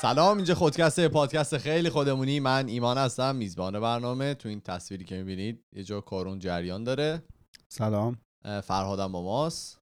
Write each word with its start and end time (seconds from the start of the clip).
سلام 0.00 0.36
اینجا 0.36 0.54
خودکست 0.54 1.08
پادکست 1.08 1.58
خیلی 1.58 1.90
خودمونی. 1.90 2.40
من 2.40 2.68
ایمان 2.68 2.98
هستم 2.98 3.36
میزبان 3.36 3.80
برنامه. 3.80 4.34
تو 4.34 4.48
این 4.48 4.60
تصویری 4.60 5.04
که 5.04 5.16
می‌بینید 5.16 5.64
یه 5.72 5.84
جا 5.84 6.00
کارون 6.00 6.38
جریان 6.38 6.84
داره. 6.84 7.22
سلام. 7.68 8.18
فرهادم 8.62 9.12
با 9.12 9.22
ماست. 9.22 9.80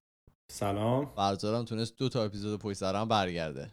سلام. 0.48 1.12
فرزادم 1.16 1.64
تونست 1.64 1.96
دو 1.96 2.08
تا 2.08 2.24
اپیزود 2.24 2.60
پشت 2.60 2.76
سر 2.78 2.96
هم 2.96 3.08
برگرده. 3.08 3.70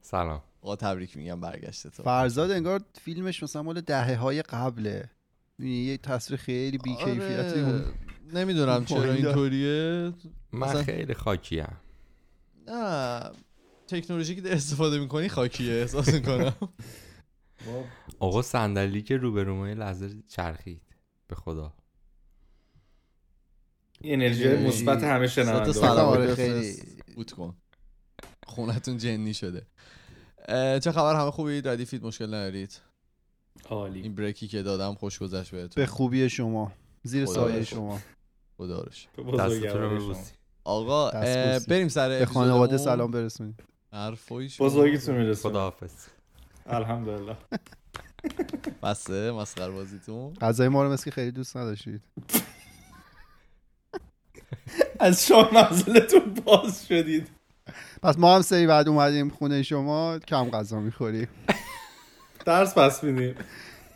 سلام. 0.00 0.42
آقا 0.62 0.76
تبریک 0.76 1.16
میگم 1.16 1.40
برگشته 1.40 1.90
تو 1.90 2.02
فرزاد 2.02 2.50
انگار 2.50 2.80
فیلمش 3.00 3.42
مثلا 3.42 3.62
مال 3.62 3.80
دهه 3.80 4.16
های 4.16 4.42
قبله. 4.42 5.10
می‌بینی 5.58 5.78
یه 5.78 5.96
تصویر 5.98 6.40
خیلی 6.40 6.78
بیکیفیتی 6.78 7.34
آره. 7.34 7.60
اون 7.60 7.84
نمی‌دونم 8.32 8.84
چرا. 8.84 9.12
اینطوریه. 9.12 10.12
من 10.52 10.68
مثلا- 10.68 10.82
خیلی 10.82 11.14
خاکیم. 11.14 11.76
نه. 12.66 13.20
تکنولوژی 13.86 14.42
که 14.42 14.54
استفاده 14.54 14.98
می‌کنی 14.98 15.28
خاکیه 15.28 15.72
احساس 15.72 16.14
می‌کنم. 16.14 16.54
آقا 18.18 18.42
صندلی 18.42 19.02
که 19.02 19.16
روبرومه 19.16 19.74
لحظه 19.74 20.22
چرخید. 20.28 20.82
به 21.26 21.34
خدا. 21.34 21.72
انرژی 24.04 24.44
انرژی. 24.48 24.66
مثبت 24.66 25.04
همه 25.04 25.26
شنونده 25.26 25.72
سلام 25.72 26.08
آره، 26.08 26.34
خیلی. 26.34 26.76
بود 27.14 27.32
کن. 27.32 27.56
خونتون 28.46 28.96
جنی 28.96 29.34
شده. 29.34 29.66
چه 30.78 30.92
خبر؟ 30.92 31.14
همه 31.20 31.30
خوبید 31.30 31.68
ردیفید 31.68 32.04
مشکل 32.04 32.26
ندارید؟ 32.26 32.80
عالی. 33.68 34.02
این 34.02 34.14
بریکی 34.14 34.48
که 34.48 34.62
دادم 34.62 34.94
خوش 34.94 35.18
گذشت 35.18 35.50
بهتون. 35.50 35.82
به 35.82 35.86
خوبی 35.86 36.28
شما. 36.28 36.72
زیر 37.02 37.26
سایه 37.26 37.64
شما. 37.64 38.00
خدا 38.56 38.86
آقا. 40.64 41.10
بریم 41.68 41.88
سر 41.88 42.08
به 42.08 42.26
خانواده. 42.26 42.76
سلام 42.76 43.10
برسونید 43.10 43.62
حرفای 43.96 44.48
شما. 44.48 44.66
بزرگیتون 44.66 45.14
می‌رسه. 45.14 45.48
خداحافظ. 45.48 45.92
الحمدلله. 46.66 47.36
بسه 48.82 49.32
مسخره 49.32 49.70
بازیتون. 49.70 50.34
غذای 50.34 50.68
ما 50.68 50.82
رو 50.82 50.92
مثل 50.92 51.04
که 51.04 51.10
خیلی 51.10 51.30
دوست 51.30 51.56
نداشتید. 51.56 52.02
از 55.00 55.26
شام 55.26 55.48
منزلتون 55.54 56.34
باز 56.44 56.86
شدید. 56.86 57.28
پس 58.02 58.18
ما 58.18 58.36
هم 58.36 58.42
سری 58.42 58.66
بعد 58.66 58.88
اومدیم 58.88 59.28
خونه 59.28 59.62
شما 59.62 60.18
کم 60.18 60.50
غذا 60.50 60.80
می‌خوریم. 60.80 61.28
درس 62.46 62.78
پس 62.78 63.04
میدیم. 63.04 63.34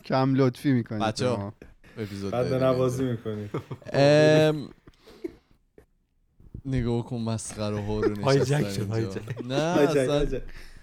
کم 0.04 0.34
لطفی 0.34 0.72
می‌کنید 0.72 1.02
بچه‌ها. 1.02 1.52
اپیزود 1.98 2.32
بعد 2.32 2.50
بریم. 2.50 2.64
نوازی 2.64 3.04
می‌کنیم. 3.04 3.50
نگاه 6.64 7.04
کن 7.04 7.16
مسخره 7.16 7.80
ها 7.80 8.00
رو 8.00 8.14
هایجک 8.24 8.52
نشستن 8.52 8.70
شد،. 8.74 8.88
هایجک. 8.90 9.22
نه 9.48 9.54
اصلا 9.88 10.26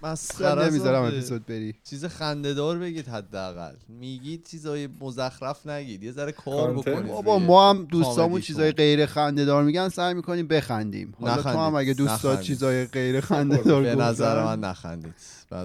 مسخره 0.02 0.68
نمی‌ذارم. 0.68 1.04
اپیزود 1.04 1.46
بری 1.46 1.74
چیز 1.84 2.04
خندهدار 2.04 2.78
بگید 2.78 3.08
حداقل 3.08 3.74
میگید 3.88 4.46
چیزای 4.46 4.88
مزخرف 5.00 5.66
نگید 5.66 6.02
یه 6.04 6.12
ذره 6.12 6.32
کار. 6.32 6.72
بکنید 6.72 7.06
بابا 7.06 7.38
ما 7.38 7.70
هم 7.70 7.84
دوستامون. 7.84 8.40
چیزای 8.40 8.72
غیر 8.72 9.06
خنده 9.06 9.44
دار 9.44 9.64
میگن 9.64 9.88
سعی 9.88 10.14
می‌کنیم 10.14 10.46
بخندیم 10.46 11.14
حالا 11.20 11.42
تو. 11.42 11.48
هم 11.48 11.74
اگه 11.74 11.94
دوست 11.94 12.10
داشت 12.12 12.24
نخندید. 12.24 12.46
چیزای 12.46 12.86
غیر 12.86 13.20
خنده 13.20 13.56
دار 13.56 13.82
به 13.82 13.94
نظر 13.94 14.44
من 14.44 14.60
نخندید 14.60 15.14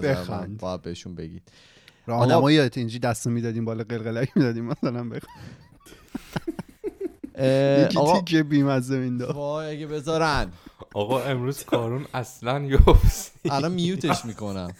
بخند. 0.02 0.58
باید 0.58 0.82
بهشون 0.82 1.14
بگید 1.14 1.42
راهنما 2.06 2.52
یادت 2.52 2.78
اینجی 2.78 2.98
دست 2.98 3.26
می‌دادیم 3.26 3.64
بالا 3.64 3.84
قلقلک 3.84 4.36
می‌دادیم 4.36 4.64
مثلا 4.64 5.08
بخ 5.08 5.22
اه، 5.36 6.54
یکی 7.38 7.98
تیکه 8.12 8.42
بیمزه 8.42 8.98
مینداخت. 8.98 9.34
وای 9.34 9.76
اگه 9.76 9.86
بذارن. 9.86 10.52
آقا 10.94 11.22
امروز 11.22 11.64
کارون 11.64 12.06
اصلا 12.14 12.60
یوفس 12.64 13.30
الان 13.44 13.72
میوتش 13.72 14.24
می‌کنم. 14.24 14.72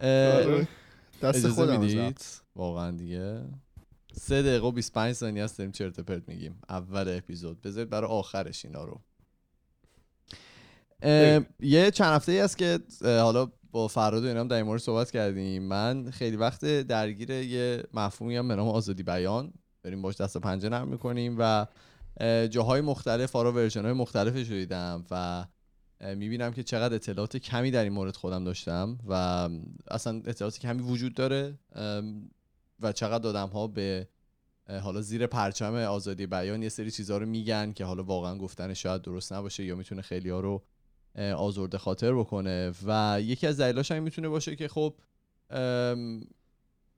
اه، 0.00 0.32
آره. 0.32 0.68
دست 1.22 1.48
خودم 1.48 1.80
می‌دید؟ 1.80 2.20
واقعا 2.56 2.90
دیگه. 2.90 3.44
سه 4.12 4.42
دقیقه 4.42 4.66
و 4.66 4.72
25 4.72 5.12
ثانیه 5.12 5.44
است 5.44 5.58
داریم 5.58 5.72
چرت 5.72 5.98
و 5.98 6.02
پرت 6.02 6.28
میگیم. 6.28 6.60
اول 6.68 7.16
اپیزود. 7.16 7.60
بذارید 7.62 7.90
برای 7.90 8.10
آخرش 8.10 8.64
اینا 8.64 8.84
رو. 8.84 9.00
یه 11.60 11.90
چند 11.90 12.14
هفته 12.14 12.32
ای 12.32 12.40
است 12.40 12.58
که 12.58 12.78
حالا 13.04 13.52
با 13.70 13.88
فراد 13.88 14.24
و 14.24 14.26
اینا 14.26 14.40
هم 14.40 14.48
در 14.48 14.56
این 14.56 14.66
مورد 14.66 14.80
صحبت 14.80 15.10
کردیم. 15.10 15.62
من 15.62 16.10
خیلی 16.10 16.36
وقت 16.36 16.64
درگیر 16.64 17.30
یه 17.30 17.82
مفهومی 17.94 18.36
هم 18.36 18.48
به 18.48 18.56
نام 18.56 18.68
آزادی 18.68 19.02
بیان 19.02 19.52
داریم 19.82 20.02
باش 20.02 20.16
دست 20.16 20.36
پنجه 20.36 20.68
نرم 20.68 20.88
می‌کنیم 20.88 21.36
و 21.38 21.66
اه، 22.20 22.48
جاهای 22.48 22.80
مختلف 22.80 23.36
آرا 23.36 23.52
ورژن 23.52 23.84
های 23.84 23.92
مختلفش 23.92 24.48
رو 24.48 24.54
دیدم 24.54 25.04
و 25.10 25.46
می‌بینم 26.00 26.52
که 26.52 26.62
چقدر 26.62 26.94
اطلاعات 26.94 27.36
کمی 27.36 27.70
در 27.70 27.84
این 27.84 27.92
مورد 27.92 28.16
خودم 28.16 28.44
داشتم 28.44 28.98
و 29.08 29.12
اصلا 29.90 30.22
اطلاعات 30.26 30.58
کمی 30.58 30.82
وجود 30.82 31.14
داره 31.14 31.58
و 32.80 32.92
چقدر 32.92 33.28
آدم 33.28 33.48
ها 33.48 33.66
به 33.66 34.08
حالا 34.82 35.00
زیر 35.00 35.26
پرچم 35.26 35.74
آزادی 35.74 36.26
بیان 36.26 36.62
یه 36.62 36.68
سری 36.68 36.90
چیزها 36.90 37.18
رو 37.18 37.26
میگن 37.26 37.72
که 37.72 37.84
حالا 37.84 38.02
واقعا 38.02 38.38
گفتن 38.38 38.74
شاید 38.74 39.02
درست 39.02 39.32
نباشه 39.32 39.64
یا 39.64 39.76
می‌تونه 39.76 40.02
خیلی 40.02 40.30
ها 40.30 40.40
رو 40.40 40.62
آزرده 41.36 41.78
خاطر 41.78 42.14
بکنه 42.14 42.72
و 42.86 43.18
یکی 43.22 43.46
از 43.46 43.56
دلایلش 43.60 43.92
هم 43.92 44.02
می‌تونه 44.02 44.28
باشه 44.28 44.56
که 44.56 44.68
خب 44.68 44.94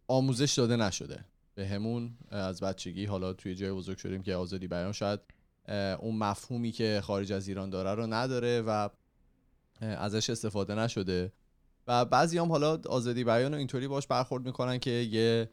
آموزش 0.09 0.55
داده 0.55 0.77
نشده. 0.77 1.25
به 1.55 1.69
همون 1.69 2.19
از 2.31 2.61
بچگی 2.61 3.05
حالا 3.05 3.33
توی 3.33 3.55
جای 3.55 3.73
بزرگ 3.73 3.99
شدیم 3.99 4.23
که 4.23 4.35
آزادی 4.35 4.69
بیان 4.69 4.93
شاید 4.93 5.21
اون 5.99 6.17
مفهومی 6.17 6.73
که 6.73 7.01
خارج 7.05 7.33
از 7.33 7.49
ایران 7.49 7.71
داره 7.71 7.95
رو 7.95 8.07
نداره 8.07 8.61
و 8.61 8.89
ازش 9.81 10.31
استفاده 10.31 10.75
نشده. 10.75 11.33
و 11.87 12.05
بعضی 12.05 12.39
هم 12.39 12.49
حالا 12.49 12.81
آزادی 12.89 13.25
بیان 13.25 13.53
رو 13.53 13.59
اینطوری 13.59 13.89
باش 13.89 14.07
برخورد 14.07 14.47
می‌کنن 14.47 14.79
که 14.79 14.91
یه 14.91 15.51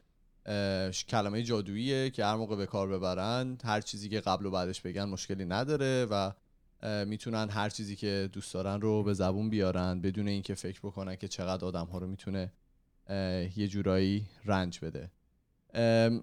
کلمه 1.07 1.43
جادوییه 1.43 2.09
که 2.09 2.25
هر 2.25 2.35
موقع 2.35 2.55
به 2.55 2.65
کار 2.65 2.87
ببرن 2.87 3.57
هر 3.63 3.81
چیزی 3.81 4.09
که 4.09 4.19
قبل 4.19 4.45
و 4.45 4.51
بعدش 4.51 4.81
بگن 4.81 5.03
مشکلی 5.03 5.45
نداره 5.45 6.05
و 6.05 6.31
می‌تونن 7.05 7.49
هر 7.49 7.69
چیزی 7.69 7.95
که 7.95 8.29
دوست 8.33 8.53
دارن 8.53 8.81
رو 8.81 9.03
به 9.03 9.13
زبون 9.13 9.49
بیارن 9.49 10.01
بدون 10.01 10.27
اینکه 10.27 10.53
فکر 10.53 10.79
بکنن 10.79 11.15
که 11.15 11.27
چقدر 11.27 11.65
آدم 11.65 11.85
ها 11.85 11.97
رو 11.97 12.07
می‌تونه 12.07 12.51
یه 13.57 13.67
جورایی 13.67 14.25
رنج 14.45 14.79
بده. 14.79 15.11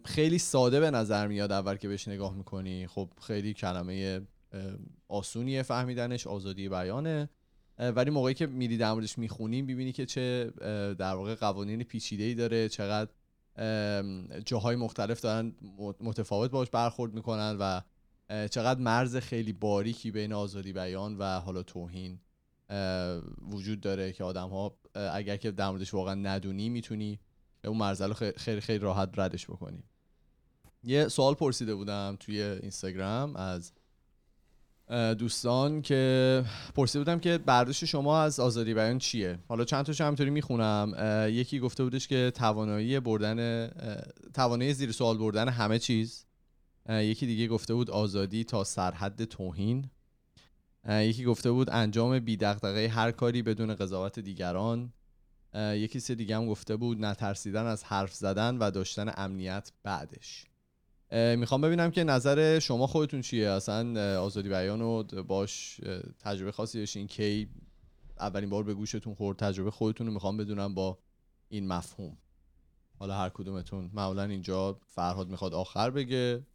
خیلی 0.04 0.38
ساده 0.38 0.80
به 0.80 0.90
نظر 0.90 1.26
میاد 1.26 1.52
اول 1.52 1.76
که 1.76 1.88
بهش 1.88 2.08
نگاه 2.08 2.34
می‌کنی. 2.34 2.86
خب 2.86 3.10
خیلی 3.22 3.54
کلمه 3.54 4.20
ام، 4.52 4.78
آسونیه 5.08 5.62
فهمیدنش 5.62 6.26
آزادی 6.26 6.68
بیانه. 6.68 7.28
ولی 7.78 8.10
موقعی 8.10 8.34
که 8.34 8.46
میری 8.46 8.76
در 8.76 8.92
موردش 8.92 9.18
می‌خونی 9.18 9.62
می‌بینی 9.62 9.92
که 9.92 10.06
چه 10.06 10.52
در 10.98 11.14
واقع 11.14 11.34
قوانین 11.34 11.82
پیچیده 11.82 12.24
ای 12.24 12.34
داره 12.34 12.68
چقدر 12.68 13.10
جاهای 14.46 14.76
مختلف 14.76 15.20
دارن 15.20 15.52
مت- 15.78 15.96
متفاوت 16.00 16.50
باش 16.50 16.70
برخورد 16.70 17.14
می‌کنن 17.14 17.56
و 17.60 17.80
چقدر 18.48 18.80
مرز 18.80 19.16
خیلی 19.16 19.52
باریکی 19.52 20.10
بین 20.10 20.32
آزادی 20.32 20.72
بیان 20.72 21.16
و 21.18 21.40
حالا 21.40 21.62
توهین 21.62 22.20
وجود 23.50 23.80
داره 23.80 24.12
که 24.12 24.24
آدم 24.24 24.48
ها 24.48 24.76
اگر 24.94 25.36
که 25.36 25.50
در 25.50 25.70
موردش 25.70 25.94
واقعا 25.94 26.14
ندونی 26.14 26.68
می‌تونی 26.68 27.20
اون 27.66 27.76
مرزل 27.76 28.08
رو 28.08 28.14
خیلی 28.36 28.60
خیلی, 28.60 28.78
راحت 28.78 29.10
ردش 29.16 29.46
بکنی 29.46 29.82
یه 30.82 31.08
سوال 31.08 31.34
پرسیده 31.34 31.74
بودم 31.74 32.16
توی 32.20 32.42
اینستاگرام 32.42 33.36
از 33.36 33.72
دوستان 35.18 35.82
که 35.82 36.44
پرسیده 36.74 36.98
بودم 36.98 37.20
که 37.20 37.38
برداشت 37.38 37.84
شما 37.84 38.20
از 38.20 38.40
آزادی 38.40 38.74
بیان 38.74 38.98
چیه؟ 38.98 39.38
حالا 39.48 39.64
چند 39.64 39.84
تاشو 39.84 40.04
همینطوری 40.04 40.30
می‌خونم. 40.30 40.94
یکی 41.30 41.60
گفته 41.60 41.84
بودش 41.84 42.08
که 42.08 42.32
توانایی 42.34 43.00
بردن 43.00 43.68
توانایی 44.34 44.74
زیر 44.74 44.92
سوال 44.92 45.18
بردن 45.18 45.48
همه 45.48 45.78
چیز. 45.78 46.26
یکی 46.88 47.26
دیگه 47.26 47.48
گفته 47.48 47.74
بود 47.74 47.90
آزادی 47.90 48.44
تا 48.44 48.64
سرحد 48.64 49.24
توهین. 49.24 49.90
یکی 50.88 51.24
گفته 51.24 51.50
بود 51.50 51.70
انجام 51.70 52.18
بی 52.18 52.38
هر 52.86 53.10
کاری 53.10 53.42
بدون 53.42 53.74
قضاوت 53.74 54.18
دیگران. 54.18 54.92
یکی 55.54 56.00
سه 56.00 56.14
دیگه 56.14 56.36
هم 56.36 56.46
گفته 56.46 56.76
بود 56.76 57.04
نترسیدن 57.04 57.66
از 57.66 57.84
حرف 57.84 58.14
زدن 58.14 58.58
و 58.58 58.70
داشتن 58.70 59.12
امنیت 59.16 59.72
بعدش. 59.82 60.44
می‌خوام 61.12 61.60
ببینم 61.60 61.90
که 61.90 62.04
نظر 62.04 62.58
شما 62.58 62.86
خودتون 62.86 63.20
چیه؟ 63.20 63.50
اصلا 63.50 64.20
آزادی 64.20 64.48
بیان 64.48 64.80
رو 64.80 65.02
باش 65.02 65.80
تجربه 66.18 66.52
خاصی 66.52 66.78
داشتین 66.78 67.06
کی؟ 67.06 67.48
اولین 68.20 68.50
بار 68.50 68.62
به 68.62 68.74
گوشتون 68.74 69.14
خورد 69.14 69.38
تجربه 69.38 69.70
خودتون 69.70 70.06
رو 70.06 70.12
می‌خوام 70.12 70.36
بدونم 70.36 70.74
با 70.74 70.98
این 71.48 71.68
مفهوم. 71.68 72.16
حالا 72.98 73.16
هر 73.16 73.28
کدومتون. 73.28 73.90
معمولا 73.92 74.22
اینجا 74.22 74.80
فرهاد 74.86 75.28
می‌خواد 75.28 75.54
آخر 75.54 75.90
بگه 75.90 76.46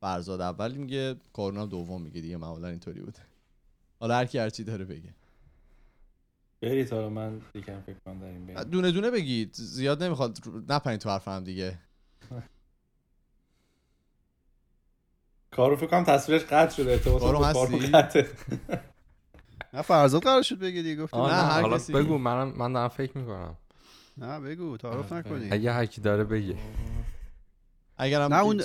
فرزاد 0.00 0.40
اول 0.40 0.72
میگه 0.72 1.14
کارونا 1.32 1.62
هم 1.62 1.68
دوم 1.68 2.02
میگه 2.02 2.20
دیگه 2.20 2.36
معمولا 2.36 2.68
اینطوری 2.68 3.00
بود 3.00 3.18
حالا 4.00 4.14
هر 4.14 4.26
کی 4.26 4.38
هر 4.38 4.50
چی 4.50 4.64
داره 4.64 4.84
بگه. 4.84 5.14
برید 6.66 6.92
حالا 6.92 7.10
من 7.10 7.40
یکم 7.54 7.80
فکر 7.80 7.96
کنم 8.04 8.18
در 8.18 8.26
این 8.26 8.62
دونه 8.62 8.90
دونه 8.90 9.10
بگید 9.10 9.50
زیاد 9.54 10.02
نمی‌خواد. 10.02 10.38
نپرین 10.68 10.98
تو 10.98 11.10
حرف 11.10 11.28
هم 11.28 11.44
دیگه. 11.44 11.78
کارو 15.50 15.76
فکر 15.76 15.86
کنم 15.86 16.04
تصویرش 16.04 16.44
قطع 16.44 16.76
شده. 16.76 16.92
ارتباط 16.92 17.22
کارو 17.22 17.44
هستی؟ 17.44 17.78
قطعه 17.78 18.28
نه 19.74 19.82
فرزاد 19.82 20.22
قرار 20.22 20.42
شد 20.42 20.58
بگی 20.58 20.82
دیگه. 20.82 21.02
گفتی 21.02 21.16
نه، 21.16 21.26
نه 21.26 21.32
هر 21.32 21.60
حالا 21.60 21.76
کسی. 21.76 21.92
بگو 21.92 22.18
منم 22.18 22.48
من 22.56 22.72
دارم 22.72 22.88
فکر 22.88 23.18
می‌کنم. 23.18 23.56
نه 24.16 24.40
بگو 24.40 24.76
تعارف. 24.76 25.12
نکنی. 25.12 25.48
اگه 25.50 25.72
هرکی 25.72 26.00
داره 26.00 26.24
بگه. 26.24 26.56
اگرم 27.96 28.34
نه 28.34 28.40
اون 28.40 28.62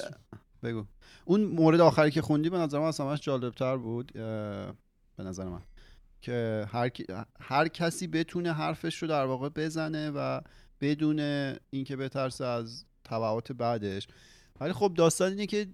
بگو. 0.63 0.86
اون 1.25 1.44
مورد 1.44 1.81
آخری 1.81 2.12
که 2.12 2.21
خوندی 2.21 2.50
به 2.50 2.57
نظر 2.57 2.80
من 2.80 2.86
اصلا 2.86 3.09
همش 3.09 3.21
جالبتر 3.21 3.77
بود. 3.77 4.12
به 4.13 5.24
نظر 5.24 5.45
من. 5.45 5.62
که 6.21 6.65
هر, 6.71 6.91
هر 7.39 7.68
کسی 7.68 8.07
بتونه 8.07 8.53
حرفش 8.53 9.01
رو 9.01 9.07
در 9.07 9.25
واقع 9.25 9.50
بزنه 9.50 10.09
و 10.09 10.41
بدون 10.81 11.19
اینکه 11.69 11.95
بترسه 11.95 12.45
از 12.45 12.85
تبعات 13.03 13.51
بعدش. 13.51 14.07
ولی 14.59 14.73
خب 14.73 14.94
داستان 14.97 15.29
اینه 15.29 15.45
که 15.45 15.68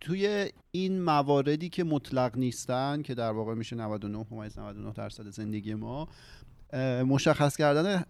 توی 0.00 0.50
این 0.70 1.02
مواردی 1.02 1.68
که 1.68 1.84
مطلق 1.84 2.36
نیستن 2.36 3.02
که 3.02 3.14
در 3.14 3.30
واقع 3.30 3.54
میشه 3.54 3.76
99 3.76 4.26
ممیز 4.30 4.58
99 4.58 4.92
درصد 4.92 5.28
زندگی 5.28 5.74
ما 5.74 6.08
مشخص 7.06 7.56
کردن 7.56 8.04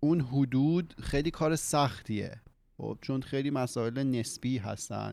اون 0.00 0.20
حدود 0.20 0.94
خیلی 1.02 1.30
کار 1.30 1.56
سختیه. 1.56 2.40
خب 2.76 2.98
چون 3.00 3.22
خیلی 3.22 3.50
مسائل 3.50 3.98
نسبی 4.02 4.58
هستن. 4.58 5.12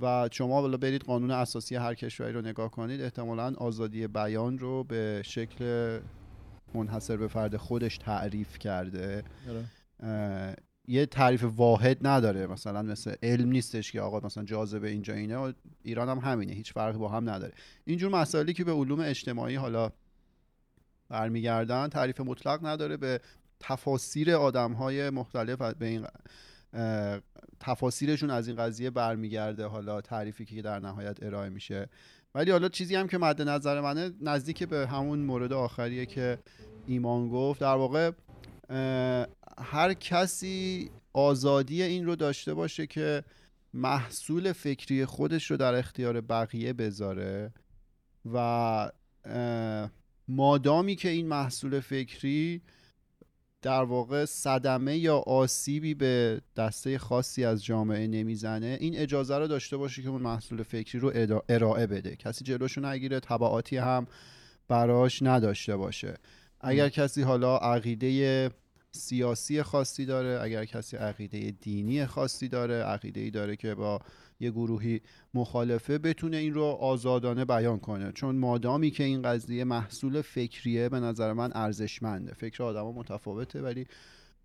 و 0.00 0.28
شما 0.32 0.62
بالا 0.62 0.76
برید 0.76 1.02
قانون 1.02 1.30
اساسی 1.30 1.76
هر 1.76 1.94
کشوری 1.94 2.32
رو 2.32 2.40
نگاه 2.40 2.70
کنید 2.70 3.00
احتمالا 3.00 3.54
آزادی 3.58 4.06
بیان 4.06 4.58
رو 4.58 4.84
به 4.84 5.22
شکل 5.24 5.98
منحصر 6.74 7.16
به 7.16 7.28
فرد 7.28 7.56
خودش 7.56 7.98
تعریف 7.98 8.58
کرده. 8.58 9.24
آره. 9.48 10.56
یه 10.88 11.06
تعریف 11.06 11.44
واحد 11.44 12.06
نداره. 12.06 12.46
مثلا 12.46 12.82
مثل 12.82 13.14
علم 13.22 13.48
نیستش 13.48 13.92
که 13.92 14.00
آقا 14.00 14.20
مثلا 14.26 14.44
جاذبه 14.44 14.88
اینجا 14.88 15.14
اینه 15.14 15.36
و 15.36 15.52
ایران 15.82 16.08
هم 16.08 16.18
همینه 16.18 16.52
هیچ 16.52 16.72
فرقی 16.72 16.98
با 16.98 17.08
هم 17.08 17.30
نداره. 17.30 17.52
اینجور 17.84 18.10
مسائلی 18.10 18.52
که 18.52 18.64
به 18.64 18.72
علوم 18.72 19.00
اجتماعی 19.00 19.54
حالا 19.54 19.90
برمیگردن 21.08 21.88
تعریف 21.88 22.20
مطلق 22.20 22.66
نداره. 22.66 22.96
به 22.96 23.20
تفاسیر 23.60 24.34
آدم 24.34 24.72
های 24.72 25.10
مختلف 25.10 25.62
به 25.62 25.86
این 25.86 26.06
تفاسیرشون 27.60 28.30
از 28.30 28.48
این 28.48 28.56
قضیه 28.56 28.90
برمیگرده 28.90 29.66
حالا 29.66 30.00
تعریفی 30.00 30.44
که 30.44 30.62
در 30.62 30.80
نهایت 30.80 31.22
ارائه 31.22 31.48
میشه. 31.48 31.88
ولی 32.34 32.50
حالا 32.50 32.68
چیزی 32.68 32.94
هم 32.94 33.08
که 33.08 33.18
مد 33.18 33.42
نظر 33.42 33.80
منه 33.80 34.10
نزدیک 34.20 34.62
به 34.62 34.86
همون 34.86 35.18
مورد 35.18 35.52
آخریه 35.52 36.06
که 36.06 36.38
ایمان 36.86 37.28
گفت 37.28 37.60
در 37.60 37.74
واقع 37.74 38.10
هر 39.58 39.94
کسی 39.94 40.90
آزادی 41.12 41.82
این 41.82 42.06
رو 42.06 42.16
داشته 42.16 42.54
باشه 42.54 42.86
که 42.86 43.24
محصول 43.74 44.52
فکری 44.52 45.04
خودش 45.04 45.50
رو 45.50 45.56
در 45.56 45.74
اختیار 45.74 46.20
بقیه 46.20 46.72
بذاره 46.72 47.52
و 48.32 48.90
مادامی 50.28 50.96
که 50.96 51.08
این 51.08 51.28
محصول 51.28 51.80
فکری 51.80 52.62
در 53.66 53.82
واقع 53.82 54.24
صدمه 54.24 54.96
یا 54.96 55.16
آسیبی 55.16 55.94
به 55.94 56.40
دسته 56.56 56.98
خاصی 56.98 57.44
از 57.44 57.64
جامعه 57.64 58.06
نمی‌زنه 58.06 58.78
این 58.80 58.96
اجازه 58.96 59.38
رو 59.38 59.46
داشته 59.46 59.76
باشه 59.76 60.02
که 60.02 60.08
اون 60.08 60.22
محصول 60.22 60.62
فکری 60.62 60.98
رو 61.00 61.42
ارائه 61.48 61.86
بده. 61.86 62.16
کسی 62.16 62.44
جلوشو 62.44 62.80
نگیره 62.80 63.20
تبعاتی 63.20 63.76
هم 63.76 64.06
براش 64.68 65.22
نداشته 65.22 65.76
باشه. 65.76 66.14
اگر 66.60 66.88
کسی 66.88 67.22
حالا 67.22 67.56
عقیده 67.56 68.50
سیاسی 68.92 69.62
خاصی 69.62 70.06
داره 70.06 70.42
اگر 70.42 70.64
کسی 70.64 70.96
عقیده 70.96 71.50
دینی 71.50 72.06
خاصی 72.06 72.48
داره 72.48 72.74
عقیده 72.74 73.20
ای 73.20 73.30
داره 73.30 73.56
که 73.56 73.74
با 73.74 74.00
یه 74.40 74.50
گروهی 74.50 75.00
مخالفه 75.34 75.98
بتونه 75.98 76.36
این 76.36 76.54
رو 76.54 76.62
آزادانه 76.64 77.44
بیان 77.44 77.78
کنه. 77.78 78.12
چون 78.12 78.36
مادامی 78.36 78.90
که 78.90 79.04
این 79.04 79.22
قضیه 79.22 79.64
محصول 79.64 80.22
فکریه 80.22 80.88
به 80.88 81.00
نظر 81.00 81.32
من 81.32 81.50
ارزشمنده. 81.54 82.34
فکر 82.34 82.62
آدما 82.62 82.92
متفاوته 82.92 83.62
ولی 83.62 83.86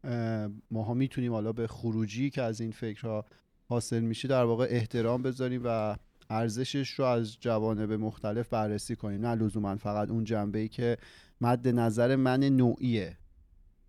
اه، 0.03 0.49
ماها 0.71 0.93
می‌تونیم 0.93 1.31
حالا 1.31 1.53
به 1.53 1.67
خروجی 1.67 2.29
که 2.29 2.41
از 2.41 2.61
این 2.61 2.71
فکرها 2.71 3.25
حاصل 3.65 3.99
میشه 3.99 4.27
در 4.27 4.43
واقع 4.43 4.67
احترام 4.69 5.21
بذاریم 5.21 5.61
و 5.65 5.95
ارزشش 6.29 6.89
رو 6.89 7.05
از 7.05 7.39
جوانب 7.39 7.91
مختلف 7.91 8.49
بررسی 8.49 8.95
کنیم. 8.95 9.25
نه 9.25 9.35
لزوما 9.35 9.75
فقط 9.75 10.09
اون 10.09 10.23
جنبه 10.23 10.59
ای 10.59 10.67
که 10.67 10.97
مد 11.41 11.67
نظر 11.67 12.15
من 12.15 12.43
نوعیه 12.43 13.17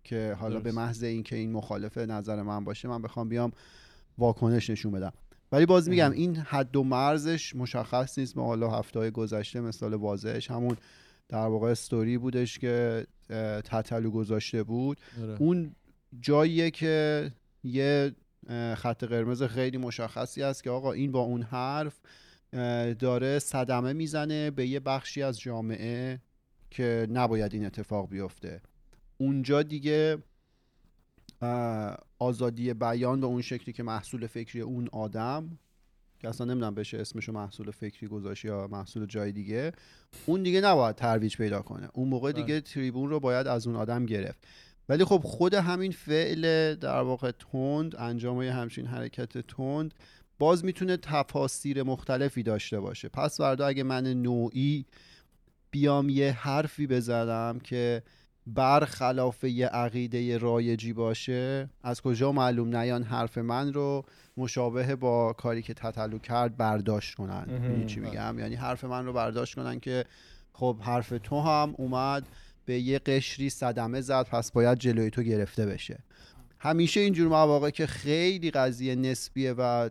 که 0.03 0.37
حالا 0.39 0.55
به 0.55 0.63
درست. 0.63 0.77
محض 0.77 1.03
اینکه 1.03 1.35
این 1.35 1.51
مخالف 1.51 1.97
نظر 1.97 2.41
من 2.41 2.63
باشه 2.63 2.87
من 2.87 3.01
بخوام 3.01 3.29
بیام 3.29 3.51
واکنش 4.17 4.69
نشون 4.69 4.91
بدم. 4.91 5.13
ولی 5.53 5.65
باز 5.65 5.89
میگم 5.89 6.11
این 6.11 6.35
حد 6.35 6.75
و 6.75 6.83
مرزش 6.83 7.55
مشخص 7.55 8.19
نیست. 8.19 8.37
ما 8.37 8.45
حالا 8.45 8.71
هفته 8.71 8.99
های 8.99 9.11
گذشته 9.11 9.61
مثال 9.61 9.93
واضحش 9.93 10.51
همون 10.51 10.77
در 11.29 11.47
واقع 11.47 11.71
استوری 11.71 12.17
بودش 12.17 12.59
که 12.59 13.07
تتلو 13.63 14.11
گذاشته 14.11 14.63
بود. 14.63 14.97
آره. 15.21 15.41
اون 15.41 15.75
جاییه 16.21 16.71
که 16.71 17.31
یه 17.63 18.11
خط 18.75 19.03
قرمز 19.03 19.43
خیلی 19.43 19.77
مشخصی 19.77 20.41
هست 20.41 20.63
که 20.63 20.69
آقا 20.69 20.91
این 20.91 21.11
با 21.11 21.19
اون 21.19 21.41
حرف 21.41 22.01
داره 22.99 23.39
صدمه 23.39 23.93
می‌زنه 23.93 24.51
به 24.51 24.67
یه 24.67 24.79
بخشی 24.79 25.23
از 25.23 25.39
جامعه 25.39 26.19
که 26.71 27.07
نباید 27.09 27.53
این 27.53 27.65
اتفاق 27.65 28.09
بیفته. 28.09 28.61
اونجا 29.17 29.63
دیگه 29.63 30.17
آزادی 32.19 32.73
بیان 32.73 33.19
به 33.19 33.25
اون 33.25 33.41
شکلی 33.41 33.73
که 33.73 33.83
محصول 33.83 34.27
فکری 34.27 34.61
اون 34.61 34.89
آدم 34.91 35.59
که 36.19 36.29
اصلا 36.29 36.47
نمی‌دونم 36.47 36.75
بشه 36.75 36.97
اسمشو 36.97 37.31
محصول 37.31 37.71
فکری 37.71 38.07
گذاشت 38.07 38.45
یا 38.45 38.67
محصول 38.71 39.05
جای 39.05 39.31
دیگه 39.31 39.71
اون 40.25 40.43
دیگه 40.43 40.61
نباید 40.61 40.95
ترویج 40.95 41.37
پیدا 41.37 41.61
کنه. 41.61 41.89
اون 41.93 42.07
موقع 42.07 42.31
بله. 42.31 42.41
دیگه 42.41 42.61
تریبون 42.61 43.09
رو 43.09 43.19
باید 43.19 43.47
از 43.47 43.67
اون 43.67 43.75
آدم 43.75 44.05
گرفت. 44.05 44.47
ولی 44.89 45.03
خب 45.03 45.21
خود 45.23 45.53
همین 45.53 45.91
فعل 45.91 46.75
در 46.75 47.01
واقع 47.01 47.31
تند 47.31 47.95
انجام 47.95 48.41
یه 48.41 48.53
همچین 48.53 48.85
حرکت 48.85 49.37
تند 49.37 49.93
باز 50.39 50.65
می‌تونه 50.65 50.97
تفاسیر 50.97 51.83
مختلفی 51.83 52.43
داشته 52.43 52.79
باشه. 52.79 53.09
پس 53.09 53.37
فردا 53.37 53.67
اگه 53.67 53.83
من 53.83 54.07
نوعی 54.07 54.85
بیام 55.71 56.09
یه 56.09 56.31
حرفی 56.31 56.87
بزنم 56.87 57.59
که 57.59 58.03
برخلاف 58.47 59.43
یه 59.43 59.67
عقیده 59.67 60.37
رایجی 60.37 60.93
باشه؟ 60.93 61.69
از 61.83 62.01
کجا 62.01 62.31
معلوم 62.31 62.75
نیان 62.75 63.03
حرف 63.03 63.37
من 63.37 63.73
رو 63.73 64.05
مشابه 64.37 64.95
با 64.95 65.33
کاری 65.33 65.61
که 65.61 65.73
تطلو 65.73 66.17
کرد 66.19 66.57
برداشت 66.57 67.15
کنن. 67.15 67.45
می‌دونی 67.47 67.85
چی 67.85 67.99
میگم؟ 67.99 68.39
یعنی 68.39 68.55
حرف 68.55 68.83
من 68.83 69.05
رو 69.05 69.13
برداشت 69.13 69.55
کنن 69.55 69.79
که 69.79 70.05
خب 70.53 70.77
حرف 70.81 71.13
تو 71.23 71.41
هم 71.41 71.75
اومد 71.77 72.27
به 72.65 72.79
یه 72.79 72.99
قشری 72.99 73.49
صدمه 73.49 74.01
زد 74.01 74.25
پس 74.25 74.51
باید 74.51 74.77
جلوی 74.77 75.09
تو 75.09 75.21
گرفته 75.21 75.65
بشه. 75.65 75.99
همیشه 76.59 76.99
اینجور 76.99 77.27
مواقع 77.27 77.69
که 77.69 77.87
خیلی 77.87 78.51
قضیه 78.51 78.95
نسبیه 78.95 79.53
و 79.57 79.89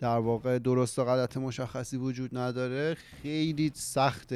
در 0.00 0.18
واقع 0.18 0.58
درست 0.58 0.98
و 0.98 1.04
غلط 1.04 1.36
مشخصی 1.36 1.96
وجود 1.96 2.38
نداره 2.38 2.94
خیلی 2.94 3.70
سخت 3.74 4.34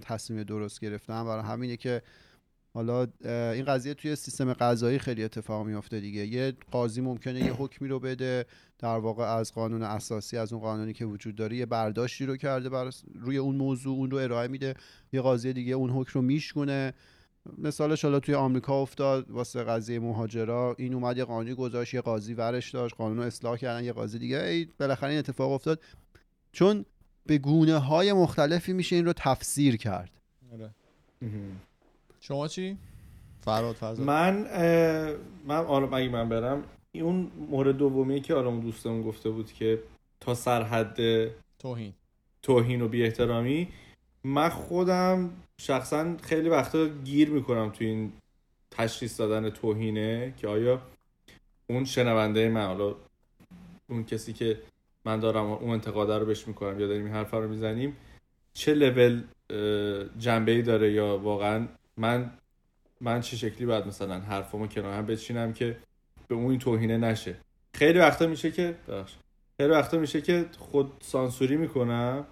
تصمیم 0.00 0.42
درست 0.42 0.80
گرفتن 0.80 1.24
برای 1.24 1.44
همینه 1.44 1.76
که 1.76 2.02
حالا 2.74 3.06
این 3.24 3.64
قضیه 3.64 3.94
توی 3.94 4.16
سیستم 4.16 4.52
قضایی 4.52 4.98
خیلی 4.98 5.24
اتفاق 5.24 5.66
میافته 5.66 6.00
دیگه. 6.00 6.26
یه 6.26 6.52
قاضی 6.70 7.00
ممکنه 7.00 7.40
یه 7.40 7.52
حکمی 7.52 7.88
رو 7.88 8.00
بده 8.00 8.46
در 8.78 8.96
واقع 8.98 9.24
از 9.24 9.52
قانون 9.52 9.82
اساسی 9.82 10.36
از 10.36 10.52
اون 10.52 10.62
قانونی 10.62 10.92
که 10.92 11.04
وجود 11.04 11.34
داره 11.34 11.56
یه 11.56 11.66
برداشتی 11.66 12.26
رو 12.26 12.36
کرده 12.36 12.68
بر 12.68 12.90
روی 13.14 13.36
اون 13.36 13.56
موضوع 13.56 13.96
اون 13.96 14.10
رو 14.10 14.16
ارائه 14.16 14.48
میده. 14.48 14.74
یه 15.12 15.20
قاضی 15.20 15.52
دیگه 15.52 15.74
اون 15.74 15.90
حکم 15.90 16.10
رو 16.14 16.22
میشکنه 16.22 16.94
مثالش 17.58 18.04
حالا 18.04 18.20
توی 18.20 18.34
آمریکا 18.34 18.82
افتاد 18.82 19.30
واسه 19.30 19.62
قضیه 19.62 19.98
مهاجرا. 19.98 20.74
این 20.78 20.94
اومد 20.94 21.18
یه 21.18 21.24
قانونی 21.24 21.54
گذاشت 21.54 21.94
یه 21.94 22.00
قاضی 22.00 22.34
ورش 22.34 22.70
داشت 22.70 22.94
قانون 22.94 23.16
رو 23.16 23.22
اصلاح 23.22 23.56
کردن 23.56 23.84
یه 23.84 23.92
قاضی 23.92 24.18
دیگه. 24.18 24.38
ای 24.42 24.68
بالاخره 24.80 25.10
این 25.10 25.18
اتفاق 25.18 25.52
افتاد. 25.52 25.82
چون 26.52 26.84
به 27.26 27.38
گونه 27.38 27.78
های 27.78 28.12
مختلفی 28.12 28.72
میشه 28.72 28.96
این 28.96 29.04
رو 29.04 29.12
تفسیر 29.16 29.76
کرد. 29.76 30.10
آره. 30.52 30.70
شما 32.20 32.48
چی؟ 32.48 32.76
فراد 33.40 33.74
فرزاد. 33.74 34.06
من 34.06 34.34
من 35.46 35.56
آرام 35.56 35.94
اگه 35.94 36.08
من 36.08 36.28
برم. 36.28 36.64
اون 36.94 37.30
مورد 37.50 37.76
دومی 37.76 38.20
که 38.20 38.34
آرام 38.34 38.60
دوستمون 38.60 39.02
گفته 39.02 39.30
بود 39.30 39.52
که 39.52 39.82
تا 40.20 40.34
سرحد 40.34 40.98
توهین. 41.58 41.92
توهین 42.42 42.82
و 42.82 42.88
بی 42.88 43.04
احترامی 43.04 43.68
من 44.24 44.48
خودم 44.48 45.30
شخصا 45.60 46.16
خیلی 46.22 46.48
وقتا 46.48 46.86
گیر 46.88 47.30
می‌کنم 47.30 47.70
تو 47.70 47.84
این 47.84 48.12
تشخیص 48.70 49.20
دادن 49.20 49.50
توهینه 49.50 50.34
که 50.36 50.48
آیا 50.48 50.82
اون 51.66 51.84
شنونده 51.84 52.48
من 52.48 52.66
حالا 52.66 52.94
اون 53.90 54.04
کسی 54.04 54.32
که 54.32 54.58
من 55.04 55.20
دارم 55.20 55.46
اون 55.46 55.70
انتقاده 55.70 56.18
رو 56.18 56.26
بهش 56.26 56.48
می‌کنم 56.48 56.80
یا 56.80 56.86
داریم 56.86 57.04
این 57.04 57.14
حرف 57.14 57.34
رو 57.34 57.48
می‌زنیم 57.48 57.96
چه 58.52 58.74
لول 58.74 59.22
جنبه 60.18 60.52
ای 60.52 60.62
داره 60.62 60.92
یا 60.92 61.18
واقعا 61.18 61.68
من 61.96 62.30
من 63.00 63.20
چه 63.20 63.36
شکلی 63.36 63.66
باید 63.66 63.86
مثلا 63.86 64.20
حرفمو 64.20 64.66
کنار 64.66 64.92
هم 64.92 65.06
بچینم 65.06 65.52
که 65.52 65.76
به 66.28 66.34
اون 66.34 66.50
این 66.50 66.58
توهینه 66.58 66.98
نشه 66.98 67.34
خیلی 67.74 67.98
وقتا 67.98 68.26
میشه 68.26 68.50
که. 68.50 68.74
خیلی 69.60 69.70
وقتا 69.70 69.98
میشه 69.98 70.20
که 70.20 70.46
خود 70.58 70.92
سانسوری 71.00 71.56
می‌کنم 71.56 72.26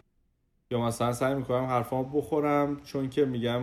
یا 0.71 0.81
مثلا 0.81 1.13
سعی 1.13 1.35
می‌کنم 1.35 1.65
حرفامو 1.65 2.05
بخورم 2.05 2.81
چون 2.85 3.11
که 3.11 3.25
میگم 3.25 3.63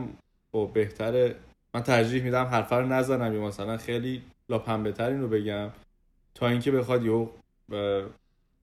او 0.52 0.68
خب 0.68 0.74
بهتره. 0.74 1.36
من 1.74 1.84
ترجیح 1.84 2.24
میدم 2.24 2.46
حرف 2.46 2.74
رو 2.74 2.86
نزنم 2.86 3.34
یا 3.34 3.42
مثلا 3.42 3.78
خیلی 3.78 4.22
لاپنبه 4.50 4.92
ترین 4.92 5.22
رو 5.22 5.28
بگم 5.28 5.70
تا 6.36 6.48
اینکه 6.48 6.72
بخواد 6.72 7.06
یهو 7.06 7.28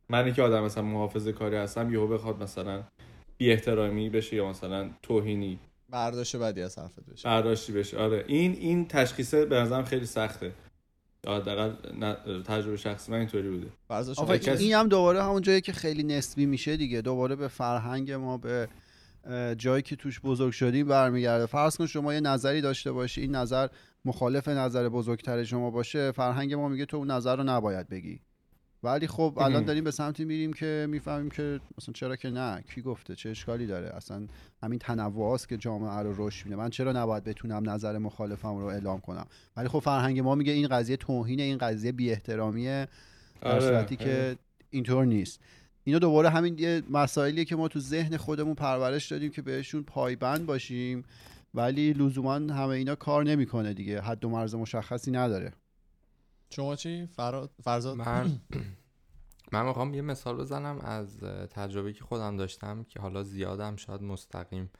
من 0.09 0.33
که 0.33 0.43
آدم 0.43 0.65
مثلا 0.65 0.83
محافظه 0.83 1.33
کاری 1.33 1.57
هستم 1.57 1.93
یهو 1.93 2.07
بخواد 2.07 2.43
مثلا 2.43 2.83
بی 3.39 3.53
احترامی 3.53 4.11
بشه 4.11 4.37
یا 4.37 4.49
مثلا 4.49 4.91
توهینی. 5.03 5.59
برداشت 5.89 6.37
بدی 6.37 6.63
از 6.63 6.79
حرفت 6.79 7.11
بشه. 7.13 7.29
برداشتی 7.29 7.73
بشه. 7.73 7.99
آره. 7.99 8.25
این 8.27 8.53
این 8.53 8.89
تشخیصه 8.89 9.45
به 9.45 9.57
نظرم 9.57 9.85
خیلی 9.85 10.07
سخته. 10.07 10.53
حداقل 11.27 11.73
تجربه 12.43 12.77
شخصی 12.77 13.13
من 13.13 13.19
اینطوری 13.19 13.51
بوده. 13.51 13.67
این 14.59 14.75
هم 14.75 14.89
دوباره 14.89 15.23
همون 15.23 15.43
جایی 15.43 15.61
که 15.61 15.73
خیلی 15.73 16.03
نسبی 16.03 16.47
میشه 16.47 16.77
دیگه. 16.77 17.01
دوباره 17.01 17.37
به 17.37 17.49
فرهنگ 17.49 18.13
ما 18.13 18.39
به 18.39 18.69
جایی 19.59 19.83
که 19.83 19.97
توش 19.97 20.21
بزرگ 20.21 20.53
شدیم 20.53 20.87
برمیگرده. 20.87 21.47
فرض 21.47 21.77
کن 21.77 21.87
شما 21.87 22.15
یه 22.15 22.21
نظری 22.21 22.61
داشته 22.61 22.93
باشی 22.93 23.21
این 23.21 23.35
نظر 23.35 23.69
مخالف 24.05 24.49
نظر 24.49 24.89
بزرگتر 24.89 25.45
شما 25.45 25.71
باشه 25.71 26.13
فرهنگ 26.13 26.55
ما 26.55 26.69
میگه 26.69 26.87
تو 26.87 26.97
اون 26.97 27.11
نظر 27.11 27.37
رو 27.37 27.43
نباید 27.43 27.89
بگی. 27.89 28.21
ولی 28.83 29.07
خب 29.07 29.39
الان 29.41 29.65
داریم 29.65 29.85
به 29.85 29.91
سمتی 29.91 30.25
میریم 30.25 30.53
که 30.53 30.87
می‌فهمیم 30.89 31.31
که 31.31 31.61
مثلا 31.79 31.93
چرا 31.93 32.17
که 32.17 32.31
نه؟ 32.31 32.65
کی 32.75 32.83
گفته؟ 32.83 33.15
چه 33.15 33.31
اشکالی 33.31 33.67
داره؟ 33.67 33.97
اصلا 33.97 34.27
همین 34.63 34.79
تنوع 34.79 35.33
است 35.33 35.49
که 35.49 35.57
جامعه 35.57 35.99
رو 35.99 36.27
رشد 36.27 36.45
میده. 36.45 36.57
من 36.57 36.71
چرا 36.71 36.93
نباید 36.93 37.25
بتونم 37.25 37.71
نظر 37.71 37.99
مخالفم 37.99 38.57
رو 38.57 38.67
اعلام 38.67 39.01
کنم؟ 39.01 39.27
ولی 39.57 39.69
خب 39.69 39.79
فرهنگ 39.79 40.21
ما 40.21 40.35
میگه 40.35 40.53
این 40.53 40.69
قضیه 40.69 40.97
توهین 40.97 41.41
این 41.41 41.59
قضیه 41.59 41.93
بی 41.93 42.11
احترامیه 42.11 42.89
در 43.41 43.51
آره، 43.51 43.61
صورتی 43.61 43.97
که 43.97 44.05
آره. 44.05 44.37
اینطور 44.71 45.05
نیست. 45.05 45.41
اینا 45.85 45.99
دوباره 45.99 46.29
همین 46.31 46.59
یه 46.59 46.83
مسائلیه 46.91 47.45
که 47.45 47.57
ما 47.57 47.69
تو 47.69 47.81
ذهن 47.81 48.17
خودمون 48.17 48.55
پرورش 48.55 49.13
دادیم 49.13 49.31
که 49.31 49.43
بهشون 49.43 49.83
پایبند 49.83 50.47
باشیم. 50.47 51.05
ولی 51.55 51.93
لزوما 51.93 52.35
همه 52.35 52.69
اینا 52.69 52.95
کار 52.95 53.25
نمی‌کنه 53.25 53.75
دیگه. 53.75 54.01
حد 54.01 54.25
و 54.25 54.29
مرز 54.29 54.55
مشخصی 54.55 55.11
نداره. 55.11 55.53
شما 56.51 56.77
چی؟ 56.77 57.07
فرزاد؟ 57.63 57.97
من 57.97 58.41
من 59.53 59.67
می‌خوام 59.67 59.95
یه 59.95 60.03
مثال 60.03 60.37
بزنم 60.37 60.79
از 60.79 61.19
تجربه 61.51 61.93
که 61.93 62.05
خودم 62.05 62.37
داشتم 62.37 62.85
که 62.85 63.01
حالا 63.01 63.23
زیادم 63.23 63.77
شاید 63.77 64.03
مستقیم 64.03 64.71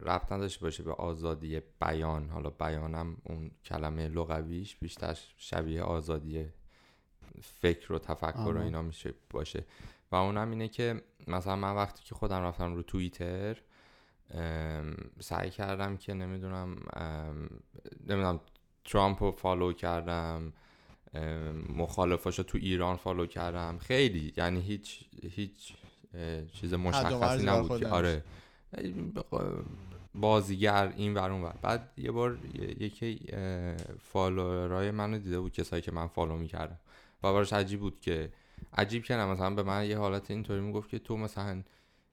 ربط 0.00 0.32
نداشته 0.32 0.60
باشه 0.60 0.82
به 0.82 0.92
آزادی 0.92 1.60
بیان. 1.80 2.28
حالا 2.28 2.50
بیانم 2.50 3.16
اون 3.24 3.50
کلمه 3.64 4.08
لغویش 4.08 4.76
بیشتر 4.76 5.18
شبیه 5.36 5.82
آزادی 5.82 6.46
فکر 7.42 7.92
و 7.92 7.98
تفکر 7.98 8.56
و 8.56 8.60
اینا 8.60 8.82
میشه 8.82 9.14
باشه. 9.30 9.64
و 10.12 10.16
اونم 10.16 10.50
اینه 10.50 10.68
که 10.68 11.02
مثلا 11.26 11.56
من 11.56 11.74
وقتی 11.74 12.04
که 12.04 12.14
خودم 12.14 12.42
رفتم 12.42 12.74
رو 12.74 12.82
توییتر 12.82 13.62
سعی 15.20 15.50
کردم 15.50 15.96
که 15.96 16.14
نمی‌دونم 16.14 16.76
نمی‌دونم 18.00 18.40
ترامپ 18.84 19.22
رو 19.22 19.30
فالو 19.30 19.72
کردم 19.72 20.52
مخالفاشو 21.76 22.42
تو 22.42 22.58
ایران 22.58 22.96
follow 22.96 23.26
کردم. 23.26 23.78
خیلی 23.78 24.32
یعنی 24.36 24.60
هیچ 24.60 25.04
هیچ 25.30 25.72
چیز 26.52 26.74
مشخصی 26.74 27.46
نبود 27.46 27.80
که 27.80 27.88
آره. 27.88 28.24
بازیگر 30.14 30.92
این 30.96 31.14
ور 31.14 31.30
اون 31.30 31.52
بعد 31.62 31.92
یه 31.96 32.10
بار 32.10 32.38
یکی 32.80 33.20
follower 34.02 34.80
ای 34.80 34.90
منو 34.90 35.18
دیده 35.18 35.40
بود 35.40 35.52
کسایی 35.52 35.82
که 35.82 35.92
من 35.92 36.06
follow 36.06 36.36
می‌کردم. 36.36 36.78
و 37.22 37.32
براش 37.32 37.52
عجیب 37.52 37.80
بود 37.80 38.00
که 38.00 38.32
عجیب 38.76 39.04
که 39.04 39.16
مثلا 39.16 39.50
به 39.50 39.62
من 39.62 39.86
یه 39.86 39.98
حالت 39.98 40.30
اینطوری 40.30 40.60
می‌گفت 40.60 40.90
که 40.90 40.98
تو 40.98 41.16
مثلا 41.16 41.62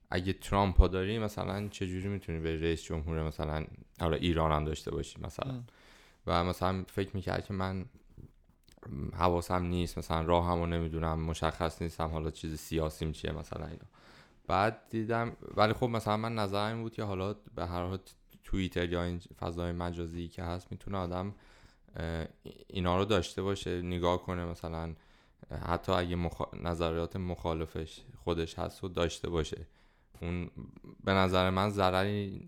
اگه 0.09 0.33
ترامپ 0.33 0.89
داری 0.89 1.19
مثلا 1.19 1.67
چجوری 1.67 2.07
می‌تونی 2.07 2.39
به 2.39 2.61
رئیس 2.61 2.83
جمهور 2.83 3.23
مثلا 3.23 3.65
حالا 3.99 4.15
ایران 4.17 4.51
هم 4.51 4.65
داشته 4.65 4.91
باشی 4.91 5.19
مثلا. 5.21 5.63
و 6.27 6.43
مثلا 6.43 6.83
فکر 6.87 7.15
می‌کرد 7.15 7.45
که 7.45 7.53
من 7.53 7.85
حواسم 9.13 9.63
نیست 9.63 9.97
مثلا 9.97 10.21
راه 10.21 10.47
همو 10.47 10.65
نمی‌دونم 10.65 11.19
مشخص 11.19 11.81
نیستم 11.81 12.07
حالا 12.07 12.31
چیز 12.31 12.59
سیاسیم 12.59 13.11
چیه 13.11 13.31
مثلا 13.31 13.65
اینا. 13.65 13.85
بعد 14.47 14.81
دیدم 14.89 15.31
ولی 15.55 15.73
خب 15.73 15.85
مثلا 15.85 16.17
من 16.17 16.35
نظرم 16.35 16.73
این 16.73 16.83
بود 16.83 16.93
که 16.93 17.03
حالا 17.03 17.35
به 17.55 17.65
هر 17.65 17.85
حال 17.85 17.99
توییتر 18.43 18.89
یا 18.89 19.03
این 19.03 19.19
فضای 19.39 19.71
مجازی 19.71 20.27
که 20.27 20.43
هست 20.43 20.71
می‌تونه 20.71 20.97
آدم 20.97 21.35
اینا 22.67 22.97
رو 22.97 23.05
داشته 23.05 23.41
باشه 23.41 23.81
نگاه 23.81 24.23
کنه 24.23 24.45
مثلا 24.45 24.95
حتی 25.65 25.91
اگه 25.91 26.29
نظریات 26.63 27.15
مخالفش 27.15 28.01
خودش 28.23 28.59
هست 28.59 28.83
و 28.83 28.87
داشته 28.87 29.29
باشه. 29.29 29.67
اون 30.21 30.49
به 31.03 31.11
نظر 31.11 31.49
من 31.49 31.69
ضرری 31.69 32.47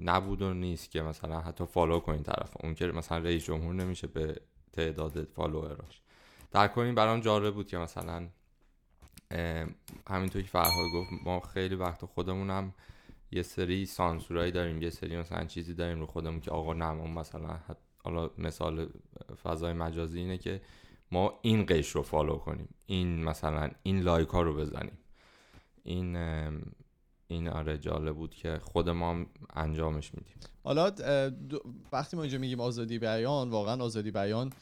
نبود 0.00 0.42
و 0.42 0.54
نیست 0.54 0.90
که 0.90 1.02
مثلا 1.02 1.40
حتی 1.40 1.64
follow 1.66 2.00
کنین 2.00 2.22
طرف. 2.22 2.56
اون 2.62 2.74
که 2.74 2.86
مثلا 2.86 3.18
رئیس 3.18 3.44
جمهور 3.44 3.74
نمیشه 3.74 4.06
به 4.06 4.40
تعداد 4.72 5.24
follower 5.24 5.86
اش 5.86 6.02
در 6.50 6.68
کنین 6.68 6.94
برام 6.94 7.20
جالب 7.20 7.54
بود 7.54 7.66
که 7.66 7.78
مثلا 7.78 8.28
همینطور 10.08 10.42
که 10.42 10.48
فرهاد 10.48 10.90
گفت 10.94 11.10
ما 11.24 11.40
خیلی 11.40 11.74
وقت 11.74 12.04
خودمونم 12.04 12.74
یه 13.30 13.42
سری 13.42 13.86
سانسورایی 13.86 14.52
داریم 14.52 14.82
یه 14.82 14.90
سری 14.90 15.16
مثلا 15.16 15.44
چیزی 15.44 15.74
داریم 15.74 16.00
رو 16.00 16.06
خودمون 16.06 16.40
که 16.40 16.50
آقا 16.50 16.72
نه 16.72 16.92
مثلا 16.92 17.60
حالا 18.04 18.30
مثال 18.38 18.88
فضای 19.42 19.72
مجازی 19.72 20.18
اینه 20.18 20.38
که 20.38 20.60
ما 21.10 21.38
این 21.42 21.66
قشر 21.66 21.90
رو 21.90 22.02
follow 22.02 22.36
کنیم. 22.36 22.68
این 22.86 23.24
مثلا 23.24 23.70
این 23.82 24.00
like 24.00 24.28
ها 24.28 24.42
رو 24.42 24.56
بزنیم. 24.56 24.98
این 25.82 26.16
این 27.32 27.48
آره 27.48 27.78
جالب 27.78 28.16
بود 28.16 28.34
که 28.34 28.58
خود 28.58 28.88
ما 28.88 29.26
انجامش 29.54 30.14
میدیم. 30.14 30.34
حالا 30.64 30.90
وقتی 31.92 32.16
ما 32.16 32.22
اینجا 32.22 32.38
میگیم 32.38 32.60
آزادی 32.60 32.98
بیان 32.98 33.50
واقعا 33.50 33.84
آزادی 33.84 34.10
بیان 34.10 34.52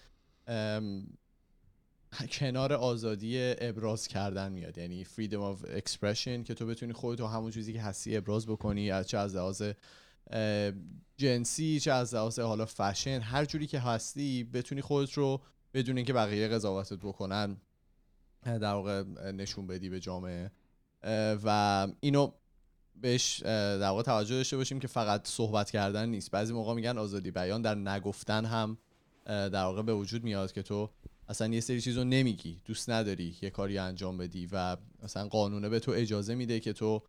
کنار 2.31 2.73
آزادی 2.73 3.55
ابراز 3.59 4.09
کردن 4.09 4.53
میاد. 4.53 4.79
یعنی 4.79 5.05
freedom 5.05 5.57
of 5.57 5.67
expression 5.67 6.45
که 6.45 6.55
تو 6.55 6.67
بتونی 6.67 6.93
خودتو 6.93 7.27
همون 7.27 7.51
چیزی 7.51 7.73
که 7.73 7.83
هستی 7.83 8.17
ابراز 8.17 8.47
بکنی 8.47 8.91
از 8.91 9.09
چه 9.09 9.19
از 9.19 9.37
لحاظ 9.37 9.63
جنسی 11.17 11.81
چه 11.81 11.93
از 11.93 12.15
لحاظ 12.15 12.39
حالا 12.39 12.67
فشن 12.67 13.21
هر 13.21 13.45
جوری 13.45 13.67
که 13.67 13.81
هستی 13.81 14.45
بتونی 14.45 14.81
خودت 14.81 15.13
رو 15.13 15.41
بدون 15.75 15.97
اینکه 15.97 16.13
بقیه 16.13 16.49
قضاوتت 16.49 16.99
بکنن 16.99 17.57
در 18.45 18.75
واقع 18.75 19.03
نشون 19.33 19.67
بدی 19.67 19.89
به 19.89 20.01
جامعه. 20.01 20.51
و 21.45 21.89
اینو 22.01 22.33
بهش 23.01 23.43
در 23.43 23.89
واقع 23.89 24.03
توجه 24.03 24.35
داشته 24.35 24.57
باشیم 24.57 24.81
که 24.81 24.89
فقط 24.89 25.29
صحبت 25.29 25.71
کردن 25.71 26.09
نیست. 26.09 26.31
بعضی 26.31 26.53
موقع 26.53 26.75
میگن 26.75 26.99
آزادی 26.99 27.31
بیان 27.31 27.63
در 27.63 27.75
نگفتن 27.75 28.45
هم 28.45 28.79
در 29.27 29.65
واقع 29.65 29.83
به 29.83 29.95
وجود 29.95 30.25
میاد 30.25 30.53
که 30.53 30.63
تو 30.63 30.91
اصلا 31.29 31.55
یه 31.55 31.61
سری 31.61 31.81
چیز 31.81 31.97
رو 31.97 32.05
نمیگی 32.05 32.61
دوست 32.65 32.91
نداری 32.91 33.37
یه 33.43 33.51
کاری 33.51 33.79
انجام 33.79 34.19
بدی 34.19 34.49
و 34.53 34.77
مثلا 35.03 35.29
قانونه 35.29 35.69
به 35.69 35.81
تو 35.81 35.91
اجازه 35.91 36.35
میده 36.35 36.61
که 36.61 36.73
تو 36.73 37.03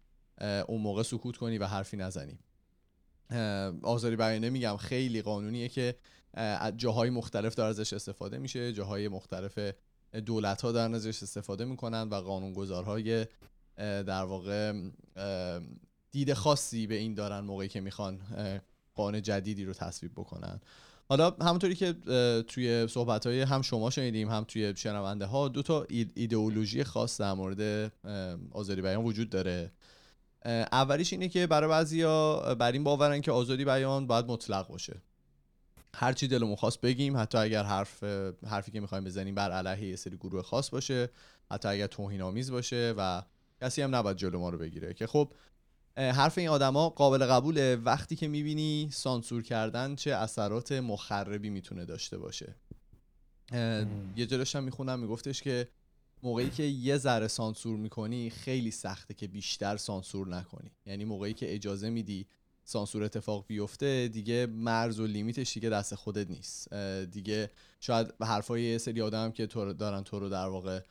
اون 0.67 0.81
موقع 0.81 1.03
سکوت 1.03 1.38
کنی 1.38 1.57
و 1.57 1.65
حرفی 1.65 1.98
نزنی. 1.98 2.39
آزادی 3.83 4.15
بیان 4.15 4.43
نمیگم 4.43 4.77
خیلی 4.77 5.21
قانونیه 5.21 5.69
که 5.69 5.95
از 6.33 6.77
جاهای 6.77 7.10
مختلف 7.10 7.55
داره 7.55 7.69
ازش 7.69 7.93
استفاده 7.93 8.38
میشه 8.38 8.74
جاهای 8.74 9.07
مختلف 9.07 9.60
دولت 10.25 10.62
ها 10.62 10.71
دارن 10.71 10.95
ازش 10.95 11.24
استفاده 11.24 11.65
می‌کنن 11.65 12.10
و 12.10 12.15
قانونگذارهای 12.15 13.25
در 13.78 14.24
واقع 14.24 14.74
دید 16.12 16.34
خاصی 16.34 16.88
به 16.88 16.96
این 16.96 17.13
دارن 17.13 17.40
موقعی 17.40 17.68
که 17.68 17.82
می‌خوان 17.82 18.20
قانون 18.96 19.22
جدیدی 19.22 19.66
رو 19.66 19.74
تصویب 19.74 20.12
بکنن. 20.12 20.60
حالا 21.10 21.36
همونطوری 21.42 21.75
که 21.75 21.94
توی 22.48 22.88
صحبت 22.88 23.28
های 23.28 23.42
هم 23.42 23.62
شما 23.62 23.90
شنیدیم 23.90 24.30
هم 24.30 24.44
توی 24.48 24.74
شنونده 24.75 25.25
ها 25.25 25.48
دو 25.48 25.62
تا 25.62 25.86
ایدئولوژی 26.16 26.84
خاص 26.84 27.22
در 27.22 27.34
مورد 27.34 27.92
آزادی 28.51 28.82
بیان 28.82 29.04
وجود 29.04 29.30
داره. 29.30 29.72
اولیش 30.72 31.13
اینه 31.13 31.30
که 31.30 31.48
برای 31.48 31.70
بعضیا 31.70 32.40
بر 32.56 32.72
این 32.72 32.84
باورن 32.84 33.22
که 33.22 33.32
آزادی 33.32 33.66
بیان 33.66 34.08
باید 34.08 34.25
مطلق 34.25 34.68
باشه. 34.68 35.01
هر 35.94 36.13
چی 36.13 36.28
دلمون 36.28 36.56
خواست 36.56 36.82
بگیم 36.82 37.18
حتی 37.18 37.38
اگر 37.38 37.63
حرف 37.63 38.04
حرفی 38.48 38.72
که 38.72 38.80
می‌خوایم 38.80 39.04
بزنیم 39.04 39.36
بر 39.36 39.51
علیه 39.51 39.90
یه 39.90 39.96
سری 39.96 40.18
گروه 40.18 40.42
خاص 40.42 40.70
باشه 40.70 41.10
حتی 41.51 41.68
اگر 41.68 41.88
توهین 41.88 42.22
آمیز 42.22 42.51
باشه 42.51 42.94
و 42.98 43.22
کسی 43.62 43.82
هم 43.82 43.96
نباید 43.96 44.18
جلو 44.18 44.39
ما 44.39 44.50
رو 44.50 44.58
بگیره. 44.58 44.94
که 44.94 45.08
خب 45.08 45.34
حرف 45.98 46.38
این 46.38 46.50
آدما 46.50 46.89
قابل 46.89 47.25
قبوله. 47.25 47.75
وقتی 47.75 48.15
که 48.15 48.27
می‌بینی 48.27 48.89
سانسور 48.91 49.44
کردن 49.44 49.96
چه 49.96 50.12
اثرات 50.12 50.72
مخربی 50.72 51.50
می‌تونه 51.50 51.86
داشته 51.86 52.18
باشه. 52.18 52.56
یه 54.15 54.25
جلوش 54.25 54.56
هم 54.56 54.63
می‌خونم 54.63 55.00
میگفتش 55.00 55.41
که 55.41 55.68
موقعی 56.24 56.50
که 56.50 56.63
یه 56.63 56.98
ذره 56.98 57.27
سانسور 57.27 57.77
می‌کنی 57.77 58.30
خیلی 58.30 58.72
سخته 58.72 59.13
که 59.13 59.27
بیشتر 59.27 59.77
سانسور 59.77 60.27
نکنی. 60.27 60.72
یعنی 60.86 61.06
موقعی 61.06 61.34
که 61.34 61.56
اجازه 61.56 61.89
میدی 61.89 62.27
سانسور 62.63 63.03
اتفاق 63.03 63.46
بیفته 63.48 64.08
دیگه 64.08 64.46
مرز 64.46 65.00
و 65.00 65.08
لیمیتش 65.08 65.53
دیگه 65.53 65.70
دست 65.70 65.96
خودت 65.96 66.30
نیست. 66.30 66.74
دیگه 67.06 67.51
شاید 67.80 68.13
حرفای 68.22 68.63
یه 68.63 68.77
سری 68.77 69.01
آدم 69.01 69.32
که 69.32 69.48
تو 69.48 69.74
دارن 69.74 70.03
تو 70.03 70.20
رو 70.20 70.30
در 70.30 70.48
واقع 70.48 70.82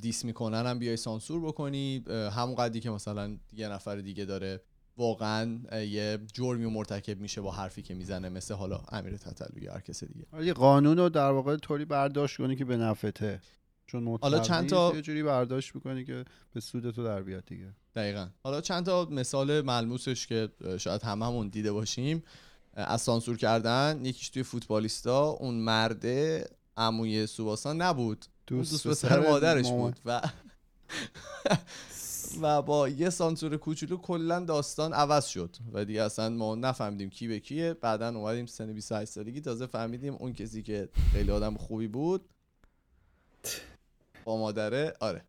دیس 0.00 0.24
می‌کنن 0.24 0.66
هم 0.66 0.78
بیای 0.78 0.96
سانسور 0.96 1.40
بکنی 1.40 2.04
همون 2.08 2.54
قدری 2.54 2.80
که 2.80 2.90
مثلا 2.90 3.36
یه 3.52 3.68
نفر 3.68 3.96
دیگه 3.96 4.24
داره 4.24 4.60
واقعا 4.96 5.58
یه 5.82 6.18
جرمی 6.32 6.64
و 6.64 6.70
مرتکب 6.70 7.20
میشه 7.20 7.40
با 7.40 7.50
حرفی 7.50 7.82
که 7.82 7.94
می‌زنه 7.94 8.28
مثل 8.28 8.54
حالا 8.54 8.80
امیر 8.88 9.16
تتلو 9.16 9.62
یا 9.62 9.72
هر 9.72 9.80
کس 9.80 10.04
دیگه. 10.04 10.26
ولی 10.32 10.52
قانون 10.52 10.98
رو 10.98 11.08
در 11.08 11.30
واقع 11.30 11.56
طوری 11.56 11.84
برداشت 11.84 12.36
کنی 12.36 12.56
که 12.56 12.64
به 12.64 12.76
نفعته. 12.76 13.40
چون 13.86 14.18
حالا 14.22 14.38
چند 14.38 14.68
تا- 14.68 14.92
یه 14.94 15.02
جوری 15.02 15.22
برداشت 15.22 15.74
می‌کنی 15.74 16.04
که 16.04 16.24
به 16.52 16.60
سود 16.60 16.90
تو 16.90 17.04
در 17.04 17.22
بیاد 17.22 17.44
دیگه. 17.44 17.74
دقیقا. 17.94 18.28
حالا 18.44 18.60
چند 18.60 18.86
تا 18.86 19.04
مثال 19.04 19.60
ملموسش 19.60 20.26
که 20.26 20.48
شاید 20.78 21.02
هممون 21.02 21.48
دیده 21.48 21.72
باشیم. 21.72 22.22
از 22.74 23.00
سانسور 23.00 23.36
کردن 23.36 24.00
یکیش 24.04 24.28
توی 24.28 24.42
فوتبالیستا 24.42 25.24
اون 25.24 25.54
مرده 25.54 26.48
عموی 26.76 27.26
سوباسان 27.26 27.82
نبود. 27.82 28.24
اون 28.54 28.62
دوست 28.62 28.86
پسر 28.86 29.20
مادرش 29.30 29.66
مامان. 29.66 29.90
بود. 29.90 30.00
و 30.04 30.20
و 32.42 32.62
با 32.62 32.88
یه 32.88 33.10
سانسور 33.10 33.56
کوچولو 33.56 33.96
کلا 33.96 34.40
داستان 34.40 34.92
عوض 34.92 35.26
شد. 35.26 35.56
و 35.72 35.84
دیگه 35.84 36.02
اصلا 36.02 36.28
ما 36.28 36.54
نفهمیدیم 36.54 37.10
کی 37.10 37.28
به 37.28 37.40
کیه. 37.40 37.74
بعدا 37.74 38.08
اومدیم 38.08 38.46
سن 38.46 38.72
28 38.72 39.10
سالگی. 39.12 39.40
تازه 39.40 39.66
فهمیدیم 39.66 40.14
اون 40.14 40.32
کسی 40.32 40.62
که 40.62 40.88
خیلی 41.12 41.30
آدم 41.30 41.54
خوبی 41.54 41.88
بود 41.88 42.28
با 44.24 44.36
مادره. 44.38 44.94
آره. 45.00 45.24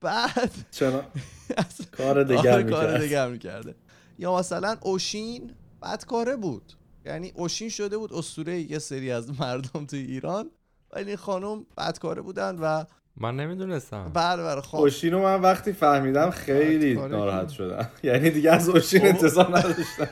بعد 0.00 0.52
چرا؟ 0.70 1.04
کار 1.98 2.24
دیگر 2.24 2.52
آره، 2.52 2.62
کار 2.70 2.84
می‌کرد. 2.86 3.00
دیگر 3.02 3.28
می‌کرده. 3.28 3.74
یا 4.18 4.36
مثلا 4.38 4.76
اوشین 4.82 5.50
بدکاره 5.82 6.36
بود. 6.36 6.72
یعنی 7.06 7.32
اوشین 7.34 7.68
شده 7.68 7.98
بود 7.98 8.12
اسطوره 8.12 8.60
یه 8.60 8.78
سری 8.78 9.10
از 9.10 9.40
مردم 9.40 9.86
توی 9.86 9.98
ایران. 10.00 10.50
ولی 10.92 11.08
این 11.08 11.16
خانم 11.16 11.66
بدکاره 11.78 12.22
بودن 12.22 12.56
و 12.58 12.84
من 13.16 13.36
نمی‌دونستم. 13.36 14.10
بر 14.14 14.36
بر 14.36 14.60
خان 14.60 14.80
اوشین 14.80 15.12
رو 15.12 15.22
من 15.22 15.40
وقتی 15.40 15.72
فهمیدم 15.72 16.30
خیلی 16.30 16.94
ناراحت؟ 16.94 17.48
شدم. 17.48 17.88
یعنی 18.02 18.30
دیگه 18.30 18.50
از 18.50 18.68
اوشین 18.68 19.00
بابا. 19.00 19.12
انتظار 19.12 19.58
نداشتم. 19.58 20.08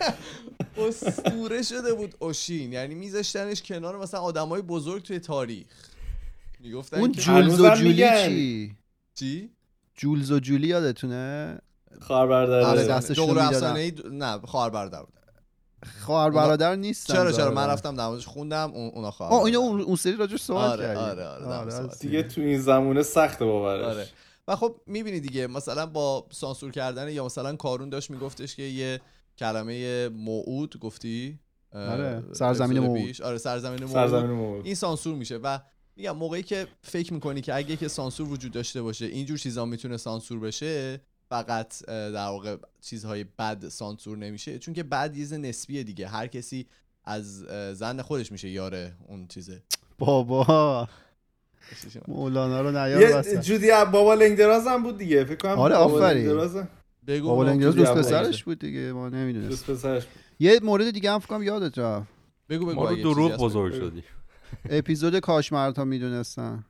اسطوره 0.89 1.63
شده 1.63 1.95
بود 1.95 2.15
اوشین. 2.19 2.73
یعنی 2.73 2.95
میذاشتنش 2.95 3.63
کنار 3.63 3.99
مثلا 3.99 4.21
آدمای 4.21 4.63
بزرگ 4.63 5.03
توی 5.03 5.19
تاریخ. 5.19 5.67
می‌گفتن 6.61 6.99
اون 7.01 7.13
جولز 7.13 7.61
و 7.61 7.75
جولی. 7.75 7.95
چی؟ 8.25 8.77
چی؟ 9.15 9.51
جولز 9.95 10.31
و 10.33 10.39
جولی 10.41 10.67
یادتونه؟ 10.67 11.59
خواهر 12.01 12.27
برادر. 12.27 12.93
افسانه‌ای 12.95 13.91
د- 13.91 14.07
نه 14.07 14.39
خواهر 14.39 14.71
برادر 14.71 15.01
بود. 15.03 15.18
خواهر 16.01 16.31
برادر 16.31 16.77
نیستن 16.77 17.15
چرا 17.15 17.33
چرا. 17.33 17.51
من 17.51 17.67
رفتم 17.67 17.95
در 17.95 18.09
موردش 18.09 18.27
خوندم 18.27 18.71
اون 18.75 18.91
اونا 18.95 19.11
خواهر 19.11 19.33
آه. 19.33 19.41
اون, 19.41 19.81
اون 19.81 19.97
سری 19.97 20.17
راجعش 20.17 20.41
صحبت 20.43 20.71
آره، 20.71 20.85
کردیم. 20.85 21.03
آره، 21.03 21.27
آره، 21.27 21.47
مورد 21.47 21.71
صحبت 21.71 21.99
دیگه 21.99 22.23
تو 22.23 22.41
این 22.41 22.61
زمونه 22.61 23.03
سخت 23.03 23.43
باورش. 23.43 23.85
آره. 23.85 24.09
و 24.49 24.57
خب 24.57 24.77
می‌بینی 24.87 25.21
دیگه 25.21 25.47
مثلا 25.47 25.87
با 25.87 26.27
سانسور 26.31 26.71
کردن 26.71 27.13
یا 27.13 27.25
مثلا 27.25 27.57
کارون 27.57 27.89
داشت 27.89 28.11
میگفتش 28.11 28.57
که 28.57 28.63
یه 28.63 29.01
کلمه 29.39 30.09
موعود 30.09 30.79
گفتی؟ 30.81 31.39
آره، 31.75 32.23
سرزمین 32.33 32.79
موعود. 32.79 33.23
آره 33.23 33.39
سرزمین 33.39 33.85
موعود. 33.85 33.93
سرزمین 33.93 34.31
موعود. 34.31 34.67
این 34.67 34.75
سانسور 34.75 35.15
میشه 35.15 35.37
و 35.37 35.59
میگم 35.97 36.17
موقعی 36.17 36.43
که 36.43 36.67
فکر 36.83 37.15
می‌کنی 37.15 37.41
که 37.41 37.55
اگه 37.55 37.77
که 37.77 37.89
سانسور 37.89 38.29
وجود 38.29 38.53
داشته 38.53 38.83
باشه 38.83 39.07
اینجور 39.07 39.39
چیزا 39.39 39.65
می‌تونه 39.65 39.97
سانسور 39.97 40.41
بشه 40.41 41.01
فقط 41.29 41.85
در 41.87 42.27
واقع 42.27 42.57
چیزهای 42.81 43.25
بد 43.39 43.69
سانسور 43.69 44.19
نمیشه 44.19 44.59
چون 44.59 44.75
که 44.75 44.83
بد 44.83 45.17
یه 45.17 45.39
نسبیه 45.39 45.83
دیگه. 45.83 46.09
هر 46.09 46.27
کسی 46.27 46.67
از 47.05 47.39
زن 47.79 48.03
خودش 48.03 48.33
میشه 48.33 48.49
یاره 48.49 48.97
اون 49.09 49.27
چیزه. 49.27 49.63
بابا. 49.99 50.89
مولانا 52.09 52.61
رو 52.61 52.71
نیار 52.71 53.27
یه. 53.27 53.41
جودی 53.41 53.71
اب- 53.71 53.91
بابا 53.91 54.15
لنگدراز 54.15 54.67
هم 54.67 54.83
بود 54.83 54.99
دیگه. 54.99 55.25
فکر 55.25 55.37
کنم 55.37 55.59
آره، 55.59 55.75
آفرین. 55.75 56.23
لنگدراز. 56.23 56.57
بگو 57.07 57.29
بابا 57.29 57.45
لنگراز 57.45 57.75
جوری 57.75 57.87
دوست. 57.87 57.99
پسرش 58.09 58.45
بود 58.45 58.59
دیگه 58.59 58.93
ما 58.93 59.09
نمی‌دونست 59.09 59.49
دوست 59.49 59.71
پسرش 59.71 60.07
یه 60.41 60.61
مورد 60.63 60.91
دیگه 60.91 61.11
هم 61.13 61.19
فکر 61.19 61.29
کنم 61.29 61.43
یادت 61.43 61.79
رفت. 61.79 62.09
بگو 62.49 62.67
بگو 62.67 62.75
ما 62.75 62.91
رو 62.91 62.97
دروغ 62.97 63.37
بزرگ 63.37 63.75
بگو. 63.75 63.91
شدی 63.91 64.03
اپیزود 64.71 65.19
کاش 65.19 65.53
مردها 65.53 65.85
می‌دونستن. 65.85 66.65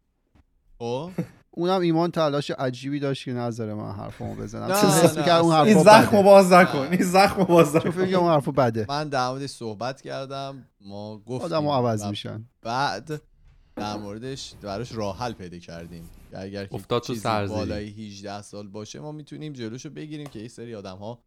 خب؟ 0.79 1.11
اونم 1.59 1.81
ایمان 1.81 2.11
تلاش 2.11 2.51
عجیبی 2.51 3.01
داشت 3.01 3.25
که 3.25 3.33
نظر 3.33 3.75
من 3.75 3.93
حرفمو 3.93 4.35
بزنم 4.35 4.73
نه، 4.73 4.81
چون 4.81 4.91
حس 4.91 5.19
می‌کرد 5.19 5.41
اون 5.41 5.53
اصلا. 5.55 5.65
این 5.65 5.77
حرفا 5.77 6.01
زخم 6.01 6.17
رو 6.17 6.23
بده 6.23 6.23
باز 6.23 6.53
نکن 6.53 6.79
این 6.79 7.03
زخم 7.03 7.41
رو 7.41 7.45
باز 7.45 7.77
نکن 7.77 7.91
فکر 7.91 8.17
اون 8.17 8.33
حرفا 8.33 8.51
بده 8.51 8.87
من 8.89 9.09
در 9.09 9.29
موردش 9.29 9.51
صحبت 9.51 10.01
کردم 10.01 10.65
ما 10.81 11.19
گفتیم 11.19 11.53
آدمو 11.53 11.73
عوض 11.73 12.05
میشن 12.05 12.45
بعد 12.63 13.23
در 13.77 13.97
موردش 13.97 14.55
براش 14.63 14.93
راه 14.93 15.19
حل 15.19 15.33
پیدا 15.33 15.59
کردیم 15.59 16.11
اگر 16.33 16.67
که 16.67 16.75
افتاد 16.75 17.03
تو. 17.03 17.15
بالای 17.49 17.89
18 17.89 18.43
سال 18.43 18.69
باشه 18.69 19.01
ما 19.01 19.13
می‌تونیم 19.13 19.53
جلوشو 19.53 19.91
بگیریم 19.91 20.27
که 20.27 20.39
یه 20.39 20.49
سری 20.49 20.75
آدم 20.75 20.97
ها 20.97 21.19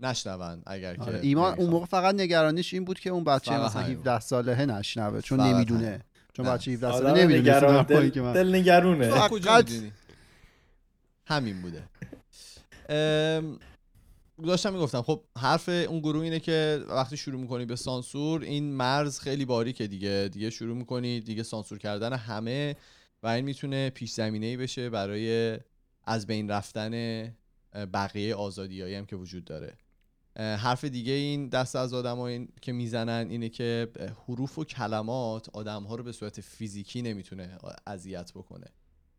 نشنون 0.00 0.62
اگر 0.66 0.96
آره، 1.00 1.20
که 1.20 1.26
ایمان 1.26 1.54
اون. 1.54 1.70
موقع 1.70 1.86
فقط 1.86 2.14
نگرانیش 2.14 2.74
این 2.74 2.84
بود 2.84 2.98
که 2.98 3.10
اون 3.10 3.24
بچه 3.24 3.58
مثلا 3.58 3.82
همین 3.82 3.96
17 3.96 4.20
سالهه 4.20 4.66
نشنوه 4.66 5.20
چون 5.20 5.40
نمی‌دونه. 5.40 6.00
چون. 6.36 6.46
بچه 6.46 6.70
17 6.70 6.92
ساله 6.92 7.24
نمی‌دونه 7.24 7.82
دل, 7.82 8.08
که 8.08 8.20
من 8.20 8.32
دل 8.32 8.54
نگرونه 8.54 9.10
فقط-؟ 9.10 9.70
همین 11.26 11.62
بوده 11.62 11.82
ام، 12.88 13.58
داشتم 14.44 14.72
می‌گفتم 14.72 15.02
خب 15.02 15.22
حرف 15.38 15.68
اون 15.68 16.00
گروه 16.00 16.22
اینه 16.22 16.40
که 16.40 16.84
وقتی 16.88 17.16
شروع 17.16 17.40
می‌کنی 17.40 17.64
به 17.64 17.76
سانسور 17.76 18.42
این 18.42 18.72
مرز 18.72 19.18
خیلی 19.18 19.44
باریکه 19.44 19.86
دیگه 19.86 20.28
دیگه 20.32 20.50
شروع 20.50 20.76
می‌کنی 20.76 21.20
دیگه 21.20 21.42
سانسور 21.42 21.78
کردن 21.78 22.12
همه 22.12 22.76
و 23.22 23.26
این 23.26 23.44
می‌تونه 23.44 23.90
پیش 23.90 24.12
زمینه 24.12 24.46
ای 24.46 24.56
بشه 24.56 24.90
برای 24.90 25.58
از 26.04 26.26
بین 26.26 26.50
رفتن 26.50 26.92
بقیه 27.92 28.34
آزادی 28.34 28.94
هم 28.94 29.06
که 29.06 29.16
وجود 29.16 29.44
داره 29.44 29.74
حرف 30.36 30.84
دیگه 30.84 31.12
این 31.12 31.48
دست 31.48 31.76
از 31.76 31.94
آدم 31.94 32.46
که 32.62 32.72
می‌زنن 32.72 33.26
اینه 33.30 33.48
که 33.48 33.88
حروف 34.26 34.58
و 34.58 34.64
کلمات 34.64 35.48
آدم 35.52 35.82
ها 35.82 35.94
رو 35.94 36.04
به 36.04 36.12
صورت 36.12 36.40
فیزیکی 36.40 37.02
نمی‌تونه 37.02 37.58
اذیت 37.86 38.32
بکنه. 38.32 38.66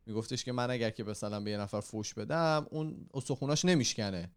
میگفتش 0.06 0.44
که 0.44 0.52
من 0.52 0.72
اگر 0.72 0.90
که 0.90 1.04
مثلا 1.04 1.40
به 1.40 1.52
یه 1.52 1.58
نفر 1.58 1.80
فوش 1.80 2.14
بدم 2.14 2.68
اون 2.72 3.08
استخوناش 3.14 3.66
نمیشکنه. 3.66 4.32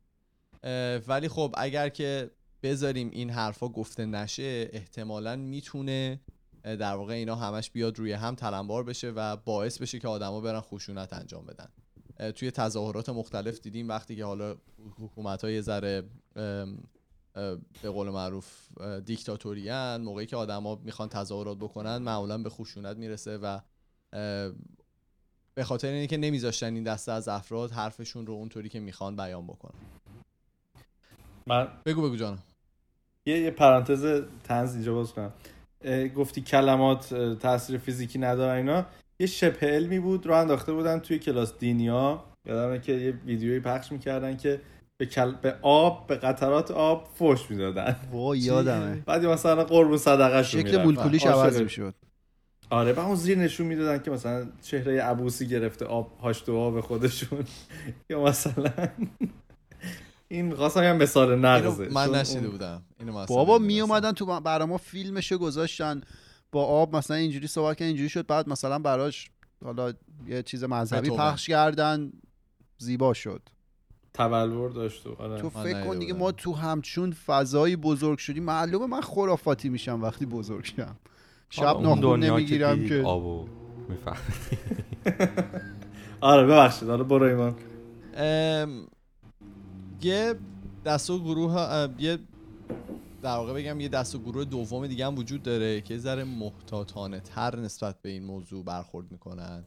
ولی 1.08 1.28
خب 1.28 1.54
اگر 1.58 1.88
که 1.88 2.30
بذاریم 2.62 3.10
این 3.12 3.30
حرفا 3.30 3.68
گفته 3.68 4.06
نشه 4.06 4.68
احتمالا 4.72 5.36
می‌تونه 5.36 6.20
در 6.62 6.94
واقع 6.94 7.14
اینا 7.14 7.36
همش 7.36 7.70
بیاد 7.70 7.98
روی 7.98 8.12
هم 8.12 8.34
تلمبار 8.34 8.84
بشه 8.84 9.10
و 9.10 9.36
باعث 9.36 9.78
بشه 9.78 9.98
که 9.98 10.08
آدما 10.08 10.40
برن 10.40 10.60
خشونت 10.60 11.12
انجام 11.12 11.46
بدن. 11.46 11.68
توی 12.34 12.50
تظاهرات 12.50 13.08
مختلف 13.08 13.60
دیدیم 13.60 13.88
وقتی 13.88 14.16
که 14.16 14.24
حالا 14.24 14.56
حکومت 14.98 15.44
های 15.44 15.62
ذره 15.62 16.02
به 17.82 17.90
قول 17.90 18.10
معروف 18.10 18.68
دیکتاتوریان 19.04 20.00
موقعی 20.00 20.26
که 20.26 20.36
آدما 20.36 20.74
می‌خوان 20.74 21.08
تظاهرات 21.08 21.58
بکنن 21.58 21.96
معمولا 21.96 22.38
به 22.38 22.50
خشونت 22.50 22.96
می‌رسه 22.96 23.38
و 23.38 23.60
به 25.54 25.64
خاطر 25.64 25.88
اینه 25.88 26.06
که 26.06 26.16
نمیذاشتن 26.16 26.74
این 26.74 26.84
دسته 26.84 27.12
از 27.12 27.28
افراد 27.28 27.70
حرفشون 27.70 28.26
رو 28.26 28.34
اونطوری 28.34 28.68
که 28.68 28.80
می‌خوان 28.80 29.16
بیان 29.16 29.46
بکنن. 29.46 29.80
من 31.46 31.68
بگو 31.86 32.02
بگو 32.02 32.16
جانم. 32.16 32.42
یه, 33.26 33.38
یه 33.40 33.50
پرانتز 33.50 34.22
تنز 34.44 34.74
اینجا 34.74 34.94
باز 34.94 35.12
کنم. 35.12 35.32
گفتی 36.16 36.40
کلمات 36.40 37.14
تاثیر 37.14 37.78
فیزیکی 37.78 38.18
ندارن 38.18 38.56
اینا. 38.56 38.86
یه 39.20 39.26
شبه 39.26 39.66
علمی 39.66 39.98
بود 39.98 40.26
رو 40.26 40.34
انداخته 40.34 40.72
بودن 40.72 40.98
توی 40.98 41.18
کلاس 41.18 41.58
دینیا. 41.58 42.24
یادمه 42.46 42.78
که 42.78 42.92
یه 42.92 43.10
ویدیویی 43.26 43.60
پخش 43.60 43.92
می‌کردن 43.92 44.36
که 44.36 44.60
به, 45.00 45.06
کل... 45.06 45.32
به 45.32 45.54
آب 45.62 46.06
به 46.06 46.16
قطرات 46.16 46.70
آب 46.70 47.08
فوش 47.14 47.50
می‌دادن. 47.50 47.96
وای 48.12 48.38
یادمه. 48.38 49.02
بعد 49.06 49.26
مثلا 49.26 49.64
قربون 49.64 49.98
صدقه 49.98 50.42
شکل 50.42 50.82
بولکولیش 50.82 51.26
عوض 51.26 51.60
می‌شد. 51.60 51.94
آره 52.70 52.92
بعد 52.92 53.06
اون 53.06 53.16
زیر 53.16 53.38
نشون 53.38 53.66
می‌دادن 53.66 54.02
که 54.02 54.10
مثلا 54.10 54.46
چهره 54.62 55.02
عبوسی 55.02 55.46
گرفته 55.46 55.84
آب 55.84 56.18
هاش 56.18 56.48
آب 56.48 56.80
خودشون. 56.80 57.44
یا 58.10 58.22
مثلا 58.22 58.72
این 60.28 60.54
خواستم 60.54 60.82
یه 60.82 60.92
مثال 60.92 61.38
نقضه 61.38 61.88
من 61.88 62.10
نشیده 62.10 62.48
بودم. 62.48 62.82
بابا. 63.28 63.58
می 63.58 63.80
اومدن 63.80 64.12
تو 64.12 64.40
برا 64.40 64.66
ما 64.66 64.78
فیلمشو 64.78 65.38
گذاشتن. 65.38 66.00
با 66.52 66.64
آب 66.64 66.96
مثلا 66.96 67.16
اینجوری 67.16 67.46
صحبت 67.46 67.76
کردن 67.76 67.86
اینجوری 67.86 68.08
شد 68.08 68.26
بعد 68.26 68.48
مثلا 68.48 68.78
براش 68.78 69.30
حالا 69.64 69.92
یه 70.26 70.42
چیز 70.42 70.64
مذهبی. 70.64 71.10
پخش 71.10 71.46
کردن 71.46 72.12
زیبا 72.78 73.14
شد. 73.14 73.42
تبلور 74.14 74.70
داشت 74.70 75.06
و 75.06 75.14
آره. 75.18 75.40
تو 75.40 75.50
فکر 75.50 75.84
کن 75.84 75.98
دیگه. 75.98 76.12
ما 76.12 76.32
تو 76.32 76.52
همچون 76.54 77.12
فضایی 77.12 77.76
بزرگ 77.76 78.18
شدیم. 78.18 78.42
معلومه 78.42 78.86
من 78.86 79.00
خرافاتی 79.00 79.68
میشم 79.68 80.02
وقتی 80.02 80.26
بزرگ 80.26 80.64
شم. 80.64 80.96
شب 81.50 81.80
ناخون 81.80 82.24
نمی‌گیرم 82.24 82.88
که. 82.88 83.02
آبو 83.02 83.46
میفهم 83.88 84.16
آره 86.20 86.46
ببخشید. 86.46 86.90
آره 86.90 87.04
برو 87.04 87.26
ایمان. 87.26 87.54
ام، 88.14 88.86
یه 90.02 90.34
دست 90.84 91.10
و 91.10 91.18
گروه 91.18 91.56
اه، 91.56 91.88
یه 91.98 92.18
در 93.28 93.36
واقع 93.36 93.52
بگم 93.52 93.80
یه 93.80 93.88
دست 93.88 94.14
و 94.14 94.18
گروه 94.18 94.44
دوم 94.44 94.86
دیگه 94.86 95.06
هم 95.06 95.18
وجود 95.18 95.42
داره 95.42 95.80
که 95.80 95.98
ذره 95.98 96.24
محتاطانه 96.24 97.20
تر 97.20 97.56
نسبت 97.56 98.02
به 98.02 98.08
این 98.08 98.24
موضوع 98.24 98.64
برخورد 98.64 99.12
می‌کنن. 99.12 99.64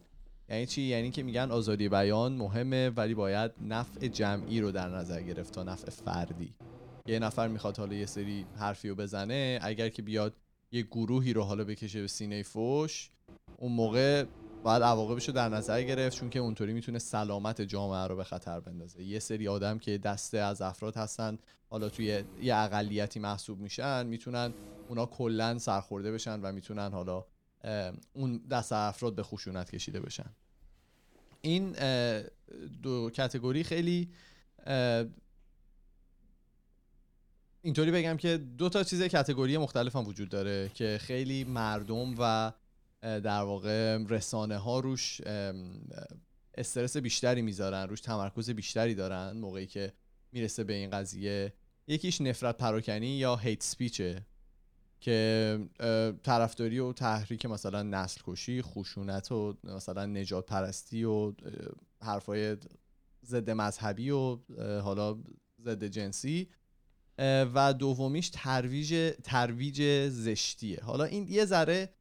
یعنی 0.48 0.66
چی؟ 0.66 0.82
یعنی 0.82 1.10
که 1.10 1.22
میگن 1.22 1.50
آزادی 1.50 1.88
بیان 1.88 2.32
مهمه 2.32 2.90
ولی 2.90 3.14
باید 3.14 3.50
نفع 3.60 4.08
جمعی 4.08 4.60
رو 4.60 4.72
در 4.72 4.88
نظر 4.88 5.22
گرفت 5.22 5.54
تا 5.54 5.62
نفع 5.62 5.90
فردی. 5.90 6.54
یه 7.06 7.18
نفر 7.18 7.48
می‌خواد 7.48 7.78
حالا 7.78 7.94
یه 7.94 8.06
سری 8.06 8.46
حرفی 8.56 8.88
رو 8.88 8.94
بزنه 8.94 9.58
اگر 9.62 9.88
که 9.88 10.02
بیاد 10.02 10.34
یه 10.72 10.82
گروهی 10.82 11.32
رو 11.32 11.42
حالا 11.42 11.64
بکشه 11.64 12.00
به 12.00 12.08
سینه 12.08 12.42
فوش 12.42 13.10
اون 13.58 13.72
موقع 13.72 14.24
باید 14.62 14.82
عواقبش 14.82 15.28
رو 15.28 15.34
در 15.34 15.48
نظر 15.48 15.82
گرفت 15.82 16.18
چون 16.18 16.30
که 16.30 16.38
اونطوری 16.38 16.72
می‌تونه 16.72 16.98
سلامت 16.98 17.60
جامعه 17.60 18.06
رو 18.06 18.16
به 18.16 18.24
خطر 18.24 18.60
بندازه. 18.60 19.02
یه 19.02 19.18
سری 19.18 19.48
آدم 19.48 19.78
که 19.78 19.98
دسته 19.98 20.38
از 20.38 20.62
افراد 20.62 20.96
هستن 20.96 21.38
حالا 21.70 21.88
توی 21.88 22.24
یه 22.42 22.56
اقلیتی 22.56 23.20
محسوب 23.20 23.60
میشن 23.60 24.06
می‌تونن 24.06 24.54
اونا 24.88 25.06
کلا 25.06 25.58
سرخورده 25.58 26.12
بشن 26.12 26.40
و 26.40 26.52
می‌تونن 26.52 26.92
حالا 26.92 27.24
اون 28.12 28.38
دست 28.50 28.72
افراد 28.72 29.14
به 29.14 29.22
خشونت 29.22 29.70
کشیده 29.70 30.00
بشن. 30.00 30.30
این 31.40 31.76
دو 32.82 33.10
کتگوری 33.10 33.64
خیلی 33.64 34.10
اینطوری 37.62 37.90
بگم 37.90 38.16
که 38.16 38.36
دو 38.36 38.68
تا 38.68 38.82
چیز 38.82 39.02
کتگوری 39.02 39.58
مختلف 39.58 39.96
هم 39.96 40.06
وجود 40.06 40.28
داره 40.28 40.70
که 40.74 40.98
خیلی 41.00 41.44
مردم 41.44 42.14
و 42.18 42.52
در 43.02 43.42
واقع 43.42 43.98
رسانه 44.08 44.56
ها 44.56 44.80
روش 44.80 45.20
استرس 46.54 46.96
بیشتری 46.96 47.42
می‌ذارن 47.42 47.88
روش 47.88 48.00
تمرکز 48.00 48.50
بیشتری 48.50 48.94
دارن 48.94 49.36
موقعی 49.36 49.66
که 49.66 49.92
می‌رسه 50.32 50.64
به 50.64 50.72
این 50.72 50.90
قضیه. 50.90 51.52
یکیش 51.86 52.20
نفرت 52.20 52.56
پراکنی 52.56 53.06
یا 53.06 53.36
هیت 53.36 53.62
سپیچه 53.62 54.26
که 55.00 55.58
طرفداری 56.22 56.78
و 56.78 56.92
تحریک 56.92 57.46
مثلا 57.46 57.82
نسل 57.82 58.20
کشی 58.24 58.62
خشونت 58.62 59.32
و 59.32 59.56
مثلا 59.64 60.06
نجات 60.06 60.46
پرستی 60.46 61.04
و 61.04 61.32
حرفای 62.02 62.56
ضد 63.24 63.50
مذهبی 63.50 64.10
و 64.10 64.38
حالا 64.58 65.18
ضد 65.60 65.84
جنسی. 65.84 66.48
و 67.54 67.74
دومیش 67.78 68.30
ترویج 68.30 69.14
ترویج 69.24 70.08
زشتیه. 70.08 70.80
حالا 70.82 71.04
این 71.04 71.26
یه 71.28 71.44
ذره 71.44 71.94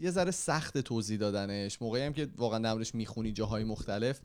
یه 0.00 0.10
ذره 0.10 0.30
سخت 0.30 0.78
توضیح 0.78 1.18
دادنش. 1.18 1.82
موقعی 1.82 2.02
هم 2.02 2.12
که 2.12 2.28
واقعا 2.36 2.58
درموردش 2.58 2.94
می‌خونی 2.94 3.32
جاهای 3.32 3.64
مختلف 3.64 4.20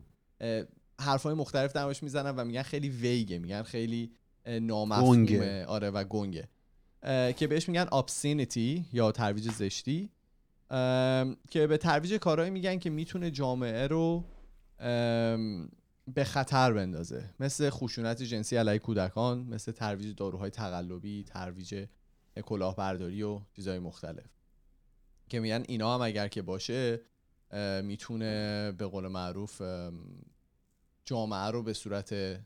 حرفای 1.01 1.33
مختلف 1.33 1.73
درموردش 1.73 2.03
می‌زنن 2.03 2.35
و 2.35 2.43
میگن 2.43 2.61
خیلی 2.61 2.89
vague 2.89 3.31
ه 3.31 3.39
میگن 3.39 3.63
خیلی 3.63 4.11
نامفهومه. 4.45 5.65
آره 5.65 5.89
و 5.89 6.03
گنگه. 6.03 6.47
که 7.33 7.47
بهش 7.49 7.69
میگن 7.69 7.85
obscenity 7.85 8.81
یا 8.93 9.11
ترویج 9.11 9.51
زشتی. 9.51 10.09
که 11.49 11.67
به 11.69 11.77
ترویج 11.77 12.13
کارهایی 12.13 12.51
میگن 12.51 12.79
که 12.79 12.89
می‌تونه 12.89 13.31
جامعه 13.31 13.87
رو 13.87 14.23
به 16.13 16.23
خطر 16.23 16.73
بندازه. 16.73 17.29
مثل 17.39 17.69
خشونت 17.69 18.23
جنسی 18.23 18.57
علیه 18.57 18.79
کودکان 18.79 19.39
مثل 19.39 19.71
ترویج 19.71 20.15
داروهای 20.15 20.49
تقلبی 20.49 21.23
ترویج 21.23 21.85
کلاهبرداری 22.41 23.23
و 23.23 23.41
چیزهای 23.55 23.79
مختلف. 23.79 24.29
که 25.29 25.39
میگن 25.39 25.63
اینا 25.67 25.95
هم 25.95 26.01
اگر 26.01 26.27
که 26.27 26.41
باشه 26.41 27.01
می‌تونه 27.83 28.71
به 28.71 28.87
قول 28.87 29.07
معروف 29.07 29.61
جامعه 31.05 31.51
رو 31.51 31.63
به 31.63 31.73
صورت 31.73 32.39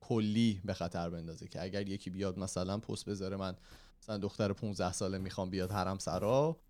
کلی 0.00 0.60
به 0.64 0.74
خطر 0.74 1.10
بندازه 1.10 1.48
که 1.48 1.62
اگر 1.62 1.88
یکی 1.88 2.10
بیاد 2.10 2.38
مثلا 2.38 2.78
پست 2.78 3.04
بذاره 3.04 3.36
من 3.36 3.56
مثلا 4.02 4.18
دختر 4.18 4.52
15 4.52 4.92
ساله 4.92 5.18
می‌خوام 5.18 5.50
بیاد 5.50 5.70
حرم 5.70 5.98
سرا 5.98 6.60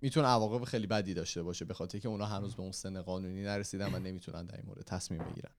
می‌تونه 0.00 0.26
عواقب 0.26 0.64
خیلی 0.64 0.86
بدی 0.86 1.14
داشته 1.14 1.42
باشه 1.42 1.64
به 1.64 1.74
خاطر 1.74 1.98
که 1.98 2.08
اونا 2.08 2.26
هنوز 2.26 2.54
به 2.54 2.62
اون 2.62 2.72
سن 2.72 3.02
قانونی 3.02 3.42
نرسیدن 3.42 3.94
و 3.94 3.98
نمی‌تونن 3.98 4.46
در 4.46 4.56
این 4.56 4.66
مورد 4.66 4.82
تصمیم 4.82 5.24
بگیرن. 5.24 5.50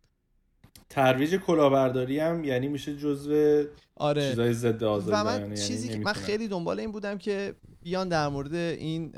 ترویج 0.90 1.36
کلاهبرداری 1.36 2.20
هم 2.20 2.44
یعنی 2.44 2.68
میشه 2.68 2.98
جزو 2.98 3.64
آره. 3.96 4.30
چیزای 4.30 4.54
ضد 4.54 4.84
آزادی 4.84 5.12
و 5.12 5.24
من 5.24 5.42
یعنی 5.42 5.58
چیزی 5.58 5.90
که 5.90 5.98
من 5.98 6.14
خیلی 6.14 6.48
دنبال 6.48 6.80
این 6.80 6.92
بودم 6.92 7.18
که 7.18 7.56
بیان 7.82 8.10
در 8.10 8.28
مورد 8.28 8.54
این 8.54 9.16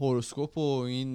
هوروسکوپ 0.00 0.58
و 0.58 0.80
این 0.80 1.14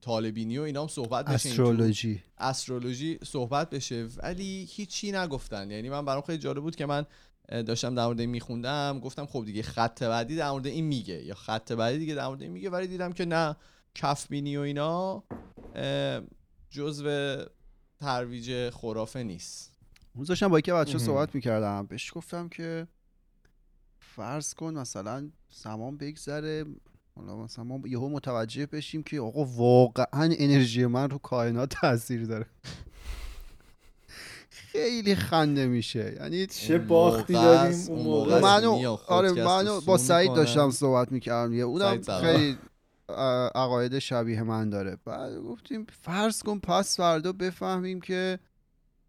طالبینی 0.00 0.58
و 0.58 0.62
اینا 0.62 0.82
هم 0.82 0.88
صحبت 0.88 1.24
بشه 1.24 1.48
استرولوژی. 1.48 2.22
استرولوژی 2.38 3.18
صحبت 3.24 3.70
بشه. 3.70 4.08
ولی 4.22 4.68
هیچی 4.70 5.12
نگفتن. 5.12 5.70
یعنی 5.70 5.90
من 5.90 6.04
برام 6.04 6.22
خیلی 6.22 6.38
جالب 6.38 6.62
بود 6.62 6.76
که 6.76 6.86
من 6.86 7.06
داشتم 7.48 7.94
در 7.94 8.06
مورد 8.06 8.20
این 8.20 8.30
میخوندم. 8.30 9.00
گفتم 9.00 9.26
خب 9.26 9.44
دیگه 9.44 9.62
خط 9.62 10.02
بعدی 10.02 10.36
در 10.36 10.50
مورد 10.50 10.66
این 10.66 10.84
میگه. 10.84 11.22
یا 11.24 11.34
خط 11.34 11.72
بعدی 11.72 11.98
دیگه 11.98 12.14
در 12.14 12.26
مورد 12.26 12.42
این 12.42 12.52
میگه. 12.52 12.70
ولی 12.70 12.86
دیدم 12.86 13.12
که 13.12 13.24
نه 13.24 13.56
کف 13.94 14.28
بینی 14.28 14.56
و 14.56 14.60
اینا 14.60 15.24
جزو 16.70 17.04
ترویج 18.02 18.70
خرافه 18.70 19.22
نیست. 19.22 19.72
اون 20.14 20.24
داشتم 20.24 20.48
با 20.48 20.58
یکی 20.58 20.72
بچه 20.72 20.98
صحبت 20.98 21.34
می‌کردم. 21.34 21.86
بهش 21.86 22.12
گفتم 22.14 22.48
که 22.48 22.86
فرض 24.00 24.54
کن 24.54 24.74
مثلا 24.78 25.28
زمان 25.50 25.96
بگذره 25.96 26.64
حالا 27.16 27.36
مثلا 27.36 27.64
ما 27.64 27.80
یهو 27.88 28.08
متوجه 28.08 28.66
بشیم 28.66 29.02
که 29.02 29.20
آقا 29.20 29.44
واقعا 29.44 30.34
انرژی 30.38 30.86
من 30.86 31.10
رو 31.10 31.18
کائنات 31.18 31.68
تاثیر 31.80 32.26
داره. 32.26 32.46
خیلی 34.50 35.14
خنده 35.14 35.66
میشه. 35.66 36.16
یعنی 36.20 36.46
چه 36.46 36.78
باختی 36.78 37.32
داریم 37.32 37.88
اون 37.88 38.02
موقع. 38.02 38.40
منو 38.40 38.96
آره 39.06 39.32
منو 39.32 39.80
با 39.80 39.98
سعید 39.98 40.34
داشتم 40.34 40.70
صحبت 40.70 41.12
می‌کردم. 41.12 41.54
یه 41.54 41.64
اونم 41.64 42.02
خیلی 42.02 42.58
عقاید 43.54 43.98
شبیه 43.98 44.42
من 44.42 44.70
داره. 44.70 44.96
بعد 45.04 45.38
گفتیم 45.38 45.86
فرض 46.02 46.42
کن 46.42 46.58
پس 46.58 46.96
فردا 46.96 47.32
بفهمیم 47.32 48.00
که 48.00 48.38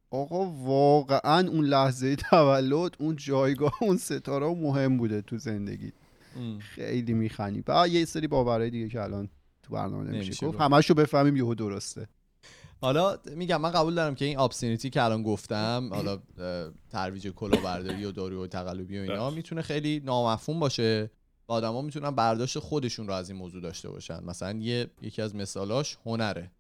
آقا 0.09 0.45
واقعا 0.45 1.47
اون 1.47 1.65
لحظه 1.65 2.15
تولد 2.15 2.95
اون 2.99 3.15
جایگاه 3.15 3.73
اون 3.81 3.97
ستاره 3.97 4.47
مهم 4.47 4.97
بوده 4.97 5.21
تو 5.21 5.37
زندگی. 5.37 5.91
خیلی 6.59 7.13
میخنی 7.13 7.61
بعد 7.61 7.89
یه 7.89 8.05
سری 8.05 8.27
باورهای 8.27 8.69
دیگه 8.69 8.89
که 8.89 9.01
الان 9.01 9.29
تو 9.63 9.73
برنامه 9.73 10.11
نمیشه. 10.11 10.47
گفت 10.47 10.61
همشو 10.61 10.93
بفهمیم 10.93 11.35
یهو 11.35 11.55
درسته. 11.55 12.07
حالا 12.81 13.17
میگم 13.35 13.61
من 13.61 13.71
قبول 13.71 13.95
دارم 13.95 14.15
که 14.15 14.25
این 14.25 14.39
ابسینیتی 14.39 14.89
که 14.89 15.03
الان 15.03 15.23
گفتم 15.23 15.89
حالا 15.93 16.19
ترویج 16.89 17.27
کلاهبرداری 17.27 18.05
و 18.05 18.11
داروی 18.11 18.37
و 18.37 18.47
تقلبی 18.47 18.99
و 18.99 19.01
اینا 19.01 19.29
می‌تونه 19.29 19.61
خیلی 19.61 20.01
نامفهوم 20.05 20.59
باشه. 20.59 21.11
و 21.49 21.53
آدما 21.53 21.82
می‌تونن 21.82 22.12
برداشت 22.12 22.60
خودشون 22.60 23.08
رو 23.08 23.13
از 23.13 23.29
این 23.29 23.39
موضوع 23.39 23.62
داشته 23.62 23.89
باشن. 23.89 24.23
مثلا 24.23 24.60
یه 24.60 24.89
یکی 25.01 25.21
از 25.21 25.36
مثالاش 25.36 25.97
هنره. 26.06 26.51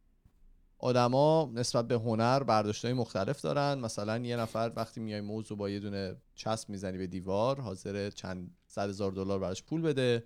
آدما 0.79 1.51
نسبت 1.53 1.87
به 1.87 1.95
هنر 1.95 2.43
برداشتهای 2.43 2.93
مختلف 2.93 3.41
دارن. 3.41 3.79
مثلا 3.79 4.17
یه 4.17 4.35
نفر 4.35 4.71
وقتی 4.75 5.01
میای 5.01 5.21
موضوع 5.21 5.57
با 5.57 5.69
یه 5.69 5.79
دونه 5.79 6.15
چسب 6.35 6.69
می‌زنی 6.69 6.97
به 6.97 7.07
دیوار 7.07 7.61
حاضر 7.61 8.09
چند 8.09 8.51
صد 8.67 8.89
هزار 8.89 9.11
دلار 9.11 9.39
براش 9.39 9.63
پول 9.63 9.81
بده. 9.81 10.23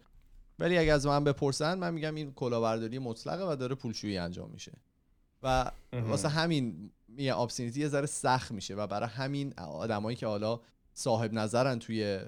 ولی 0.60 0.78
اگه 0.78 0.93
از 0.93 1.06
من 1.06 1.24
بپرسن 1.24 1.78
من 1.78 1.93
میگم 1.93 2.15
این 2.15 2.34
کلاهبرداری 2.34 3.00
مطلقه 3.00 3.52
و 3.52 3.56
داره 3.56 3.76
پولشویی 3.76 4.17
انجام 4.17 4.50
میشه. 4.52 4.72
و 5.43 5.72
واسه 5.93 6.30
همین 6.30 6.91
یه 7.17 7.34
آبسینیتی 7.34 7.80
یه 7.80 7.88
ذره 7.88 8.06
سخت 8.06 8.52
میشه 8.52 8.76
و 8.76 8.88
برای 8.88 9.10
همین 9.10 9.54
آدمایی 9.60 10.17
که 10.17 10.28
حالا 10.28 10.60
صاحب 10.93 11.34
نظرن 11.34 11.80
توی 11.80 12.20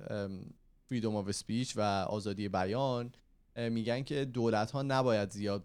فریدوم 0.89 1.15
آف 1.15 1.27
اسپیچ 1.27 1.73
و 1.77 1.81
آزادی 1.81 2.49
بیان 2.49 3.11
میگن 3.55 4.03
که 4.03 4.25
دولت 4.25 4.71
ها 4.71 4.81
نباید 4.81 5.29
زیاد 5.29 5.63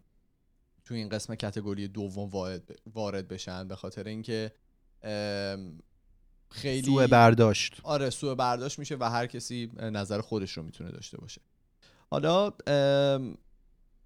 تو 0.85 0.95
این 0.95 1.09
قسم 1.09 1.35
کتگوری 1.35 1.89
دوم 1.89 2.31
وارد 2.95 3.29
بشن 3.29 3.69
به 3.69 3.77
خاطر 3.77 4.05
اینکه 4.09 4.53
خیلی 6.51 6.83
سوء 6.83 7.07
برداشت. 7.07 7.81
آره 7.83 8.11
سوء 8.11 8.35
برداشت 8.35 8.79
میشه 8.79 8.97
و 9.01 9.11
هر 9.11 9.27
کسی 9.27 9.73
نظر 9.77 10.21
خودش 10.21 10.53
رو 10.53 10.63
می‌تونه 10.63 10.91
داشته 10.91 11.19
باشه. 11.19 11.41
حالا 12.11 12.53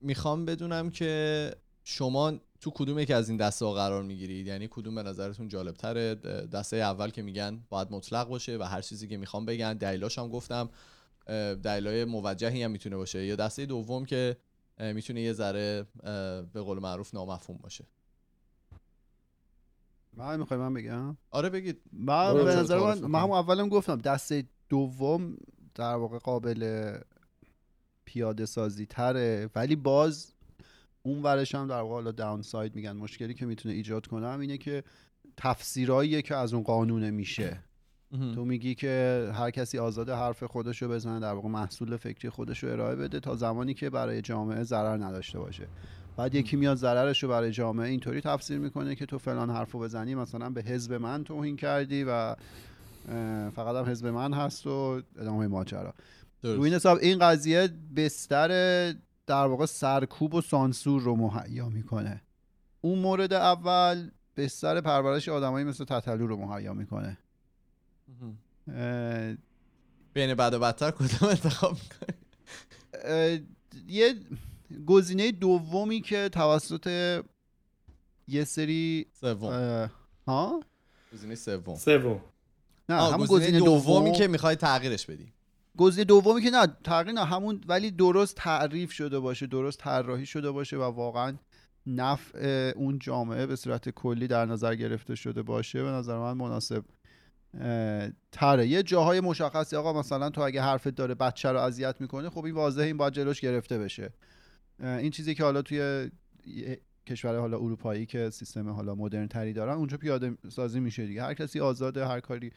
می‌خوام 0.00 0.44
بدونم 0.44 0.90
که 0.90 1.54
شما 1.84 2.38
تو 2.60 2.70
کدوم 2.70 2.98
یکی 2.98 3.12
از 3.12 3.28
این 3.28 3.38
دسته 3.38 3.64
ها 3.64 3.72
قرار 3.72 4.02
می‌گیرید؟ 4.02 4.46
یعنی 4.46 4.68
کدوم 4.70 4.94
به 4.94 5.02
نظرتون 5.02 5.48
جالب 5.48 5.74
تره 5.74 6.14
دسته 6.52 6.76
اول 6.76 7.10
که 7.10 7.22
میگن 7.22 7.64
باید 7.68 7.90
مطلق 7.90 8.28
باشه 8.28 8.56
و 8.58 8.62
هر 8.62 8.80
چیزی 8.80 9.08
که 9.08 9.16
می‌خوام 9.16 9.46
بگن. 9.46 9.74
دلیلاش 9.74 10.18
هم 10.18 10.28
گفتم. 10.28 10.70
دلایل 11.62 12.08
موجهی 12.08 12.62
هم 12.62 12.70
می‌تونه 12.70 12.96
باشه. 12.96 13.24
یا 13.24 13.36
دسته 13.36 13.66
دوم 13.66 14.04
که 14.04 14.36
می‌تونه 14.78 15.20
یه 15.20 15.32
ذره 15.32 15.86
به 16.52 16.60
قول 16.60 16.78
معروف 16.78 17.14
نامفهوم 17.14 17.58
باشه. 17.62 17.84
من 20.16 20.40
می‌خوای 20.40 20.60
من 20.60 20.74
بگم؟ 20.74 21.16
آره 21.30 21.48
بگید. 21.48 21.82
من 21.92 22.34
به 22.34 22.56
نظر 22.56 22.78
من 22.78 22.98
من 22.98 23.20
هم 23.20 23.30
اولم 23.30 23.68
گفتم 23.68 23.96
دسته 23.96 24.44
دوم 24.68 25.36
در 25.74 25.94
واقع 25.94 26.18
قابل 26.18 26.92
پیاده 28.04 28.46
سازی 28.46 28.86
تره 28.86 29.50
ولی 29.54 29.76
باز 29.76 30.32
اون 31.02 31.22
ورش 31.22 31.54
هم 31.54 31.68
در 31.68 31.80
واقع 31.80 31.94
حالا 31.94 32.12
داون 32.12 32.42
ساید 32.42 32.74
میگن. 32.74 32.92
مشکلی 32.92 33.34
که 33.34 33.46
می‌تونه 33.46 33.74
ایجاد 33.74 34.06
کنم 34.06 34.40
اینه 34.40 34.58
که 34.58 34.84
تفسیراییه 35.36 36.22
که 36.22 36.36
از 36.36 36.54
اون 36.54 36.62
قانون 36.62 37.10
میشه. 37.10 37.64
تو 38.10 38.44
میگی 38.44 38.74
که 38.74 39.30
هر 39.34 39.50
کسی 39.50 39.78
آزاد 39.78 40.10
حرف 40.10 40.44
خودش 40.44 40.82
رو 40.82 40.88
بزنه 40.88 41.20
در 41.20 41.32
واقع 41.32 41.48
محصول 41.48 41.96
فکری 41.96 42.30
خودش 42.30 42.64
رو 42.64 42.72
ارائه 42.72 42.96
بده 42.96 43.20
تا 43.20 43.36
زمانی 43.36 43.74
که 43.74 43.90
برای 43.90 44.22
جامعه 44.22 44.62
ضرر 44.62 45.04
نداشته 45.04 45.38
باشه. 45.38 45.66
بعد 46.16 46.34
یکی 46.34 46.56
میاد 46.56 46.76
ضررش 46.76 47.22
رو 47.22 47.28
برای 47.28 47.52
جامعه 47.52 47.88
اینطوری 47.88 48.20
تفسیر 48.20 48.58
می‌کنه 48.58 48.94
که 48.94 49.06
تو 49.06 49.18
فلان 49.18 49.50
حرف 49.50 49.72
رو 49.72 49.80
بزنی 49.80 50.14
مثلا 50.14 50.50
به 50.50 50.62
حزب 50.62 50.92
من 50.92 51.24
توهین 51.24 51.56
کردی 51.56 52.04
و 52.04 52.34
فقط 53.56 53.76
هم 53.76 53.84
حزب 53.84 54.06
من 54.06 54.32
هست 54.32 54.66
و 54.66 55.02
ادامه 55.18 55.46
ماجرا. 55.46 55.94
رو 56.42 56.62
این 56.62 56.74
حساب 56.74 56.98
این 57.02 57.18
قضیه 57.18 57.68
بستر 57.96 58.48
در 59.26 59.46
واقع 59.46 59.66
سرکوب 59.66 60.34
و 60.34 60.40
سانسور 60.40 61.02
رو 61.02 61.16
مهیا 61.16 61.68
می‌کنه. 61.68 62.22
اون 62.80 62.98
مورد 62.98 63.32
اول 63.32 64.10
بستر 64.36 64.80
پرورش 64.80 65.28
آدمایی 65.28 65.64
مثل 65.64 65.84
تتلو 65.84 66.26
رو 66.26 66.36
مهیا 66.36 66.74
می‌کنه. 66.74 67.18
بین 70.14 70.34
بد 70.34 70.54
و 70.54 70.58
بدتر 70.58 70.90
کدوم 70.90 71.28
انتخاب 71.28 71.76
می‌کنی؟ 71.82 72.18
یه 73.88 74.14
گزینه 74.86 75.32
دومی 75.32 76.00
که 76.00 76.28
توسط 76.28 76.86
یه 78.28 78.44
سری 78.44 79.06
سوم. 79.20 79.90
ها؟ 80.26 80.60
گزینه 81.12 81.34
سوم. 81.34 81.76
سوم. 81.76 82.20
نه 82.88 83.12
همون 83.12 83.26
گزینه 83.26 83.58
دومی 83.58 84.12
که 84.12 84.28
می‌خوای 84.28 84.56
تغییرش 84.56 85.06
بدی. 85.06 85.32
گزینه 85.76 86.04
دومی 86.04 86.42
که 86.42 86.50
نه 86.50 86.66
تغییر 86.84 87.14
نه 87.14 87.24
همون 87.24 87.60
ولی 87.66 87.90
درست 87.90 88.36
تعریف 88.36 88.92
شده 88.92 89.18
باشه 89.18 89.46
درست 89.46 89.78
طراحی 89.78 90.26
شده 90.26 90.50
باشه 90.50 90.76
و 90.76 90.82
واقعا 90.82 91.36
نفع 91.86 92.72
اون 92.76 92.98
جامعه 92.98 93.46
به 93.46 93.56
صورت 93.56 93.88
کلی 93.88 94.26
در 94.26 94.46
نظر 94.46 94.74
گرفته 94.74 95.14
شده 95.14 95.42
باشه. 95.42 95.82
به 95.82 95.90
نظر 95.90 96.18
من 96.18 96.32
مناسب 96.32 96.84
تره. 98.32 98.66
یه 98.66 98.82
جاهای 98.82 99.20
مشخصی 99.20 99.76
آقا 99.76 100.00
مثلا 100.00 100.30
تو 100.30 100.40
اگه 100.40 100.62
حرفت 100.62 100.88
داره 100.88 101.14
بچه 101.14 101.52
رو 101.52 101.58
اذیت 101.58 102.00
می‌کنه 102.00 102.30
خب 102.30 102.44
این 102.44 102.54
واضحه 102.54 102.86
این 102.86 102.96
باید 102.96 103.12
جلوش 103.12 103.40
گرفته 103.40 103.78
بشه. 103.78 104.12
این 104.80 105.10
چیزی 105.10 105.34
که 105.34 105.44
حالا 105.44 105.62
توی 105.62 106.10
کشور 107.06 107.38
حالا 107.38 107.56
اروپایی 107.56 108.06
که 108.06 108.30
سیستم 108.30 108.68
حالا 108.68 108.94
مدرن 108.94 109.28
تری 109.28 109.52
دارن 109.52 109.74
اونجا 109.74 109.96
پیاده 109.96 110.36
سازی 110.48 110.80
میشه 110.80 111.06
دیگه. 111.06 111.22
هر 111.22 111.34
کسی 111.34 111.60
آزاده 111.60 112.06
هر 112.06 112.20
کاری 112.20 112.52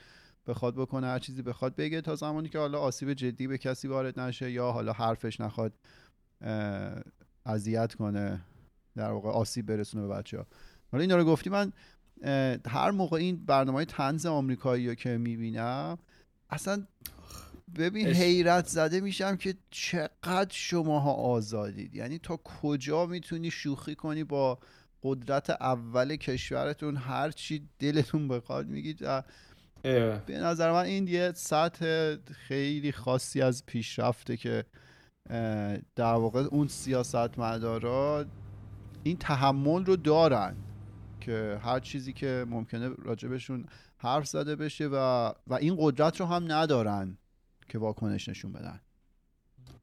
بخواد 0.48 0.76
بکنه 0.76 1.08
هر 1.08 1.20
چیزی 1.20 1.42
بخواد 1.42 1.76
بگه 1.76 2.02
تا 2.02 2.16
زمانی 2.16 2.50
که 2.50 2.60
حالا 2.60 2.80
آسیب 2.80 3.14
جدی 3.14 3.48
به 3.48 3.58
کسی 3.58 3.88
وارد 3.88 4.20
نشه 4.20 4.52
یا 4.52 4.72
حالا 4.72 4.94
حرفش 4.94 5.42
نخواد 5.42 5.74
اذیت 7.46 7.94
کنه 7.94 8.42
در 8.96 9.12
واقع 9.12 9.30
آسیب 9.30 9.66
برسونه 9.66 10.08
به 10.08 10.14
بچه 10.14 10.38
ها 10.38 10.46
حالا 10.92 11.02
اینا 11.02 11.16
رو 11.16 11.26
گفتی 11.26 11.50
من 11.50 11.74
هر 12.68 12.92
موقع 12.92 13.18
این 13.18 13.46
برنامه 13.46 13.78
های 13.78 13.86
تنز 13.86 14.26
آمریکایی 14.26 14.88
رو 14.88 14.96
که 14.96 15.18
می‌بینم 15.18 15.98
اصلا 16.50 16.88
ببین 17.76 18.08
اش- 18.08 18.18
حیرت 18.18 18.66
زده 18.68 19.00
میشم 19.02 19.36
که 19.36 19.56
چقدر 19.72 20.50
شماها 20.52 21.12
آزادید. 21.14 21.96
یعنی 21.96 22.18
تا 22.18 22.38
کجا 22.38 23.06
می‌تونی 23.06 23.52
شوخی 23.52 23.96
کنی 23.96 24.24
با 24.24 24.60
قدرت 25.04 25.50
اول 25.50 26.16
کشورتون؟ 26.16 26.98
هر 26.98 27.32
چی 27.32 27.70
دلتون 27.80 28.28
بخواد 28.28 28.68
میگید. 28.68 29.00
به 30.26 30.38
نظر 30.38 30.72
من 30.72 30.84
این 30.86 31.08
یه 31.08 31.32
سطح 31.36 32.16
خیلی 32.34 32.92
خاصی 32.92 33.42
از 33.42 33.66
پیشرفته 33.66 34.38
که 34.38 34.66
در 35.96 36.14
واقع 36.14 36.40
اون 36.40 36.68
سیاست 36.68 37.40
مدارا 37.40 38.26
این 39.04 39.18
تحمل 39.18 39.86
رو 39.86 39.96
دارن. 39.96 40.56
که 41.22 41.60
هر 41.64 41.80
چیزی 41.80 42.14
که 42.14 42.46
ممکنه 42.50 42.90
راجبشون 43.06 43.66
حرف 43.98 44.28
زده 44.28 44.56
بشه 44.56 44.88
و, 44.88 45.32
و 45.48 45.54
این 45.54 45.76
قدرت 45.80 46.20
رو 46.20 46.26
هم 46.26 46.52
ندارن 46.52 47.18
که 47.70 47.78
واکنش 47.78 48.30
نشون 48.30 48.52
بدن. 48.52 48.80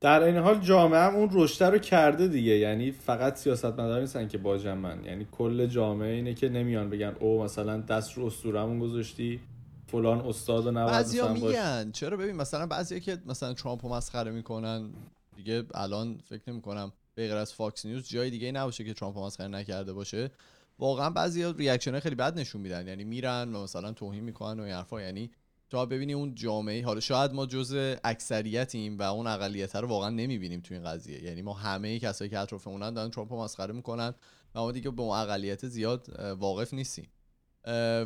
در 0.01 0.23
این 0.23 0.37
حال 0.37 0.61
جامعه 0.61 1.01
هم 1.01 1.15
اون 1.15 1.29
رشته 1.33 1.67
رو 1.67 1.79
کرده 1.79 2.29
دیگه. 2.29 2.59
یعنی 2.59 2.93
فقط 2.93 3.37
سیاست 3.37 3.65
مدار 3.65 4.01
نیستن 4.01 4.29
که 4.29 4.39
باجمن 4.39 5.05
یعنی 5.05 5.27
کل 5.33 5.67
جامعه 5.67 6.15
اینه 6.15 6.35
که 6.35 6.49
نمیان 6.49 6.91
بگن 6.91 7.17
او 7.21 7.43
مثلا 7.43 7.81
دست 7.81 8.13
رو 8.13 8.27
اسطورمون 8.27 8.79
گذاشتی 8.79 9.41
فلان 9.87 10.21
استاد 10.21 10.67
و 10.67 10.73
بعضیا 10.73 11.25
مثلا 11.25 11.41
باش. 11.41 11.51
میگن. 11.51 11.91
چرا؟ 11.93 12.17
ببین 12.17 12.37
مثلا 12.37 12.67
بعضیا 12.67 12.99
که 12.99 13.19
مثلا 13.27 13.55
ترامپ 13.55 13.87
رو 13.87 13.93
مسخره 13.93 14.31
می‌کنن 14.31 14.91
دیگه 15.37 15.65
الان 15.75 16.21
فکر 16.25 16.43
نمی 16.49 16.61
کنم 16.61 16.93
به 17.15 17.27
غیر 17.27 17.37
از 17.37 17.55
Fox 17.55 17.87
News 17.87 18.09
جای 18.09 18.31
دیگه 18.31 18.53
نباشه 18.53 18.85
که 18.85 18.95
ترامپ 18.95 19.19
رو 19.19 19.25
مسخره 19.25 19.49
نکرده 19.49 19.93
باشه. 19.93 20.31
واقعا 20.79 21.11
بعضیا 21.11 21.51
reaction 21.51 22.01
خیلی 22.01 22.15
بد 22.15 22.39
نشون 22.39 22.61
میدن. 22.61 22.89
یعنی 22.89 23.05
میرن 23.05 23.55
و 23.55 23.63
مثلا 23.63 23.93
توهین 23.93 24.25
می‌کنن 24.25 24.61
و 24.61 24.63
این 24.63 24.75
حرفا. 24.75 25.03
یعنی 25.03 25.31
تا 25.71 25.87
ببینی 25.87 26.13
اون 26.13 26.35
جامعه 26.35 26.85
حالا 26.85 27.01
شاید 27.01 27.33
ما 27.33 27.47
جزء 27.47 27.95
اکثریتیم 28.05 28.99
و 28.99 29.03
اون 29.03 29.27
اقلیت 29.27 29.77
رو 29.77 29.89
واقعا 29.89 30.11
نمی‌بینیم 30.11 30.61
تو 30.61 30.75
این 30.75 30.85
قضیه. 30.85 31.25
یعنی 31.25 31.43
ما 31.43 31.53
همه 31.53 31.99
کسایی 31.99 32.31
که 32.31 32.39
اطرافمونن 32.39 32.95
دارن 32.95 33.11
ترامپ 33.11 33.33
رو 33.33 33.43
مسخره 33.43 33.73
می‌کنن. 33.73 34.15
و 34.55 34.61
ما 34.61 34.73
دیگه 34.73 34.91
به 34.91 35.03
اون 35.03 35.19
اقلیت 35.19 35.67
زیاد 35.67 36.21
واقف 36.39 36.75
نیستیم. 36.75 37.09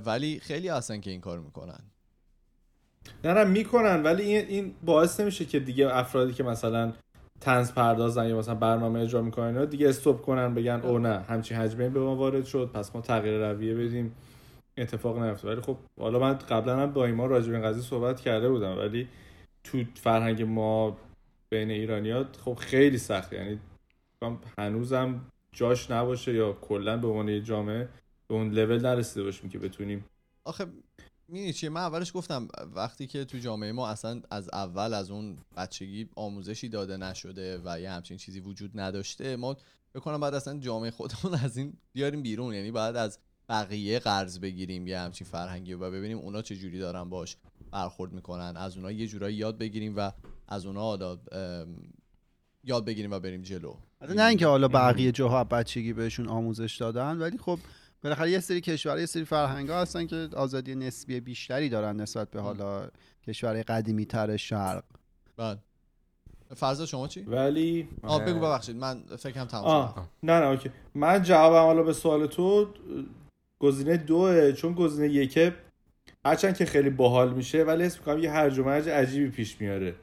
ولی 0.05 0.41
خیلی 0.41 0.69
هستن 0.69 1.01
که 1.01 1.11
این 1.11 1.21
کارو 1.21 1.43
می‌کنن. 1.43 1.81
نه 3.25 3.33
نه 3.33 3.45
می‌کنن. 3.45 4.03
ولی 4.03 4.37
این 4.37 4.75
باعث 4.85 5.21
نمیشه 5.21 5.45
که 5.45 5.61
دیگه 5.61 5.97
افرادی 5.97 6.33
که 6.33 6.43
مثلا 6.43 6.93
تنز 7.43 7.73
پردازن 7.73 8.29
یا 8.29 8.39
مثلا 8.39 8.55
برنامه 8.55 9.01
اجرا 9.01 9.23
می‌کنن 9.23 9.45
اینا 9.47 9.65
دیگه 9.65 9.89
استوب 9.89 10.23
کنن 10.23 10.55
بگن 10.55 10.81
او 10.85 10.99
نه 10.99 11.21
همچین 11.21 11.57
حجمه 11.57 11.89
به 11.89 12.01
ما 12.01 12.17
وارد 12.17 12.45
شد 12.45 12.71
پس 12.75 12.95
ما 12.95 13.01
تغییر 13.01 13.53
رویه 13.53 13.75
بدیم. 13.75 14.15
اتفاق 14.77 15.19
نیفته 15.19 15.49
ولی 15.49 15.61
خب 15.61 15.77
حالا 16.01 16.19
من 16.19 16.35
قبلا 16.35 16.77
هم 16.77 16.93
با 16.93 17.07
ایمان 17.07 17.29
راجع 17.29 17.51
به 17.51 17.57
این 17.57 17.67
قضیه 17.67 17.83
صحبت 17.83 18.21
کرده 18.21 18.49
بودم 18.49 18.79
ولی 18.79 19.09
تو 19.65 19.85
فرهنگ 19.95 20.43
ما 20.43 20.97
بین 21.51 21.71
ایرانیات 21.71 22.37
خب 22.45 22.55
خیلی 22.55 22.99
سخته. 22.99 23.37
یعنی 23.37 23.59
کنم 24.21 24.39
هنوزم 24.59 25.21
جاش 25.53 25.91
نباشه 25.91 26.35
یا 26.35 26.53
کلا 26.53 26.97
به 26.97 27.09
عنوان 27.09 27.43
جامعه 27.43 27.89
به 28.29 28.35
اون 28.35 28.51
لول 28.51 28.81
نرسیده 28.81 29.23
باشیم 29.25 29.51
که 29.51 29.59
بتونیم 29.59 30.05
آخه 30.45 30.67
می‌دونی 31.29 31.53
چیه؟ 31.53 31.71
من 31.71 31.81
اولش 31.81 32.17
گفتم 32.17 32.49
وقتی 32.75 33.07
که 33.07 33.25
تو 33.25 33.39
جامعه 33.39 33.73
ما 33.73 33.89
اصلا 33.89 34.21
از 34.31 34.49
اول 34.53 34.95
از 34.95 35.11
اون 35.11 35.39
بچگی 35.57 36.09
آموزشی 36.17 36.69
داده 36.69 36.97
نشده 36.97 37.61
و 37.65 37.81
یه 37.81 37.91
همچین 37.91 38.17
چیزی 38.17 38.41
وجود 38.41 38.81
نداشته 38.81 39.37
ما 39.37 39.57
بکنم 39.95 40.21
بعد 40.21 40.35
اصلا 40.35 40.59
جامعه 40.59 40.91
خودمون 40.91 41.35
از 41.35 41.57
این 41.57 41.73
بیاریم 41.93 42.23
بیرون. 42.23 42.55
یعنی 42.55 42.71
بعد 42.71 42.97
از 42.97 43.19
بقیه 43.49 43.99
قرض 43.99 44.39
بگیریم 44.39 44.87
یه 44.87 44.99
همچین 44.99 45.27
فرهنگی 45.27 45.73
و 45.73 45.91
ببینیم 45.91 46.19
اونا 46.19 46.43
چه 46.43 46.57
جوری 46.57 46.79
دارن 46.79 47.09
باش 47.09 47.37
برخورد 47.71 48.13
می‌کنن. 48.13 48.57
از 48.57 48.77
اونا 48.77 48.93
یه 48.93 49.07
جورایی 49.07 49.37
یاد 49.37 49.59
بگیریم 49.59 49.95
و 49.97 50.11
از 50.49 50.67
اونا 50.67 51.19
یاد 52.65 52.85
بگیریم 52.85 53.11
و 53.11 53.19
بریم 53.19 53.43
جلو. 53.43 53.77
نه 54.09 54.25
اینکه 54.25 54.47
حالا 54.47 54.69
بقیه 54.69 55.13
جاها 55.13 55.45
بچگی 55.45 55.93
بهشون 55.93 56.29
آموزش 56.29 56.77
دادن 56.77 57.19
ولی 57.19 57.39
خب 57.39 57.59
بالاخره 58.03 58.31
یه 58.31 58.41
سری 58.41 58.61
کشور 58.61 58.99
یه 58.99 59.07
سری 59.07 59.25
فرهنگ 59.25 59.69
ها 59.69 59.81
هستن 59.81 60.07
که 60.07 60.29
آزادی 60.37 60.75
نسبی 60.75 61.21
بیشتری 61.21 61.69
دارن 61.69 62.01
نسبت 62.01 62.31
به 62.31 62.41
حالا 62.41 62.89
کشور 63.27 63.63
قدیمی 63.63 64.05
تر 64.07 64.37
شرق. 64.37 64.85
بعد 65.37 65.59
فرضا 66.57 66.87
شما 66.87 67.09
چی؟ 67.09 67.21
ولی 67.21 67.89
آه 68.03 68.25
بگو 68.25 68.39
ببخشید. 68.39 68.77
من 68.77 69.03
فکرم 69.19 69.45
تمام 69.45 70.09
نه 70.23 70.41
نه 70.41 70.47
اوکی. 70.47 70.71
من 70.95 71.23
جوابم 71.23 71.67
حالا 71.67 71.83
به 71.83 71.93
سوال 71.93 72.27
تو 72.27 72.75
گزینه 73.59 73.97
دوه 73.97 74.53
چون 74.53 74.73
گزینه 74.75 75.09
یکه 75.09 75.55
هرچند 76.25 76.57
که 76.57 76.65
خیلی 76.67 76.91
باحال 76.91 77.35
میشه 77.35 77.65
ولی 77.65 77.85
اسم 77.85 77.99
می‌کنم 77.99 78.19
یه 78.19 78.31
هرج 78.31 78.59
و 78.59 78.65
مرج 78.65 78.89
عجیبی 78.89 79.31
پیش 79.31 79.61
میاره. 79.61 79.95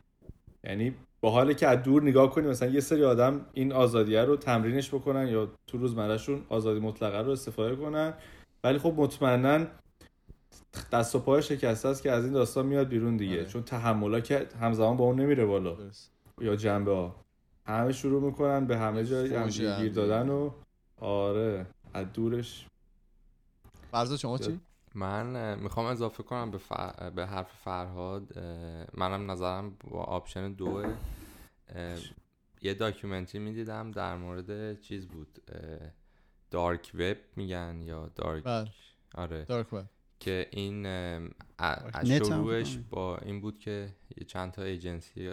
یعنی 0.64 0.96
باحاله 1.22 1.54
که 1.54 1.68
از 1.68 1.84
دور 1.84 2.04
نگاه 2.04 2.30
کنی 2.32 2.48
مثلا 2.48 2.70
یه 2.70 2.80
سری 2.80 3.04
آدم 3.04 3.46
این 3.54 3.74
آزادیه 3.74 4.22
رو 4.22 4.36
تمرینش 4.36 4.94
بکنن 4.94 5.28
یا 5.28 5.50
تو 5.68 5.78
روزمرهشون 5.78 6.42
آزادی 6.50 6.80
مطلقه 6.80 7.22
رو 7.22 7.32
استفاده 7.32 7.76
کنن 7.76 8.14
ولی 8.64 8.78
خب 8.78 8.94
مطمئنا 8.98 9.66
دست 10.92 11.16
و 11.16 11.20
پای 11.20 11.42
شکسته 11.42 11.90
است 11.90 12.04
که 12.04 12.12
از 12.12 12.24
این 12.24 12.34
داستان 12.34 12.66
میاد 12.66 12.88
بیرون 12.88 13.18
دیگه 13.18 13.36
آره. 13.36 13.46
چون 13.46 13.64
تحملا 13.64 14.20
که 14.20 14.48
همزمان 14.62 14.98
با 14.98 15.06
اون 15.06 15.20
نمیره 15.20 15.46
بالا 15.46 15.74
درست. 15.74 16.12
یا 16.42 16.56
جنبه 16.56 16.92
ها 16.92 17.16
همه 17.66 17.92
شروع 17.92 18.22
می‌کنن 18.22 18.66
به 18.66 18.78
همه 18.78 19.06
جای 19.06 19.50
گیر. 19.50 19.94
دادن 19.94 20.30
و 20.30 20.50
آره 20.98 21.66
از 21.94 22.14
دورش 22.14 22.68
فرضا 23.92 24.18
شما 24.18 24.38
چی؟ 24.38 24.60
من 24.96 25.60
می‌خوام 25.60 25.86
اضافه 25.86 26.24
کنم 26.24 26.52
به, 26.52 26.58
ف- 26.58 27.02
به 27.16 27.26
حرف 27.28 27.52
فرهاد. 27.64 28.40
منم 28.94 29.32
نظرم 29.32 29.78
با 29.90 30.04
option 30.04 30.56
اه، 31.70 32.00
یه 32.62 32.74
documentary 32.74 33.40
می‌دیدم 33.42 33.92
در 33.92 34.16
مورد 34.18 34.82
چیز 34.82 35.08
بود 35.08 35.40
dark 36.52 36.92
web 36.94 37.18
میگن 37.36 37.82
یا 37.82 38.12
dark 38.16 38.44
بله. 38.44 38.70
آره. 39.16 39.46
dark 39.46 39.74
web. 39.74 39.86
که 40.20 40.48
این 40.52 40.86
شروعش 42.04 42.78
با 42.90 43.18
این 43.18 43.42
بود 43.42 43.60
که 43.60 43.96
یه 44.18 44.26
چند 44.28 44.52
تا 44.52 44.64
ایجنسی 44.64 45.32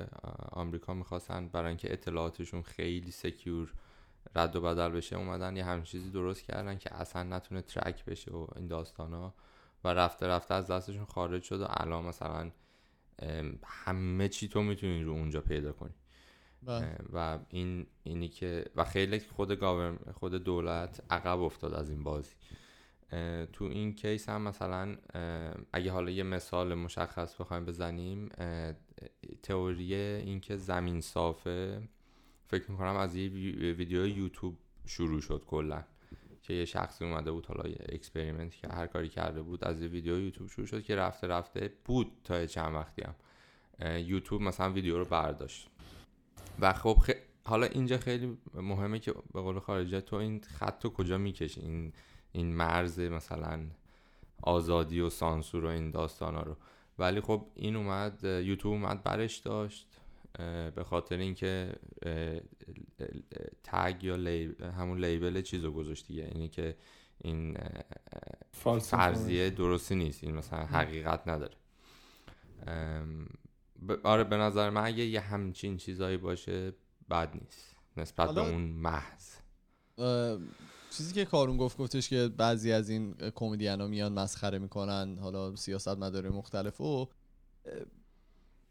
آمریکا 0.53 0.95
می‌خواستن 0.95 1.49
برای 1.49 1.69
اینکه 1.69 1.93
اطلاعاتشون 1.93 2.63
خیلی 2.63 3.11
secure 3.11 3.73
رد 4.35 4.57
و 4.57 4.61
بدل 4.61 4.89
بشه 4.89 5.17
اومدن 5.17 5.57
یه 5.57 5.65
همچین 5.65 6.01
چیزی 6.01 6.11
درست 6.11 6.43
کردن 6.43 6.79
که 6.79 6.95
اصلا 6.95 7.23
نتونه 7.23 7.63
track 7.63 8.05
بشه 8.05 8.31
و 8.31 8.47
این 8.57 8.67
داستان 8.67 9.15
ها 9.15 9.35
و 9.87 9.89
رفته 9.89 10.27
رفته 10.27 10.55
از 10.55 10.67
دستشون 10.67 11.05
خارج 11.05 11.43
شد 11.43 11.61
و 11.61 11.67
الان 11.69 12.05
مثلا 12.05 12.51
همه 13.65 14.29
چی 14.29 14.49
تو 14.49 14.63
می‌تونی 14.63 15.03
رو 15.03 15.13
اونجا 15.13 15.41
پیدا 15.41 15.73
کنی. 15.73 15.95
بله. 16.63 16.99
و 17.13 17.39
این 17.49 17.87
اینی 18.03 18.29
که 18.29 18.65
و 18.77 18.85
خیلی 18.85 19.21
خود 19.21 19.65
خود 20.13 20.35
دولت 20.35 21.01
عقب 21.11 21.41
افتاد 21.41 21.75
از 21.75 21.91
این 21.91 22.03
بازی. 22.03 22.35
تو 23.53 23.65
این 23.65 23.95
کیس 23.95 24.29
هم 24.29 24.43
مثلا 24.43 24.97
اگه 25.73 25.93
حالا 25.93 26.11
یه 26.11 26.23
مثال 26.23 26.75
مشخص 26.75 27.41
بخوایم 27.41 27.65
بزنیم 27.65 28.29
تئوری 29.43 29.95
اینکه 29.95 30.57
زمین 30.57 31.01
صافه 31.01 31.89
فکر 32.47 32.71
می‌کنم 32.71 32.97
از 32.97 33.17
یه 33.17 33.29
ویدیو 33.73 34.07
یوتیوب 34.07 34.59
شروع 34.87 35.21
شد 35.21 35.45
کلا. 35.47 35.85
که 36.47 36.55
یه 36.55 36.65
شخصی 36.65 37.05
اومده 37.05 37.31
بود 37.31 37.47
حالا 37.47 37.69
یه 37.69 37.79
experiment 37.89 38.57
که 38.57 38.69
هر 38.69 38.87
کاری 38.87 39.09
کرده 39.09 39.43
بود 39.43 39.65
از 39.65 39.83
یه 39.83 39.89
ویدیو 39.89 40.19
یوتیوب 40.19 40.51
شروع 40.51 40.67
شد 40.67 40.83
که 40.83 40.97
رفته 40.97 41.27
رفته 41.27 41.73
بود 41.85 42.13
تا 42.25 42.47
چند 42.47 42.75
وقتی 42.75 43.03
هم. 43.03 43.15
یوتیوب 43.99 44.43
مثلا 44.43 44.73
ویدیو 44.73 44.99
رو 44.99 45.05
برداشت. 45.05 45.69
و 46.61 46.73
خب 46.73 46.99
حالا 47.45 47.67
اینجا 47.67 47.99
خیلی 47.99 48.39
مهمه 48.55 48.99
که 48.99 49.13
به 49.13 49.41
قول 49.41 49.59
خارجی 49.59 50.01
تو 50.01 50.17
این 50.17 50.41
خط 50.41 50.85
رو 50.85 50.91
کجا 50.91 51.19
می‌کشی؟ 51.19 51.61
این 51.61 51.93
این 52.33 52.55
مرز 52.55 53.01
مثلا 53.01 53.61
آزادی 54.43 55.01
و 55.01 55.11
سانسور 55.11 55.65
و 55.65 55.69
این 55.69 55.91
داستان 55.91 56.35
ها 56.35 56.43
رو. 56.43 56.57
ولی 56.99 57.21
خب 57.21 57.47
این 57.55 57.77
اومد 57.77 58.25
یوتیوب 58.25 58.75
اومد 58.75 59.03
برش 59.03 59.37
داشت. 59.37 59.96
به 60.75 60.85
خاطر 60.85 61.17
اینکه 61.17 61.73
تگ 63.65 64.05
یا 64.05 64.15
همون 64.71 65.05
لیبل 65.05 65.43
چیز 65.43 65.65
رو 65.65 65.73
گذاشت 65.73 66.07
دیگه. 66.07 66.25
اینی 66.25 66.49
که 66.49 66.77
این 67.19 67.59
فرضیه 68.83 69.51
درستی 69.51 69.95
نیست. 69.95 70.25
این 70.25 70.35
مثلا 70.35 70.59
حقیقت 70.59 71.29
نداره. 71.29 71.57
آره 74.05 74.25
به 74.25 74.37
نظر 74.37 74.71
من 74.71 74.85
اگه 74.85 75.05
یه 75.05 75.21
همچین 75.21 75.77
چیزایی 75.77 76.17
باشه 76.17 76.73
بد 77.11 77.35
نیست. 77.35 77.77
نسبت 77.97 78.35
به 78.35 78.41
اون 78.41 78.63
محض. 78.63 79.37
چیزی 80.91 81.15
که 81.15 81.25
کارون 81.25 81.57
گفت 81.57 81.79
گفتش 81.79 82.09
که 82.09 82.29
بعضی 82.29 82.73
از 82.73 82.89
این 82.89 83.15
کمدین 83.15 83.81
ها 83.81 83.87
میان 83.87 84.13
مسخره 84.13 84.59
می‌کنن. 84.59 85.19
حالا 85.19 85.57
سیاست 85.57 85.89
مداره 85.89 86.31
مختلف 86.31 86.81
و 86.81 87.09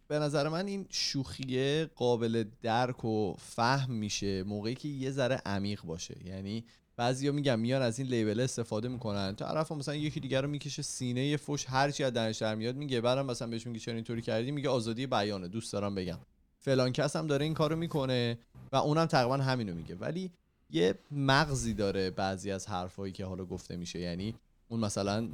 به 0.08 0.20
نظر 0.20 0.50
من 0.50 0.68
این 0.68 0.86
شوخیه 0.90 1.90
قابل 1.96 2.44
درک 2.62 3.06
و 3.06 3.34
فهم 3.40 3.92
میشه 3.92 4.44
موقعی 4.44 4.76
که 4.76 4.88
یه 4.88 5.12
ذره 5.12 5.42
عمیق 5.46 5.82
باشه. 5.82 6.16
یعنی 6.26 6.64
بعضیا 6.98 7.32
میگن 7.32 7.60
میان 7.60 7.82
از 7.82 8.00
این 8.00 8.08
لیبل 8.08 8.40
استفاده 8.40 8.88
می‌کنن. 8.88 9.36
طرف 9.36 9.72
مثلا 9.72 9.96
یکی 9.96 10.20
دیگر 10.20 10.42
رو 10.42 10.48
می‌کشه 10.48 10.82
سینه 10.82 11.26
یه 11.26 11.38
فوش 11.38 11.66
هر 11.70 11.92
چی 11.92 12.04
از 12.04 12.14
دانش 12.14 12.38
در 12.38 12.56
میاد 12.56 12.76
میگه. 12.76 13.02
بعدم 13.02 13.26
مثلا 13.26 13.48
بهش 13.48 13.68
میگه 13.68 13.80
چرا 13.80 13.96
اینطوری 13.96 14.22
کردی؟ 14.22 14.52
میگه 14.52 14.70
آزادی 14.70 15.08
بیانه 15.08 15.48
دوست 15.48 15.74
دارم 15.74 15.96
بگم. 15.96 16.20
فلان 16.60 16.92
کس 16.92 17.16
هم 17.16 17.28
داره 17.28 17.46
این 17.46 17.54
کارو 17.54 17.76
می‌کنه 17.76 18.38
و 18.72 18.76
اونم 18.76 19.06
تقریبا 19.06 19.38
همینو 19.38 19.76
میگه. 19.76 19.96
ولی 19.96 20.32
یه 20.70 20.96
مغزی 21.12 21.74
داره 21.74 22.10
بعضی 22.10 22.52
از 22.52 22.68
حرفایی 22.68 23.14
که 23.14 23.26
حالا 23.26 23.46
گفته 23.46 23.76
میشه. 23.76 24.00
یعنی 24.00 24.36
اون 24.68 24.80
مثلا 24.80 25.28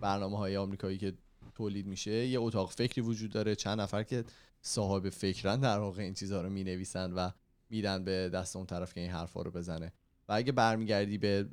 برنامه 0.00 0.38
های 0.38 0.56
آمریکایی 0.56 0.98
که 0.98 1.12
تولید 1.58 1.86
میشه 1.86 2.26
یه 2.26 2.40
اتاق 2.40 2.70
فکری 2.70 3.00
وجود 3.00 3.30
داره 3.30 3.54
چند 3.54 3.80
نفر 3.80 4.02
که 4.02 4.24
صاحب 4.62 5.08
فکرن 5.08 5.60
در 5.60 5.78
واقع 5.78 6.02
این 6.02 6.14
چیزها 6.14 6.42
رو 6.42 6.50
می‌نویسن 6.50 7.12
و 7.12 7.30
میدن 7.70 8.04
به 8.04 8.28
دست 8.28 8.56
اون 8.56 8.66
طرف 8.66 8.94
که 8.94 9.00
این 9.00 9.10
حرفا 9.10 9.42
رو 9.42 9.50
بزنه. 9.50 9.92
و 10.28 10.32
اگه 10.32 10.52
برمیگردی 10.52 11.18
به 11.18 11.48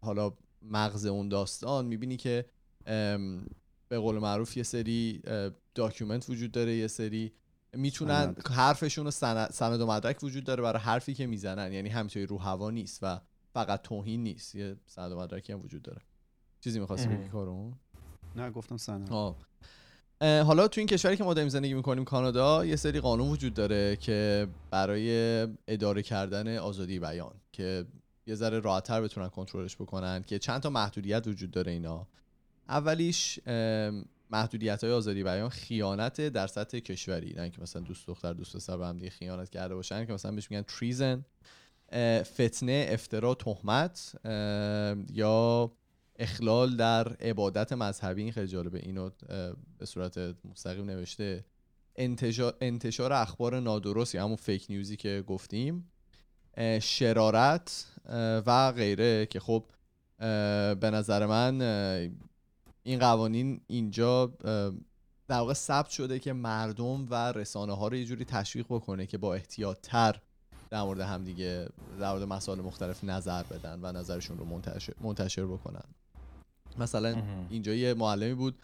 حالا 0.00 0.32
مغز 0.62 1.06
اون 1.06 1.28
داستان 1.28 1.86
می‌بینی 1.86 2.16
که 2.16 2.44
به 3.88 3.98
قول 3.98 4.18
معروف 4.18 4.56
یه 4.56 4.62
سری 4.62 5.22
document 5.74 6.30
وجود 6.30 6.52
داره 6.52 6.76
یه 6.76 6.86
سری 6.86 7.32
می‌تونن 7.72 8.36
حرفشون 8.50 9.06
و 9.06 9.10
سند 9.50 9.80
و 9.80 9.86
مدرک 9.86 10.22
وجود 10.22 10.44
داره 10.44 10.62
برای 10.62 10.82
حرفی 10.82 11.14
که 11.14 11.26
می‌زنن. 11.26 11.72
یعنی 11.72 11.88
همینطوری 11.88 12.26
رو 12.26 12.38
هوا 12.38 12.70
نیست 12.70 12.98
و 13.02 13.20
فقط 13.52 13.82
توهین 13.82 14.22
نیست 14.22 14.54
یه 14.54 14.76
سند 14.86 15.12
و 15.12 15.18
مدرکی 15.18 15.52
هم 15.52 15.60
وجود 15.62 15.82
داره. 15.82 16.00
چیزی 16.60 16.80
می‌خواستی 16.80 17.08
بگی 17.08 17.28
کارون 17.28 17.74
نه 18.36 18.50
گفتم 18.50 18.76
سند 18.76 19.08
حالا 20.20 20.68
تو 20.68 20.80
این 20.80 20.88
کشوری 20.88 21.16
که 21.16 21.24
ما 21.24 21.34
داریم 21.34 21.48
زندگی 21.48 21.74
می‌کنیم 21.74 22.04
کانادا 22.04 22.64
یه 22.64 22.76
سری 22.76 23.00
قانون 23.00 23.28
وجود 23.28 23.54
داره 23.54 23.96
که 23.96 24.48
برای 24.70 25.40
اداره 25.68 26.02
کردن 26.02 26.56
آزادی 26.58 26.98
بیان 26.98 27.34
که 27.52 27.84
یه 28.26 28.34
ذره 28.34 28.60
راحتتر 28.60 29.00
بتونن 29.00 29.28
کنترلش 29.28 29.76
بکنن 29.76 30.22
که 30.22 30.38
چند 30.38 30.60
تا 30.60 30.70
محدودیت 30.70 31.26
وجود 31.26 31.50
داره 31.50 31.72
اینا. 31.72 32.06
اولیش 32.68 33.40
محدودیت 34.30 34.84
های 34.84 34.92
آزادی 34.92 35.22
بیان 35.22 35.48
خیانت 35.48 36.20
در 36.20 36.46
سطح 36.46 36.78
کشوری. 36.78 37.32
نه 37.32 37.50
که 37.50 37.62
مثلا 37.62 37.82
دوست 37.82 38.06
دختر 38.06 38.32
دوست 38.32 38.56
پسر 38.56 38.76
به 38.76 38.86
هم 38.86 38.96
دیگه 38.96 39.10
خیانت 39.10 39.50
کرده 39.50 39.74
باشن 39.74 40.06
که 40.06 40.12
مثلا 40.12 40.32
بهش 40.32 40.50
میگن 40.50 40.62
تریزن 40.62 41.24
فتنه 42.22 42.86
افترا 42.90 43.34
تهمت 43.34 44.14
یا 45.12 45.70
اخلال 46.18 46.76
در 46.76 47.08
عبادت 47.08 47.72
مذهبی 47.72 48.22
این 48.22 48.32
خیلی 48.32 48.46
جالبه. 48.46 48.78
اینو 48.78 49.10
به 49.78 49.86
صورت 49.86 50.18
مستقیم 50.44 50.84
نوشته. 50.84 51.44
انتشار, 51.96 52.54
انتشار 52.60 53.12
اخبار 53.12 53.60
نادرستی 53.60 54.18
همون 54.18 54.36
فیک 54.36 54.66
نیوزی 54.68 54.96
که 54.96 55.24
گفتیم. 55.26 55.90
شرارت 56.82 57.86
و 58.46 58.72
غیره 58.72 59.26
که 59.26 59.40
خب 59.40 59.64
به 60.80 60.90
نظر 60.92 61.26
من 61.26 61.60
این 62.82 62.98
قوانین 62.98 63.60
اینجا 63.66 64.26
در 65.28 65.38
واقع 65.38 65.52
ثبت 65.52 65.90
شده 65.90 66.18
که 66.18 66.32
مردم 66.32 67.06
و 67.10 67.32
رسانه 67.32 67.76
ها 67.76 67.88
رو 67.88 67.96
یه 67.96 68.04
جوری 68.04 68.24
تشویق 68.24 68.66
بکنه 68.68 69.06
که 69.06 69.18
با 69.18 69.34
احتیاط 69.34 69.78
تر 69.82 70.20
در 70.70 70.82
مورد 70.82 71.00
همدیگه 71.00 71.68
در 72.00 72.12
مورد 72.12 72.22
مسائل 72.22 72.60
مختلف 72.60 73.04
نظر 73.04 73.42
بدن 73.42 73.80
و 73.82 73.92
نظرشون 73.92 74.38
رو 74.38 74.44
منتشر, 74.44 74.92
منتشر 75.00 75.46
بکنن. 75.46 75.84
مثلا 76.78 77.22
اینجا 77.50 77.74
یه 77.74 77.94
معلمی 77.94 78.34
بود 78.34 78.58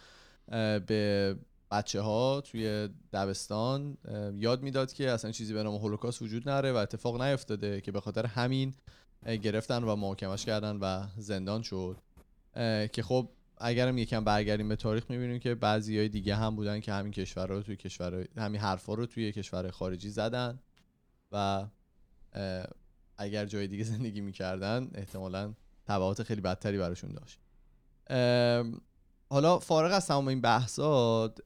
به 0.87 1.35
بچه 1.71 2.01
ها 2.01 2.41
توی 2.41 2.89
دبستان 3.13 3.97
یاد 4.35 4.61
می‌داد 4.61 4.93
که 4.93 5.11
اصلا 5.11 5.31
چیزی 5.31 5.53
به 5.53 5.63
نام 5.63 5.75
هولوکاست 5.75 6.21
وجود 6.21 6.49
نره 6.49 6.71
و 6.71 6.75
اتفاق 6.75 7.21
نیفتاده 7.21 7.81
که 7.81 7.91
به 7.91 8.01
خاطر 8.01 8.25
همین 8.25 8.73
گرفتن 9.25 9.83
و 9.83 9.95
محاکمش 9.95 10.45
کردن 10.45 10.77
و 10.77 11.07
زندان 11.17 11.61
شد. 11.61 11.97
که 12.91 13.03
خب 13.03 13.29
اگرم 13.57 13.97
یکم 13.97 14.23
برگردیم 14.23 14.69
به 14.69 14.75
تاریخ 14.75 15.03
می‌بینیم 15.09 15.39
که 15.39 15.55
بعضی 15.55 15.97
های 15.97 16.09
دیگه 16.09 16.35
هم 16.35 16.55
بودن 16.55 16.79
که 16.79 16.93
همین 16.93 17.11
کشور 17.11 17.47
رو 17.47 17.61
توی 17.61 17.75
کشور 17.75 18.27
همین 18.37 18.61
حرفا 18.61 18.93
رو 18.93 19.05
توی 19.05 19.31
کشور 19.31 19.71
خارجی 19.71 20.09
زدن 20.09 20.59
و 21.31 21.65
اگر 23.17 23.45
جای 23.45 23.67
دیگه 23.67 23.83
زندگی 23.93 24.21
می‌کردن 24.21 24.91
احتمالا 24.95 25.53
تبعات 25.85 26.23
خیلی 26.23 26.41
بدتری 26.41 26.77
براشون 26.77 27.11
داشت. 27.11 27.39
حالا 29.29 29.59
فارغ 29.59 29.93
از 29.93 30.07
تمام 30.07 30.27
این 30.27 30.41
بحثات 30.41 31.39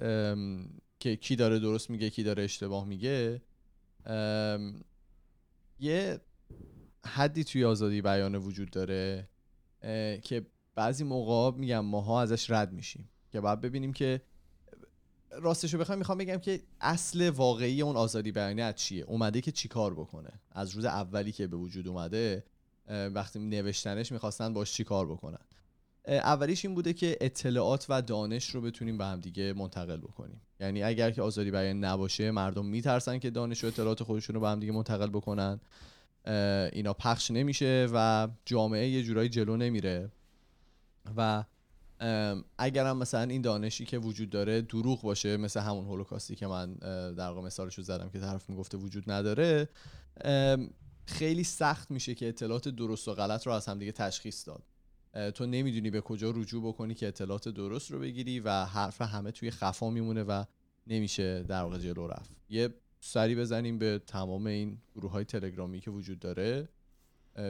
که 0.99 1.15
کی 1.15 1.35
داره 1.35 1.59
درست 1.59 1.89
میگه 1.89 2.09
کی 2.09 2.23
داره 2.23 2.43
اشتباه 2.43 2.85
میگه 2.85 3.41
یه 5.79 6.19
حدی 7.05 7.43
توی 7.43 7.65
آزادی 7.65 8.01
بیان 8.01 8.35
وجود 8.35 8.69
داره 8.69 9.29
که 10.21 10.45
بعضی 10.75 11.03
موقع 11.03 11.57
میگم 11.57 11.79
ماها 11.79 12.21
ازش 12.21 12.49
رد 12.49 12.73
میشیم 12.73 13.09
که 13.31 13.41
باید 13.41 13.61
ببینیم 13.61 13.93
که 13.93 14.21
راستش 15.31 15.73
رو 15.73 15.79
بخوام 15.79 15.97
می‌خوام 15.97 16.17
بگم 16.17 16.37
که 16.37 16.63
اصل 16.81 17.29
واقعی 17.29 17.81
اون 17.81 17.95
آزادی 17.95 18.31
بیانی 18.31 18.61
از 18.61 18.75
چیه؟ 18.75 19.03
اومده 19.03 19.41
که 19.41 19.51
چیکار 19.51 19.93
بکنه؟ 19.93 20.29
از 20.51 20.71
روز 20.71 20.85
اولی 20.85 21.31
که 21.31 21.47
به 21.47 21.57
وجود 21.57 21.87
اومده 21.87 22.43
وقتی 22.87 23.39
نوشتنش 23.39 24.11
می‌خواستن 24.11 24.53
باش 24.53 24.73
چیکار 24.73 25.05
بکنن؟ 25.05 25.45
اولیش 26.07 26.65
این 26.65 26.75
بوده 26.75 26.93
که 26.93 27.17
اطلاعات 27.21 27.85
و 27.89 28.01
دانش 28.01 28.49
رو 28.49 28.61
بتونیم 28.61 28.97
به 28.97 29.05
هم 29.05 29.19
دیگه 29.19 29.53
منتقل 29.53 29.97
بکنیم. 29.97 30.41
یعنی 30.59 30.83
اگر 30.83 31.11
که 31.11 31.21
آزادی 31.21 31.51
بیان 31.51 31.83
نباشه 31.83 32.31
مردم 32.31 32.65
میترسن 32.65 33.19
که 33.19 33.29
دانش 33.29 33.63
و 33.63 33.67
اطلاعات 33.67 34.03
خودشون 34.03 34.35
رو 34.35 34.41
به 34.41 34.49
هم 34.49 34.59
دیگه 34.59 34.71
منتقل 34.71 35.07
بکنن. 35.07 35.59
اینا 36.71 36.93
پخش 36.93 37.31
نمیشه 37.31 37.87
و 37.93 38.27
جامعه 38.45 38.87
یه 38.89 39.03
جورایی 39.03 39.29
جلو 39.29 39.57
نمیره. 39.57 40.11
و 41.17 41.43
اگر 42.57 42.85
هم 42.85 42.97
مثلا 42.97 43.21
این 43.21 43.41
دانشی 43.41 43.85
که 43.85 43.97
وجود 43.97 44.29
داره 44.29 44.61
دروغ 44.61 45.01
باشه 45.01 45.37
مثل 45.37 45.59
همون 45.59 45.85
هولوکاستی 45.85 46.35
که 46.35 46.47
من 46.47 46.73
در 47.13 47.29
واقع 47.29 47.41
مثالشو 47.41 47.81
زدم 47.81 48.09
که 48.09 48.19
طرف 48.19 48.49
می‌گفته 48.49 48.77
وجود 48.77 49.11
نداره 49.11 49.69
خیلی 51.05 51.43
سخت 51.43 51.91
میشه 51.91 52.15
که 52.15 52.27
اطلاعات 52.27 52.67
درست 52.67 53.07
و 53.07 53.13
غلط 53.13 53.47
رو 53.47 53.53
از 53.53 53.65
همدیگه 53.65 53.91
تشخیص 53.91 54.47
داد. 54.47 54.63
تو 55.35 55.45
نمی‌دونی 55.45 55.89
به 55.89 56.01
کجا 56.01 56.31
رجوع 56.31 56.67
بکنی 56.67 56.95
که 56.95 57.07
اطلاعات 57.07 57.49
درست 57.49 57.91
رو 57.91 57.99
بگیری 57.99 58.39
و 58.39 58.65
حرف 58.65 59.01
همه 59.01 59.31
توی 59.31 59.51
خفا 59.51 59.89
میمونه 59.89 60.23
و 60.23 60.43
نمیشه 60.87 61.43
در 61.43 61.61
واقع 61.61 61.77
جلو 61.77 62.07
رفت. 62.07 62.31
یه 62.49 62.69
سری 62.99 63.35
بزنیم 63.35 63.77
به 63.77 64.01
تمام 64.07 64.47
این 64.47 64.77
گروه 64.95 65.11
های 65.11 65.25
تلگرامی 65.25 65.79
که 65.79 65.91
وجود 65.91 66.19
داره 66.19 66.69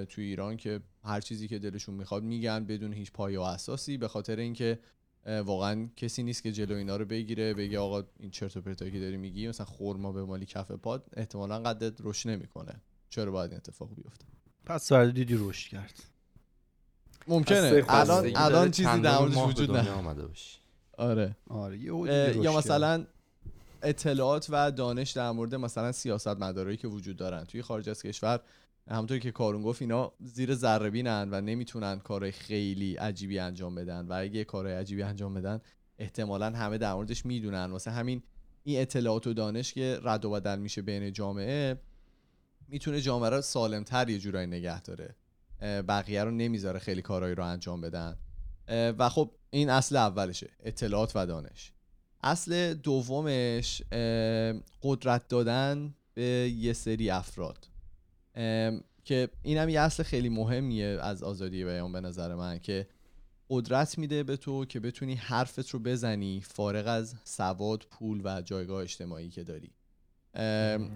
توی 0.09 0.23
ایران 0.23 0.57
که 0.57 0.79
هر 1.03 1.21
چیزی 1.21 1.47
که 1.47 1.59
دلشون 1.59 1.95
می‌خواد 1.95 2.23
میگن 2.23 2.65
بدون 2.65 2.93
هیچ 2.93 3.11
پایه 3.11 3.39
و 3.39 3.41
اساسی 3.41 3.97
به 3.97 4.07
خاطر 4.07 4.39
اینکه 4.39 4.79
واقعا 5.25 5.89
کسی 5.95 6.23
نیست 6.23 6.43
که 6.43 6.51
جلو 6.51 6.75
اینا 6.75 6.97
رو 6.97 7.05
بگیره 7.05 7.53
بگه 7.53 7.79
آقا 7.79 8.03
این 8.19 8.31
چرت 8.31 8.57
و 8.57 8.61
پرتایی 8.61 8.91
که 8.91 8.99
داری 8.99 9.17
میگی 9.17 9.47
مثلا 9.47 9.65
خورما 9.65 10.11
به 10.11 10.23
مالی 10.25 10.45
کف 10.45 10.71
پاد 10.71 11.09
احتمالا 11.13 11.59
قدت 11.59 11.93
رشد 11.99 12.29
نمی‌کنه. 12.29 12.81
چرا 13.09 13.31
باید 13.31 13.51
این 13.51 13.57
اتفاق 13.57 13.95
بیفته؟ 13.95 14.25
پس 14.65 14.93
دیدی 14.93 15.35
رشد 15.39 15.69
کرد. 15.69 16.03
ممکنه. 17.27 17.83
الان 17.87 18.31
الان 18.35 18.71
چیزی 18.71 18.99
در 18.99 19.19
موردش 19.19 19.37
وجود 19.37 19.71
نه. 19.71 19.91
آمده 19.91 20.27
باشی 20.27 20.57
آره. 20.97 21.35
آره 21.49 21.77
یه 21.77 21.93
اه، 21.93 22.37
یا 22.37 22.57
مثلا 22.57 23.05
اطلاعات 23.83 24.47
و 24.49 24.71
دانش 24.71 25.11
در 25.11 25.31
مورد 25.31 25.55
مثلا 25.55 25.91
سیاست 25.91 26.27
مدارایی 26.27 26.77
که 26.77 26.87
وجود 26.87 27.17
دارن. 27.17 27.43
توی 27.43 27.61
خارج 27.61 27.89
از 27.89 28.03
کشور 28.03 28.39
همونطور 28.89 29.19
که 29.19 29.31
کارون 29.31 29.61
گفت 29.61 29.81
اینا 29.81 30.11
زیر 30.19 30.55
ذره 30.55 30.89
بینن 30.89 31.27
و 31.31 31.41
نمی‌تونن 31.41 31.99
کارهای 31.99 32.31
خیلی 32.31 32.95
عجیبی 32.95 33.39
انجام 33.39 33.75
بدن. 33.75 34.05
و 34.07 34.13
اگه 34.13 34.43
کارهای 34.43 34.75
عجیبی 34.75 35.03
انجام 35.03 35.33
بدن 35.33 35.61
احتمالا 35.99 36.45
همه 36.45 36.77
در 36.77 36.93
موردش 36.93 37.25
می‌دونن. 37.25 37.71
واسه 37.71 37.91
همین 37.91 38.23
این 38.63 38.81
اطلاعات 38.81 39.27
و 39.27 39.33
دانش 39.33 39.73
که 39.73 39.99
رد 40.03 40.25
و 40.25 40.31
بدل 40.31 40.59
میشه 40.59 40.81
بین 40.81 41.13
جامعه 41.13 41.81
می‌تونه 42.67 43.01
جامعه 43.01 43.29
رو 43.29 43.41
سالمتر 43.41 44.09
یه 44.09 44.19
جورایی 44.19 44.47
نگه 44.47 44.81
داره. 44.81 45.15
بقیه 45.61 46.23
رو 46.23 46.31
نمی‌ذاره 46.31 46.79
خیلی 46.79 47.01
کارهایی 47.01 47.35
رو 47.35 47.45
انجام 47.45 47.81
بدن. 47.81 48.17
و 48.69 49.09
خب 49.09 49.31
این 49.49 49.69
اصل 49.69 49.95
اولشه 49.95 50.49
اطلاعات 50.63 51.11
و 51.15 51.25
دانش. 51.25 51.71
اصل 52.23 52.73
دومش 52.73 53.81
قدرت 54.81 55.27
دادن 55.27 55.95
به 56.13 56.53
یه 56.57 56.73
سری 56.73 57.09
افراد. 57.09 57.67
که 59.03 59.29
این 59.41 59.57
هم 59.57 59.69
یه 59.69 59.79
اصل 59.79 60.03
خیلی 60.03 60.29
مهمیه 60.29 60.85
از 60.85 61.23
آزادی 61.23 61.63
بیان 61.63 61.91
به 61.91 62.01
نظر 62.01 62.35
من 62.35 62.59
که 62.59 62.87
قدرت 63.49 63.97
میده 63.97 64.23
به 64.23 64.37
تو 64.37 64.65
که 64.65 64.79
بتونی 64.79 65.15
حرفت 65.15 65.69
رو 65.69 65.79
بزنی 65.79 66.41
فارغ 66.41 66.87
از 66.87 67.15
سواد 67.23 67.87
پول 67.89 68.21
و 68.23 68.41
جایگاه 68.41 68.81
اجتماعی 68.81 69.29
که 69.29 69.43
داری. 69.43 69.71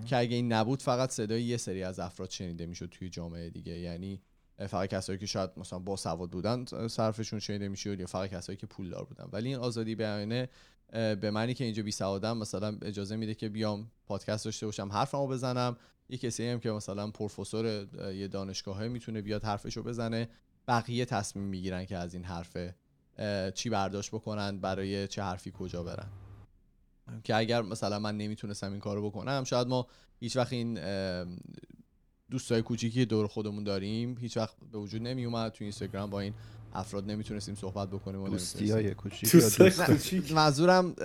که 0.05 0.17
اگه 0.17 0.35
این 0.35 0.53
نبود 0.53 0.81
فقط 0.81 1.09
صدای 1.09 1.43
یه 1.43 1.57
سری 1.57 1.83
از 1.83 1.99
افراد 1.99 2.29
شنیده 2.29 2.65
می‌شد 2.65 2.89
توی 2.91 3.09
جامعه 3.09 3.49
دیگه. 3.49 3.79
یعنی 3.79 4.21
فقط 4.67 4.89
کسایی 4.89 5.19
که 5.19 5.25
شاید 5.25 5.49
مثلا 5.57 5.79
با 5.79 5.95
سواد 5.95 6.29
بودن 6.29 6.65
صرفشون 6.87 7.39
شنیده 7.39 7.67
می‌شد 7.67 7.99
یا 7.99 8.05
فقط 8.05 8.29
کسایی 8.29 8.57
که 8.57 8.67
پولدار 8.67 9.03
بودن. 9.03 9.29
ولی 9.31 9.49
این 9.49 9.57
آزادی 9.57 9.95
بیانه 9.95 10.49
اه، 10.93 11.15
به 11.15 11.31
منی 11.31 11.53
که 11.53 11.63
اینجا 11.63 11.83
بی 11.83 11.91
سوادم 11.91 12.37
مثلا 12.37 12.77
اجازه 12.81 13.15
میده 13.15 13.33
که 13.33 13.49
بیام 13.49 13.91
پادکست 14.05 14.45
داشته 14.45 14.65
باشم 14.65 14.91
حرفمو 14.91 15.27
بزنم. 15.27 15.77
یه 16.09 16.17
کسی 16.17 16.47
هم 16.47 16.59
که 16.59 16.71
مثلا 16.71 17.11
پروفسور 17.11 17.87
یه 18.13 18.27
دانشگاهه 18.27 18.87
می‌تونه 18.87 19.21
بیاد 19.21 19.43
حرفشو 19.43 19.83
بزنه 19.83 20.29
بقیه 20.67 21.05
تصمیم 21.05 21.45
می‌گیرن 21.45 21.85
که 21.85 21.97
از 21.97 22.13
این 22.13 22.23
حرف 22.23 22.57
چی 23.53 23.69
برداشت 23.69 24.11
بکنن 24.11 24.59
برای 24.59 25.07
چه 25.07 25.21
حرفی 25.23 25.51
کجا 25.51 25.83
برن. 25.83 26.09
که 27.23 27.35
اگر 27.35 27.61
مثلا 27.61 27.99
من 27.99 28.17
نمی‌تونستم 28.17 28.71
این 28.71 28.79
کارو 28.79 29.09
بکنم 29.09 29.43
شاید 29.43 29.67
ما 29.67 29.87
هیچ 30.19 30.37
وقت 30.37 30.53
این 30.53 30.79
دوستای 32.31 32.61
کوچیکی 32.61 33.05
دور 33.05 33.27
خودمون 33.27 33.63
داریم 33.63 34.17
هیچ 34.21 34.37
وقت 34.37 34.55
به 34.71 34.77
وجود 34.77 35.01
نمی 35.01 35.25
اومد 35.25 35.51
تو 35.51 35.63
اینستاگرام 35.63 36.09
با 36.09 36.19
این 36.19 36.33
افراد 36.73 37.11
نمی‌تونستیم 37.11 37.55
صحبت 37.55 37.87
بکنیم 37.89 38.29
دوستی 38.29 38.71
های 38.71 38.93
کوچیک 38.93 39.33
یا 39.33 39.39
دوستای 39.41 39.69
دوست- 39.69 39.83
کوچیک 39.85 40.31
منظورم 40.33 40.95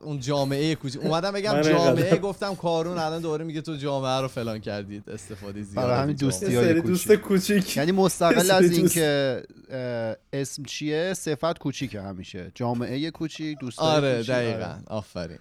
اون 0.00 0.20
جامعه 0.20 0.74
کوچیک 0.74 1.02
اومدم 1.04 1.32
بگم 1.32 1.60
جامعه 1.62 2.16
گفتم 2.16 2.54
کارون 2.54 2.98
الان 2.98 3.22
دوباره 3.22 3.44
میگه 3.44 3.60
تو 3.60 3.76
جامعه 3.76 4.20
رو 4.20 4.28
فلان 4.28 4.58
کردید. 4.58 5.10
استفاده 5.10 5.62
زیاد 5.62 5.84
برای 5.84 5.96
از 5.96 6.02
همین. 6.02 6.16
دوستی 6.16 6.54
های 6.54 6.80
دوست 6.80 7.06
کوچیک. 7.12 7.20
کوچیک 7.20 7.76
یعنی 7.76 7.92
مستقل 7.92 8.50
از 8.50 8.70
این 8.72 8.80
دوست. 8.82 8.94
که 8.94 9.42
اه، 9.70 10.16
اسم 10.40 10.62
چیه؟ 10.62 11.14
صفت 11.14 11.58
کوچیکه 11.58 12.00
همیشه. 12.02 12.52
جامعه 12.54 13.10
کوچیک 13.10 13.58
دوستای 13.58 13.88
آره 13.88 14.12
کوچیک. 14.16 14.30
دقیقا. 14.30 14.74
آفرین. 14.86 15.38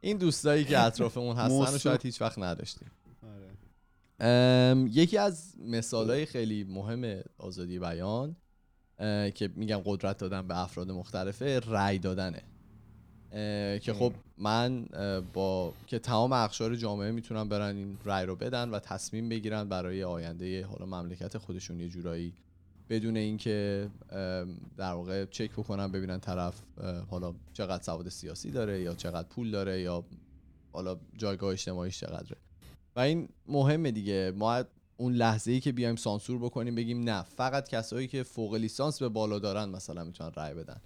این 0.00 0.16
دوستایی 0.16 0.64
که 0.64 0.78
اطرافمون 0.86 1.36
هستن 1.36 1.54
و 1.54 1.58
موضوع- 1.58 1.78
شاید 1.78 2.00
هیچ 2.02 2.20
وقت 2.22 2.38
نداشتیم. 2.38 2.90
یکی 4.90 5.18
از 5.18 5.54
مثالهای 5.58 6.26
خیلی 6.26 6.64
مهم 6.64 7.22
آزادی 7.38 7.78
بیان 7.78 8.36
که 9.34 9.50
میگم 9.56 9.80
قدرت 9.84 10.18
دادن 10.18 10.48
به 10.48 10.58
افراد 10.58 10.90
مختلفه 10.90 11.60
رأی 11.60 11.98
دادنه. 11.98 12.42
که 13.78 13.92
خب 13.92 14.12
من 14.38 14.86
با 15.32 15.72
که 15.86 15.98
تمام 15.98 16.32
اقشار 16.32 16.76
جامعه 16.76 17.10
می‌تونن 17.10 17.48
برن 17.48 17.76
این 17.76 17.98
رأی 18.04 18.26
رو 18.26 18.36
بدن 18.36 18.70
و 18.70 18.78
تصمیم 18.78 19.28
بگیرن 19.28 19.68
برای 19.68 20.04
آینده 20.04 20.66
حالا 20.66 20.86
مملکت 20.86 21.38
خودشون 21.38 21.80
یه 21.80 21.88
جورایی 21.88 22.32
بدون 22.90 23.16
اینکه 23.16 23.88
در 24.76 24.92
واقع 24.92 25.24
چک 25.24 25.52
بکنن 25.52 25.92
ببینن 25.92 26.20
طرف 26.20 26.60
حالا 27.10 27.34
چقدر 27.52 27.82
سواد 27.82 28.08
سیاسی 28.08 28.50
داره 28.50 28.80
یا 28.80 28.94
چقدر 28.94 29.28
پول 29.28 29.50
داره 29.50 29.80
یا 29.80 30.04
حالا 30.72 30.96
جایگاه 31.16 31.52
اجتماعیش 31.52 32.00
چقدره. 32.00 32.36
و 32.96 33.00
این 33.00 33.28
مهمه 33.46 33.90
دیگه 33.90 34.32
ما 34.36 34.64
اون 34.96 35.12
لحظه 35.12 35.52
ای 35.52 35.60
که 35.60 35.72
بیایم 35.72 35.96
سانسور 35.96 36.38
بکنیم 36.38 36.74
بگیم 36.74 37.00
نه 37.04 37.22
فقط 37.22 37.68
کسایی 37.68 38.08
که 38.08 38.22
فوق 38.22 38.54
لیسانس 38.54 39.02
به 39.02 39.08
بالا 39.08 39.38
دارن 39.38 39.68
مثلا 39.68 40.04
می‌تونن 40.04 40.30
رأی 40.36 40.54
بدن 40.54 40.80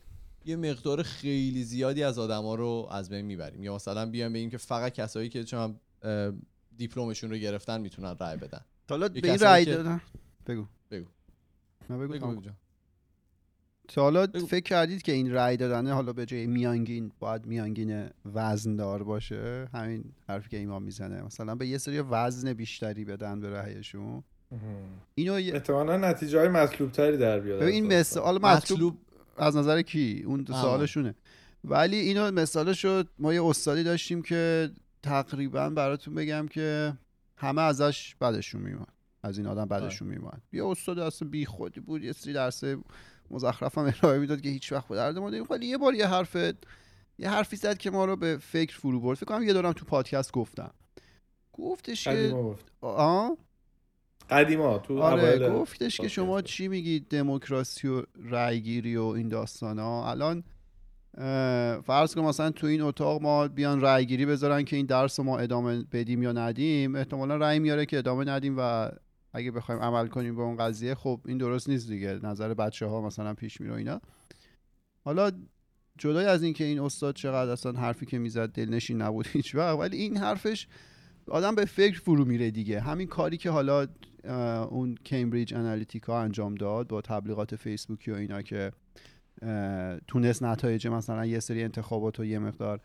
یه 0.44 0.56
مقدار 0.56 1.02
خیلی 1.02 1.64
زیادی 1.64 2.02
از 2.02 2.18
آدما 2.18 2.54
رو 2.54 2.88
از 2.90 3.08
بین 3.08 3.20
می‌بریم 3.24 3.62
یا 3.64 3.74
مثلا 3.74 4.06
بیایم 4.06 4.32
بگیم 4.32 4.50
که 4.50 4.58
فقط 4.58 4.92
کسایی 4.92 5.28
که 5.28 5.44
چون 5.44 5.80
دیپلمشون 6.76 7.30
رو 7.30 7.36
گرفتن 7.36 7.80
می‌تونن 7.80 8.16
رأی 8.20 8.36
بدن 8.36 8.60
حالا 8.90 9.08
به 9.08 9.30
این 9.30 9.38
رأی 9.40 9.64
که- 9.64 9.74
دادن 9.74 10.00
بگو 10.46 10.66
بگو. 10.90 11.06
نه 11.90 11.96
بگو, 11.98 12.12
بگو. 12.12 12.30
بگو. 12.40 12.50
تا 13.88 14.02
حالا. 14.02 14.26
فکر 14.26 14.64
کردید 14.64 15.02
که 15.02 15.12
این 15.12 15.32
رأی 15.32 15.56
دادنه 15.56 15.92
حالا 15.92 16.12
به 16.12 16.26
جای 16.26 16.46
میانگین 16.46 17.12
باید 17.18 17.46
میانگین 17.46 18.08
وزندار 18.34 19.02
باشه؟ 19.02 19.68
همین 19.74 20.04
حرفی 20.28 20.50
که 20.50 20.56
ایمان 20.56 20.82
می‌زنه. 20.82 21.22
مثلا 21.22 21.54
به 21.54 21.66
یه 21.66 21.78
سری 21.78 22.00
وزن 22.00 22.52
بیشتری 22.52 23.04
بدن 23.04 23.40
به 23.40 23.50
رأیشون. 23.50 24.22
اینو 25.14 25.32
احتمالا 25.32 25.96
نتیجه 25.96 26.38
های 26.38 26.48
مطلوب 26.48 26.92
تری 26.92 27.16
در 27.16 27.40
بیاد 27.40 27.62
این 27.62 27.86
مثال 27.86 28.34
مطلوب 28.34 28.72
مطلوب 28.72 28.98
از 29.36 29.56
نظر 29.56 29.82
کی؟ 29.82 30.22
اون. 30.26 30.44
سوالشونه. 30.44 31.14
ولی 31.64 31.96
اینو 31.96 32.30
مثالش 32.30 32.82
شد 32.82 33.08
ما 33.18 33.34
یه 33.34 33.44
استادی 33.44 33.82
داشتیم 33.82 34.22
که 34.22 34.70
تقریبا 35.02 35.70
براتون 35.70 36.14
بگم 36.14 36.48
که 36.48 36.92
همه 37.36 37.62
ازش 37.62 38.14
بدشون 38.20 38.62
میومد. 38.62 38.92
از 39.22 39.38
این 39.38 39.46
آدم 39.46 39.64
بدشون 39.64 40.08
میومد. 40.08 40.42
یه 40.52 40.66
استاد 40.66 40.98
اصلا 40.98 41.28
بی 41.28 41.46
خودی 41.46 41.80
بود 41.80 42.02
یه 42.02 42.12
سری 42.12 42.32
درس 42.32 42.64
مزخرف 43.30 43.78
هم 43.78 43.84
ارائه 44.02 44.18
می‌داد 44.18 44.40
که 44.40 44.48
هیچ 44.48 44.72
وقت 44.72 44.88
به 44.88 44.96
درد 44.96 45.18
ما. 45.18 45.30
ولی 45.50 45.66
یه 45.66 45.78
بار 45.78 45.94
یه 45.94 46.06
حرف 46.06 46.36
یه 47.18 47.30
حرفی 47.30 47.56
زد 47.56 47.78
که 47.78 47.90
ما 47.90 48.04
رو 48.04 48.16
به 48.16 48.36
فکر 48.36 48.76
فرو 48.78 49.00
برد. 49.00 49.16
فکر 49.18 49.26
کنم 49.26 49.42
یه 49.42 49.52
دورم 49.52 49.72
تو 49.72 49.84
پادکست 49.84 50.32
گفتم. 50.32 50.70
گفتش 51.52 52.04
که 52.04 52.34
آه؟ 52.80 53.36
قدیما 54.30 54.78
تو 54.78 55.02
آره 55.02 55.50
گفتش 55.50 55.96
که 56.00 56.08
شما. 56.08 56.42
چی 56.42 56.68
میگید؟ 56.68 57.08
دموکراسی 57.08 57.88
و 57.88 58.02
رأیگیری 58.24 58.96
و 58.96 59.04
این 59.04 59.28
داستان 59.28 59.78
ها 59.78 60.10
الان 60.10 60.44
فرض 61.82 62.14
کن 62.14 62.20
مثلا 62.20 62.50
تو 62.50 62.66
این 62.66 62.80
اتاق 62.80 63.22
ما 63.22 63.48
بیان 63.48 63.80
رأیگیری 63.80 64.26
بذارن 64.26 64.64
که 64.64 64.76
این 64.76 64.86
درس 64.86 65.18
رو 65.18 65.24
ما 65.24 65.38
ادامه 65.38 65.84
بدیم 65.92 66.22
یا 66.22 66.32
ندیم. 66.32 66.94
احتمالا 66.94 67.36
رأی 67.36 67.58
میاره 67.58 67.86
که 67.86 67.98
ادامه 67.98 68.24
ندیم 68.24 68.54
و 68.58 68.90
اگه 69.36 69.50
بخوایم 69.50 69.80
عمل 69.80 70.06
کنیم 70.06 70.36
به 70.36 70.42
اون 70.42 70.56
قضیه 70.56 70.94
خب 70.94 71.20
این 71.26 71.38
درست 71.38 71.68
نیست 71.68 71.88
دیگه. 71.88 72.20
نظر 72.22 72.54
بچه 72.54 72.86
ها 72.86 73.00
مثلا 73.00 73.34
پیش 73.34 73.60
میره 73.60 73.72
و 73.72 73.76
اینا. 73.76 74.00
حالا 75.04 75.30
جدای 75.98 76.26
از 76.26 76.42
اینکه 76.42 76.64
این 76.64 76.80
استاد 76.80 77.14
چقدر 77.14 77.50
اصلا 77.50 77.72
حرفی 77.72 78.06
که 78.06 78.18
می‌زد 78.18 78.52
دلنشین 78.52 79.02
نبود 79.02 79.26
هیچ 79.26 79.54
وقت 79.54 79.78
ولی 79.78 79.96
این 79.96 80.16
حرفش 80.16 80.66
آدم 81.28 81.54
به 81.54 81.64
فکر 81.64 82.00
فرو 82.00 82.24
میره 82.24 82.50
دیگه. 82.50 82.80
همین 82.80 83.06
کاری 83.06 83.36
که 83.36 83.50
حالا 83.50 83.86
اون 84.70 84.94
کمبریج 84.94 85.54
انالیتیکا 85.54 86.20
انجام 86.20 86.54
داد 86.54 86.88
با 86.88 87.00
تبلیغات 87.00 87.56
فیسبوکی 87.56 88.10
و 88.10 88.14
اینا 88.14 88.42
که 88.42 88.72
تونست 90.06 90.42
نتایج 90.42 90.86
مثلا 90.86 91.26
یه 91.26 91.40
سری 91.40 91.62
انتخابات 91.62 92.18
رو 92.18 92.24
یه 92.24 92.38
مقدار 92.38 92.80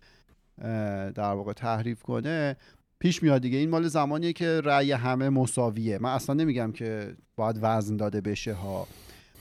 در 1.12 1.34
واقع 1.34 1.54
تحریف 1.54 2.04
کنه 2.04 2.58
پیش 3.02 3.24
میاد 3.24 3.42
دیگه. 3.42 3.58
این 3.58 3.70
مال 3.70 3.88
زمانیه 3.88 4.34
که 4.34 4.62
رأی 4.62 4.92
همه 4.92 5.30
مساویه. 5.30 5.98
من 6.02 6.10
اصلا 6.10 6.36
نمیگم 6.36 6.72
که 6.72 7.16
باید 7.36 7.60
وزن 7.62 7.98
داده 7.98 8.22
بشه 8.22 8.54
ها. 8.54 8.88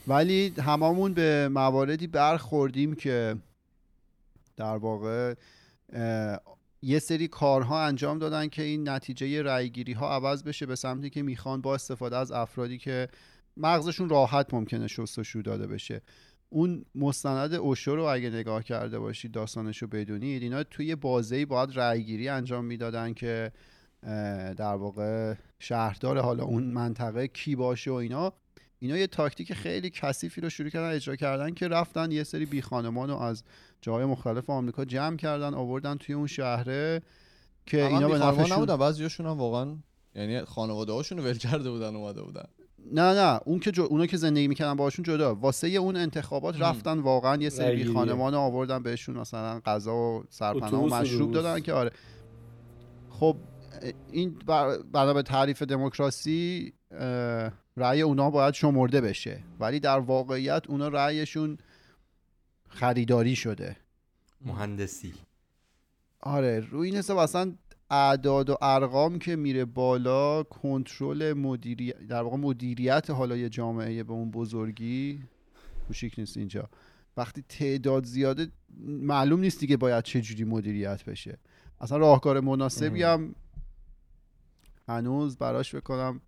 ولی 0.07 0.53
هممون 0.57 1.13
به 1.13 1.49
مواردی 1.51 2.07
برخوردیم 2.07 2.95
که 2.95 3.35
در 4.57 4.77
واقع 4.77 5.33
یه 6.81 6.99
سری 6.99 7.27
کارها 7.27 7.85
انجام 7.85 8.19
دادن 8.19 8.47
که 8.47 8.61
این 8.61 8.89
نتیجه 8.89 9.43
رأیگیری 9.43 9.93
ها 9.93 10.15
عوض 10.15 10.43
بشه 10.43 10.65
به 10.65 10.75
سمتی 10.75 11.09
که 11.09 11.21
می‌خوان 11.21 11.61
با 11.61 11.75
استفاده 11.75 12.17
از 12.17 12.31
افرادی 12.31 12.77
که 12.77 13.07
مغزشون 13.57 14.09
راحت 14.09 14.53
ممکنه 14.53 14.87
شستشو 14.87 15.41
داده 15.41 15.67
بشه. 15.67 16.01
اون 16.53 16.85
مستند 16.95 17.53
اوشو 17.53 17.95
رو 17.95 18.03
اگه 18.03 18.29
نگاه 18.29 18.63
کرده 18.63 18.99
باشید 18.99 19.31
داستانش 19.31 19.77
رو 19.77 19.87
بدونید 19.87 20.43
اینا 20.43 20.63
توی 20.63 20.95
بازه 20.95 21.45
باید 21.45 21.69
رأیگیری 21.73 22.29
انجام 22.29 22.65
می‌دادن 22.65 23.13
که 23.13 23.51
در 24.57 24.75
واقع 24.75 25.33
شهردار 25.59 26.19
حالا 26.19 26.43
اون 26.43 26.63
منطقه 26.63 27.27
کی 27.27 27.55
باشه 27.55 27.91
و 27.91 27.93
اینا. 27.93 28.33
اینا 28.79 28.97
یه 28.97 29.07
تاکتیک 29.07 29.53
خیلی 29.53 29.89
کثیفی 29.89 30.41
رو 30.41 30.49
شروع 30.49 30.69
کردن 30.69 30.95
اجرا 30.95 31.15
کردن 31.15 31.53
که 31.53 31.67
رفتن 31.67 32.11
یه 32.11 32.23
سری 32.23 32.45
بی 32.45 32.61
خانمان 32.61 33.09
رو 33.09 33.17
از 33.17 33.43
جاهای 33.81 34.05
مختلف 34.05 34.49
آمریکا 34.49 34.85
جمع 34.85 35.17
کردن 35.17 35.53
آوردن 35.53 35.97
توی 35.97 36.15
اون 36.15 36.27
شهره 36.27 37.01
که 37.65 37.85
اینا 37.85 38.07
به 38.07 38.17
نفعشون 38.17 38.51
نبودن 38.51 38.77
بعضیاشون 38.77 39.25
هم 39.25 39.37
واقعا 39.37 39.77
یعنی 40.15 40.41
خانواده 40.41 40.91
هاشون 40.91 41.17
رو 41.17 41.23
ول 41.23 41.37
کرده 41.37 41.71
بودن 41.71 41.95
اومده 41.95 42.21
بودن. 42.21 42.45
نه 42.91 43.13
نه 43.13 43.39
اون 43.45 43.59
که 43.59 43.71
جو... 43.71 43.83
اونا 43.83 44.05
که 44.05 44.17
زندگی 44.17 44.47
می‌کردن 44.47 44.73
باشون 44.73 45.05
جدا 45.05 45.35
واسه 45.35 45.67
اون 45.67 45.95
انتخابات. 45.95 46.61
رفتن 46.61 46.99
واقعا 46.99 47.41
یه 47.41 47.49
سری. 47.49 47.85
خانمان 47.85 48.33
آوردن 48.33 48.83
بهشون 48.83 49.17
مثلا 49.17 49.59
غذا 49.59 49.95
و 49.95 50.23
سرپناه 50.29 50.83
و 50.83 50.95
مشروب. 50.95 51.31
دادن 51.31 51.59
که 51.59 51.73
آره 51.73 51.91
خب 53.09 53.37
این 54.11 54.35
بنا 54.93 55.13
به 55.13 55.21
تعریف 55.21 55.63
دموکراسی 55.63 56.73
رأی 57.77 58.01
اونا 58.01 58.29
باید 58.29 58.53
شمرده 58.53 59.01
بشه 59.01 59.43
ولی 59.59 59.79
در 59.79 59.99
واقعیت 59.99 60.63
اونا 60.69 60.87
رأیشون 60.87 61.57
خریداری 62.69 63.35
شده 63.35 63.75
مهندسی 64.45 65.13
آره 66.19 66.59
روی 66.59 66.89
این 66.89 66.97
حساب 66.97 67.17
اصلا 67.17 67.53
اعداد 67.91 68.49
و 68.49 68.57
ارقام 68.61 69.19
که 69.19 69.35
میره 69.35 69.65
بالا 69.65 70.43
کنترل 70.43 71.33
مدیریت 71.33 72.07
در 72.07 72.21
واقع 72.21 72.37
مدیریت 72.37 73.09
حالا 73.09 73.37
یه 73.37 73.49
جامعه 73.49 74.03
به 74.03 74.13
اون 74.13 74.31
بزرگی. 74.31 75.23
کوچیک 75.87 76.15
نیست 76.17 76.37
اینجا. 76.37 76.69
وقتی 77.17 77.43
تعداد 77.49 78.05
زیاده 78.05 78.47
معلوم 78.87 79.39
نیست 79.39 79.59
دیگه 79.59 79.77
باید 79.77 80.03
چه 80.03 80.21
جوری 80.21 80.43
مدیریت 80.43 81.05
بشه. 81.05 81.37
اصلا 81.81 81.97
راهکار 81.97 82.39
مناسبی 82.39 83.03
هم 83.03 83.35
هنوز 84.87 85.37
براش 85.37 85.75
بکنم 85.75 86.21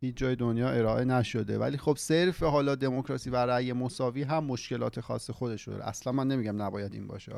هیچ 0.00 0.16
جای 0.16 0.36
دنیا 0.36 0.70
ارائه 0.70 1.04
نشده. 1.04 1.58
ولی 1.58 1.76
خب 1.76 1.96
صرف 1.98 2.42
حالا 2.42 2.74
دموکراسی 2.74 3.30
و 3.30 3.36
رأی 3.36 3.72
مساوی 3.72 4.22
هم 4.22 4.44
مشکلات 4.44 5.00
خاص 5.00 5.30
خودش 5.30 5.68
داره. 5.68 5.88
اصلا 5.88 6.12
من 6.12 6.28
نمیگم 6.28 6.62
نباید 6.62 6.94
این 6.94 7.06
باشه 7.06 7.32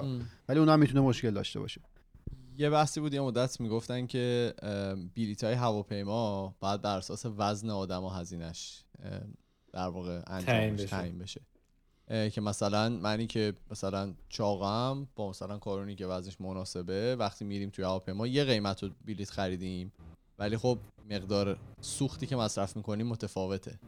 ولی 0.48 0.58
اونم 0.58 0.78
می‌تونه 0.78 1.00
مشکل 1.00 1.30
داشته 1.30 1.60
باشه. 1.60 1.80
یه 2.60 2.70
بحثی 2.70 3.00
بود 3.00 3.14
یه 3.14 3.20
مدت 3.20 3.60
می‌گفتن 3.60 4.06
که 4.06 4.54
بلیت 5.16 5.44
های 5.44 5.54
هواپیما 5.54 6.54
باید 6.60 6.82
بر 6.82 6.98
اساس 6.98 7.26
وزن 7.36 7.70
آدم 7.70 8.04
و 8.04 8.08
هزینش 8.08 8.84
در 9.72 9.88
واقع 9.88 10.22
انجام 10.26 10.76
تعیین 10.76 11.18
بشه 11.18 11.40
که 12.30 12.40
مثلا 12.40 12.88
منی 12.88 13.26
که 13.26 13.54
مثلا 13.70 14.14
چاقم 14.28 15.08
با 15.16 15.30
مثلا 15.30 15.58
کارونی 15.58 15.94
که 15.94 16.06
وزنش 16.06 16.40
مناسبه 16.40 17.16
وقتی 17.16 17.44
میریم 17.44 17.70
توی 17.70 17.84
هواپیما 17.84 18.26
یه 18.26 18.44
قیمت 18.44 18.82
رو 18.82 18.90
بلیت 19.06 19.30
خریدیم 19.30 19.92
ولی 20.38 20.56
خب 20.56 20.78
مقدار 21.10 21.58
سوختی 21.80 22.26
که 22.26 22.36
مصرف 22.36 22.76
می‌کنیم 22.76 23.06
متفاوته. 23.06 23.78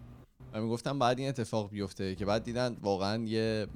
و 0.53 0.61
می‌گفتم 0.61 0.99
بعد 0.99 1.19
این 1.19 1.29
اتفاق 1.29 1.71
بیفته 1.71 2.15
که 2.15 2.25
بعد 2.25 2.45
دیدن 2.45 2.77
واقعا 2.83 3.25
یه 3.25 3.67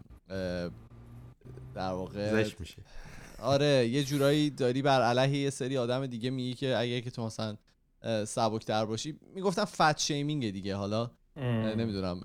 در 1.74 1.92
واقع 1.92 2.44
میشه. 2.60 2.82
آره 3.38 3.88
یه 3.88 4.04
جورایی 4.04 4.50
داری 4.50 4.82
بر 4.82 5.02
علیه 5.02 5.38
یه 5.38 5.50
سری 5.50 5.78
آدم 5.78 6.06
دیگه 6.06 6.30
میگی 6.30 6.54
که 6.54 6.76
اگه 6.78 7.00
که 7.00 7.10
تو 7.10 7.26
مثلا 7.26 7.56
سبکتر 8.24 8.84
باشی 8.84 9.18
می‌گفتن 9.34 9.64
فت 9.64 9.98
شیمینگ 9.98 10.50
دیگه 10.50 10.76
حالا 10.76 11.10
نمی‌دونم 11.76 12.20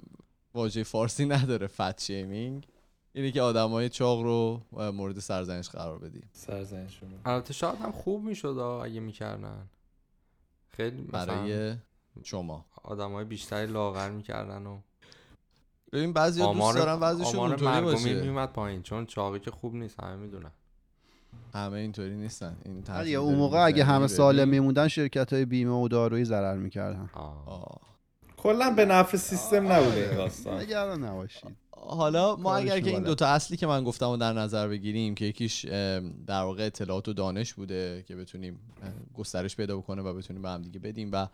واژه 0.54 0.84
فارسی 0.84 1.26
نداره 1.36 1.68
فت 1.68 2.02
شیمینگ 2.02 2.68
اینه 3.14 3.32
که 3.32 3.42
آدمای 3.42 3.90
چاق 3.90 4.22
رو 4.22 4.62
مورد 4.72 5.20
سرزنش 5.20 5.70
قرار 5.70 6.00
بدی. 6.00 6.22
سرزنشون 6.32 7.10
البته 7.26 7.54
شاید 7.54 7.76
هم 7.80 7.92
خوب 7.92 8.24
می‌شد 8.24 8.82
اگه 8.86 9.00
می‌کردن. 9.00 9.70
خیلی 10.70 11.02
مثلا 11.02 11.26
برای 11.26 11.76
شما. 12.24 12.66
آدم 12.84 13.12
های 13.12 13.26
بیشتری 13.26 13.72
لاغر 13.72 14.10
می‌کردن 14.10 14.66
و 14.66 14.80
ببین 15.92 16.14
بعضی 16.14 16.40
دوست 16.40 16.50
آمار 16.50 16.74
دارن 16.74 16.92
آمار 16.92 17.36
اونطوری 17.36 17.82
باشه. 17.82 18.22
میومد 18.22 18.54
پایین 18.54 18.84
چون 18.84 19.06
چاقی 19.06 19.40
که 19.40 19.52
خوب 19.52 19.76
نیست 19.76 20.00
همه 20.00 20.16
می‌دونن. 20.16 20.52
همه 21.54 21.78
اینطوری 21.78 22.16
نیستن. 22.16 22.58
این 22.66 22.74
ولی 22.74 22.84
تحلیل 22.84 23.16
اون 23.16 23.36
موقع 23.36 23.66
اگه 23.66 23.84
همه. 23.84 24.08
سالم 24.08 24.48
میموندن 24.48 24.88
شرکت 24.88 25.34
های 25.34 25.46
بیمه 25.46 25.74
و 25.74 25.88
دارویی 25.88 26.26
ضرر 26.26 26.58
می‌کردن. 26.58 27.10
کلا 28.38 28.70
به 28.70 28.86
نفع 28.86 29.18
سیستم 29.18 29.72
نبوده 29.72 30.08
این 30.08 30.18
داستان. 30.18 30.62
نگران 30.62 31.04
نباشید. 31.04 31.56
حالا 31.72 32.36
ما 32.36 32.56
اگر 32.56 32.80
که 32.80 32.90
این. 32.90 33.04
دوتا 33.04 33.28
اصلی 33.28 33.58
که 33.58 33.68
من 33.68 33.84
گفتم 33.84 34.10
رو 34.10 34.18
در 34.18 34.34
نظر 34.34 34.68
بگیریم 34.68 35.16
که 35.16 35.26
یکیش 35.26 35.66
در 36.28 36.42
واقع 36.42 36.66
اطلاعات 36.66 37.08
و 37.08 37.14
دانش 37.14 37.54
بوده 37.54 38.04
که 38.08 38.16
بتونیم 38.16 38.60
گسترش 39.14 39.56
پیدا 39.56 39.78
بکنه 39.78 40.02
و 40.02 40.14
بتونیم 40.14 40.42
به 40.42 40.50
هم 40.50 40.62
دیگه 40.62 40.80
بدیم 40.80 41.10
و 41.12 41.28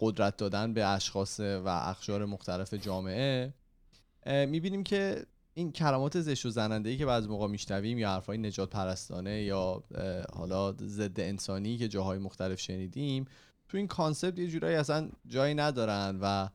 قدرت 0.00 0.36
دادن 0.36 0.74
به 0.74 0.86
اشخاص 0.86 1.40
و 1.40 1.68
اقشار 1.68 2.24
مختلف 2.24 2.74
جامعه 2.74 3.54
می‌بینیم 4.26 4.84
که 4.84 5.26
این 5.58 5.72
کلمات 5.72 6.20
زشت 6.20 6.46
و 6.46 6.50
زننده 6.50 6.90
ای 6.90 6.96
که 6.96 7.06
بعضی 7.06 7.28
موقع 7.28 7.46
میشنویم 7.46 7.98
یا 7.98 8.10
حرفای 8.10 8.38
نجات 8.38 8.70
پرستانه 8.70 9.42
یا 9.42 9.82
حالا 10.32 10.72
ضد 10.72 11.20
انسانی 11.20 11.78
که 11.78 11.88
جاهای 11.88 12.18
مختلف 12.18 12.60
شنیدیم 12.60 13.24
تو 13.68 13.76
این 13.76 13.86
کانسپت 13.86 14.38
یه 14.38 14.46
جورایی 14.46 14.76
اصلا 14.76 15.10
جایی 15.26 15.54
ندارن 15.54 16.18
و 16.22 16.48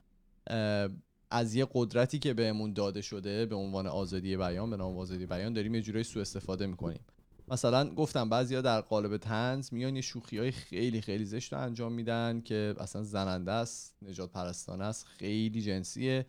از 1.32 1.56
یه 1.56 1.68
قدرتی 1.74 2.20
که 2.20 2.34
بهمون 2.34 2.74
داده 2.74 3.02
شده 3.02 3.46
به 3.46 3.56
عنوان 3.56 3.88
آزادی 3.88 4.38
بیان 4.38 4.70
به 4.70 4.78
نام 4.78 4.98
آزادی 4.98 5.26
بیان 5.26 5.54
داریم 5.54 5.76
یه 5.76 5.82
جورایی 5.82 6.04
سوء 6.04 6.22
استفاده 6.22 6.68
می‌کنیم. 6.68 7.00
مثلا 7.48 7.90
گفتم 7.90 8.30
بعضیا 8.30 8.62
در 8.62 8.82
قالب 8.82 9.18
تنز 9.18 9.74
میان 9.74 9.96
یه 9.96 10.02
شوخی 10.02 10.38
های 10.38 10.52
خیلی 10.52 11.02
خیلی 11.02 11.26
زشت 11.26 11.54
رو 11.54 11.60
انجام 11.60 11.94
میدن 11.94 12.42
که 12.46 12.76
اصلا 12.80 13.04
زننده 13.04 13.52
است 13.52 13.96
نجات 14.02 14.32
پرستانه 14.32 14.84
است 14.84 15.06
خیلی 15.06 15.62
جنسیه 15.62 16.26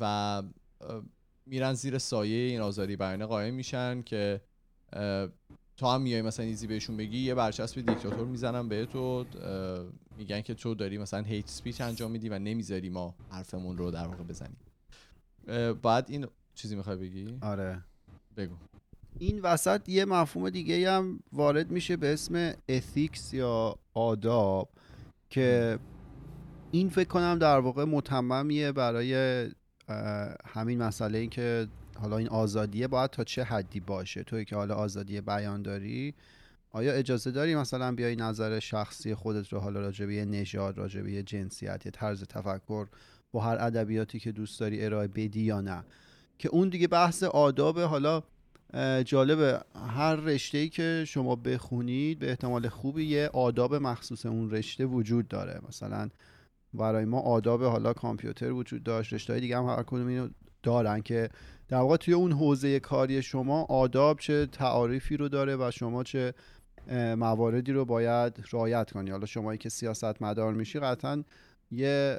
و 0.00 0.42
میرن 1.46 1.72
زیر 1.72 1.98
سایه 1.98 2.50
این 2.50 2.60
آزادی 2.60 2.96
بیانه 2.96 3.26
قایم 3.26 3.54
میشن 3.54 4.02
که 4.02 4.40
تا 5.76 5.94
هم 5.94 6.02
میای 6.02 6.22
مثلا 6.22 6.46
یه 6.46 6.52
چیزی 6.52 6.66
بهشون 6.66 6.96
بگی 6.96 7.18
یه 7.18 7.34
برچسب 7.34 7.80
دیکتاتور 7.80 8.26
می‌زنن 8.26 8.68
به 8.68 8.86
تو 8.86 9.24
میگن 10.18 10.40
که 10.40 10.54
تو 10.54 10.74
داری 10.74 10.98
مثلا 10.98 11.22
hate 11.22 11.48
speech 11.48 11.80
انجام 11.80 12.10
میدی 12.10 12.28
و 12.28 12.38
نمی‌ذاری 12.38 12.88
ما 12.88 13.14
حرفمون 13.30 13.78
رو 13.78 13.90
در 13.90 14.06
واقع 14.06 14.22
بزنیم. 14.22 14.56
بعد 15.82 16.06
این 16.08 16.26
چیزی 16.54 16.76
می‌خوای 16.76 16.96
بگی؟ 16.96 17.38
آره. 17.40 17.84
بگو. 18.36 18.54
این 19.18 19.40
وسط 19.40 19.88
یه 19.88 20.04
مفهوم 20.04 20.50
دیگه 20.50 20.90
هم 20.90 21.20
وارد 21.32 21.70
میشه 21.70 21.96
به 21.96 22.12
اسم 22.12 22.52
ethics 22.68 23.34
یا 23.34 23.78
آداب 23.94 24.68
که 25.30 25.78
این 26.70 26.88
فکر 26.88 27.08
کنم 27.08 27.38
در 27.38 27.58
واقع 27.58 27.84
متممیه 27.84 28.72
برای 28.72 29.44
همین 30.46 30.82
مسئله 30.82 31.18
این 31.18 31.30
که 31.30 31.68
حالا 32.00 32.18
این 32.18 32.28
آزادیه 32.28 32.88
باید 32.88 33.10
تا 33.10 33.24
چه 33.24 33.44
حدی 33.44 33.80
باشه؟ 33.80 34.22
توی 34.22 34.44
که 34.44 34.56
حالا 34.56 34.74
آزادی 34.74 35.20
بیان 35.20 35.62
داری 35.62 36.14
آیا 36.70 36.92
اجازه 36.92 37.30
داری 37.30 37.54
مثلا 37.54 37.92
بیای 37.92 38.16
نظر 38.16 38.58
شخصی 38.58 39.14
خودت 39.14 39.48
رو 39.48 39.58
حالا 39.58 39.80
راجع 39.80 40.06
به 40.06 40.14
یه 40.14 40.24
نژاد 40.24 40.78
راجع 40.78 41.02
به 41.02 41.12
یه 41.12 41.22
جنسیت 41.22 41.86
یه 41.86 41.92
طرز 41.92 42.24
تفکر 42.24 42.86
با 43.32 43.40
هر 43.40 43.56
ادبیاتی 43.60 44.20
که 44.20 44.32
دوست 44.32 44.60
داری 44.60 44.84
ارائه 44.84 45.08
بدی 45.08 45.40
یا 45.40 45.60
نه؟ 45.60 45.84
که 46.38 46.48
اون 46.48 46.68
دیگه 46.68 46.88
بحث 46.88 47.22
آداب 47.22 47.78
حالا 47.78 48.22
جالبه 49.04 49.60
هر 49.74 50.14
رشته 50.16 50.58
ای 50.58 50.68
که 50.68 51.04
شما 51.06 51.36
بخونید 51.36 52.18
به 52.18 52.30
احتمال 52.30 52.68
خوبی 52.68 53.04
یه 53.04 53.30
آداب 53.32 53.74
مخصوص 53.74 54.26
اون 54.26 54.50
رشته 54.50 54.84
وجود 54.84 55.28
داره. 55.28 55.60
مثلا 55.68 56.08
برای 56.74 57.04
ما 57.04 57.20
آداب 57.20 57.62
حالا 57.64 57.92
کامپیوتر 57.92 58.52
وجود 58.52 58.82
داشت 58.82 59.12
رشته 59.12 59.40
دیگه 59.40 59.56
هم 59.58 59.64
هر 59.64 59.82
کدوم 59.82 60.06
اینو 60.06 60.28
دارن 60.62 61.02
که 61.02 61.28
در 61.68 61.78
واقع 61.78 61.96
توی 61.96 62.14
اون 62.14 62.32
حوزه 62.32 62.80
کاری 62.80 63.22
شما 63.22 63.62
آداب 63.62 64.18
چه 64.18 64.46
تعاریفی 64.46 65.16
رو 65.16 65.28
داره 65.28 65.56
و 65.56 65.70
شما 65.70 66.02
چه 66.02 66.34
مواردی 67.16 67.72
رو 67.72 67.84
باید 67.84 68.44
رعایت 68.52 68.90
کنی. 68.90 69.10
حالا 69.10 69.26
شمایی 69.26 69.58
که 69.58 69.68
سیاست 69.68 70.22
مدار 70.22 70.54
میشی 70.54 70.80
قطعا 70.80 71.24
یه 71.70 72.18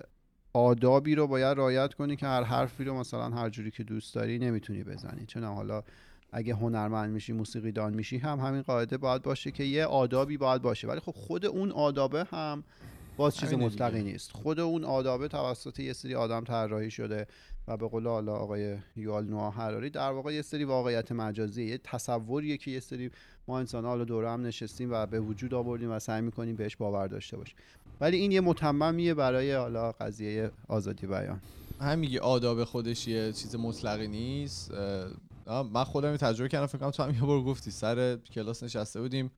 آدابی 0.53 1.15
رو 1.15 1.27
باید 1.27 1.57
رعایت 1.57 1.93
کنی 1.93 2.15
که 2.15 2.25
هر 2.25 2.43
حرفی 2.43 2.83
رو 2.83 2.99
مثلا 2.99 3.29
هر 3.29 3.49
جوری 3.49 3.71
که 3.71 3.83
دوست 3.83 4.15
داری 4.15 4.39
نمی‌تونی 4.39 4.83
بزنی. 4.83 5.25
چون 5.25 5.43
حالا 5.43 5.83
اگه 6.31 6.53
هنرمند 6.53 7.13
میشی 7.13 7.33
موسیقی 7.33 7.71
دان 7.71 7.93
میشی 7.93 8.17
هم 8.17 8.39
همین 8.39 8.61
قاعده 8.61 8.97
باید 8.97 9.21
باشه 9.21 9.51
که 9.51 9.63
یه 9.63 9.85
آدابی 9.85 10.37
باید 10.37 10.61
باشه. 10.61 10.87
ولی 10.87 10.99
خب 10.99 11.11
خود 11.11 11.45
اون 11.45 11.71
آدابه 11.71 12.23
هم 12.23 12.63
باز 13.17 13.35
چیز 13.35 13.53
مطلقی. 13.53 14.03
نیست. 14.03 14.31
خود 14.31 14.59
اون 14.59 14.83
آدابه 14.83 15.27
توسط 15.27 15.79
یه 15.79 15.93
سری 15.93 16.15
آدم 16.15 16.43
طراحی 16.43 16.91
شده 16.91 17.27
و 17.67 17.77
به 17.77 17.87
قول 17.87 18.07
حالا 18.07 18.33
آقای 18.33 18.77
یوال 18.95 19.25
نوآ 19.25 19.49
حراری 19.49 19.89
در 19.89 20.11
واقع 20.11 20.33
یه 20.33 20.41
سری 20.41 20.63
واقعیت 20.63 21.11
مجازی 21.11 21.63
یه 21.63 21.77
تصوریه 21.77 22.57
که 22.57 22.71
یه 22.71 22.79
سری 22.79 23.11
ما 23.47 23.59
انسان 23.59 23.85
حالا 23.85 24.03
دوره 24.03 24.29
هم 24.29 24.45
نشستیم 24.45 24.89
و 24.91 25.05
به 25.05 25.19
وجود 25.19 25.53
آوردیم 25.53 25.91
و 25.91 25.99
سعی 25.99 26.21
می‌کنیم 26.21 26.55
بهش 26.55 26.75
باور 26.75 27.07
داشته 27.07 27.37
باشیم. 27.37 27.55
ولی 28.01 28.17
این 28.17 28.31
یه 28.31 28.41
متممیه 28.41 29.13
برای 29.13 29.53
حالا 29.53 29.91
قضیه 29.91 30.51
آزادی 30.67 31.07
بیان. 31.07 31.39
هم 31.79 31.99
میگی 31.99 32.17
آداب 32.17 32.63
خودش 32.63 33.07
یه 33.07 33.31
چیز 33.31 33.55
مطلقی 33.55 34.07
نیست. 34.07 34.71
من 35.47 35.83
خودم 35.83 36.17
تجربه 36.17 36.49
کردم 36.49 36.65
فکر 36.65 36.77
کنم 36.77 36.91
تو 36.91 37.03
هم 37.03 37.13
یه 37.13 37.21
بار 37.21 37.41
گفتی. 37.41 37.71
سر 37.71 38.15
کلاس 38.15 38.63
نشسته 38.63 39.01
بودیم 39.01 39.31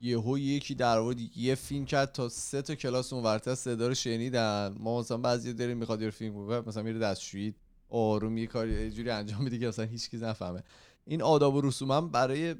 یهو 0.00 0.38
یکی 0.38 0.74
در 0.74 0.98
آورد 0.98 1.36
یه 1.36 1.54
فیلم 1.54 1.84
کرد 1.84 2.12
تا 2.12 2.28
سه 2.28 2.62
تا 2.62 2.74
کلاس 2.74 3.12
اون 3.12 3.24
ورتر 3.24 3.54
صدا 3.54 3.88
رو 3.88 3.94
شنیدن. 3.94 4.74
ما 4.78 5.00
مثلا 5.00 5.16
بعضی 5.16 5.52
داریم 5.52 5.76
می‌خواد 5.76 6.02
یه 6.02 6.10
فیلم 6.10 6.44
بکنه 6.44 6.68
مثلا 6.68 6.82
میره 6.82 6.98
دستشویی 6.98 7.54
آروم 7.88 8.38
یه 8.38 8.46
کاری 8.46 8.72
یه 8.72 8.90
جوری 8.90 9.10
انجام 9.10 9.42
میده 9.42 9.58
که 9.58 9.68
مثلا 9.68 9.84
هیچ 9.84 10.10
کی 10.10 10.16
نفهمه. 10.16 10.62
این 11.06 11.22
آداب 11.22 11.54
و 11.54 11.60
رسوم 11.60 11.90
هم 11.90 12.10
برای 12.10 12.54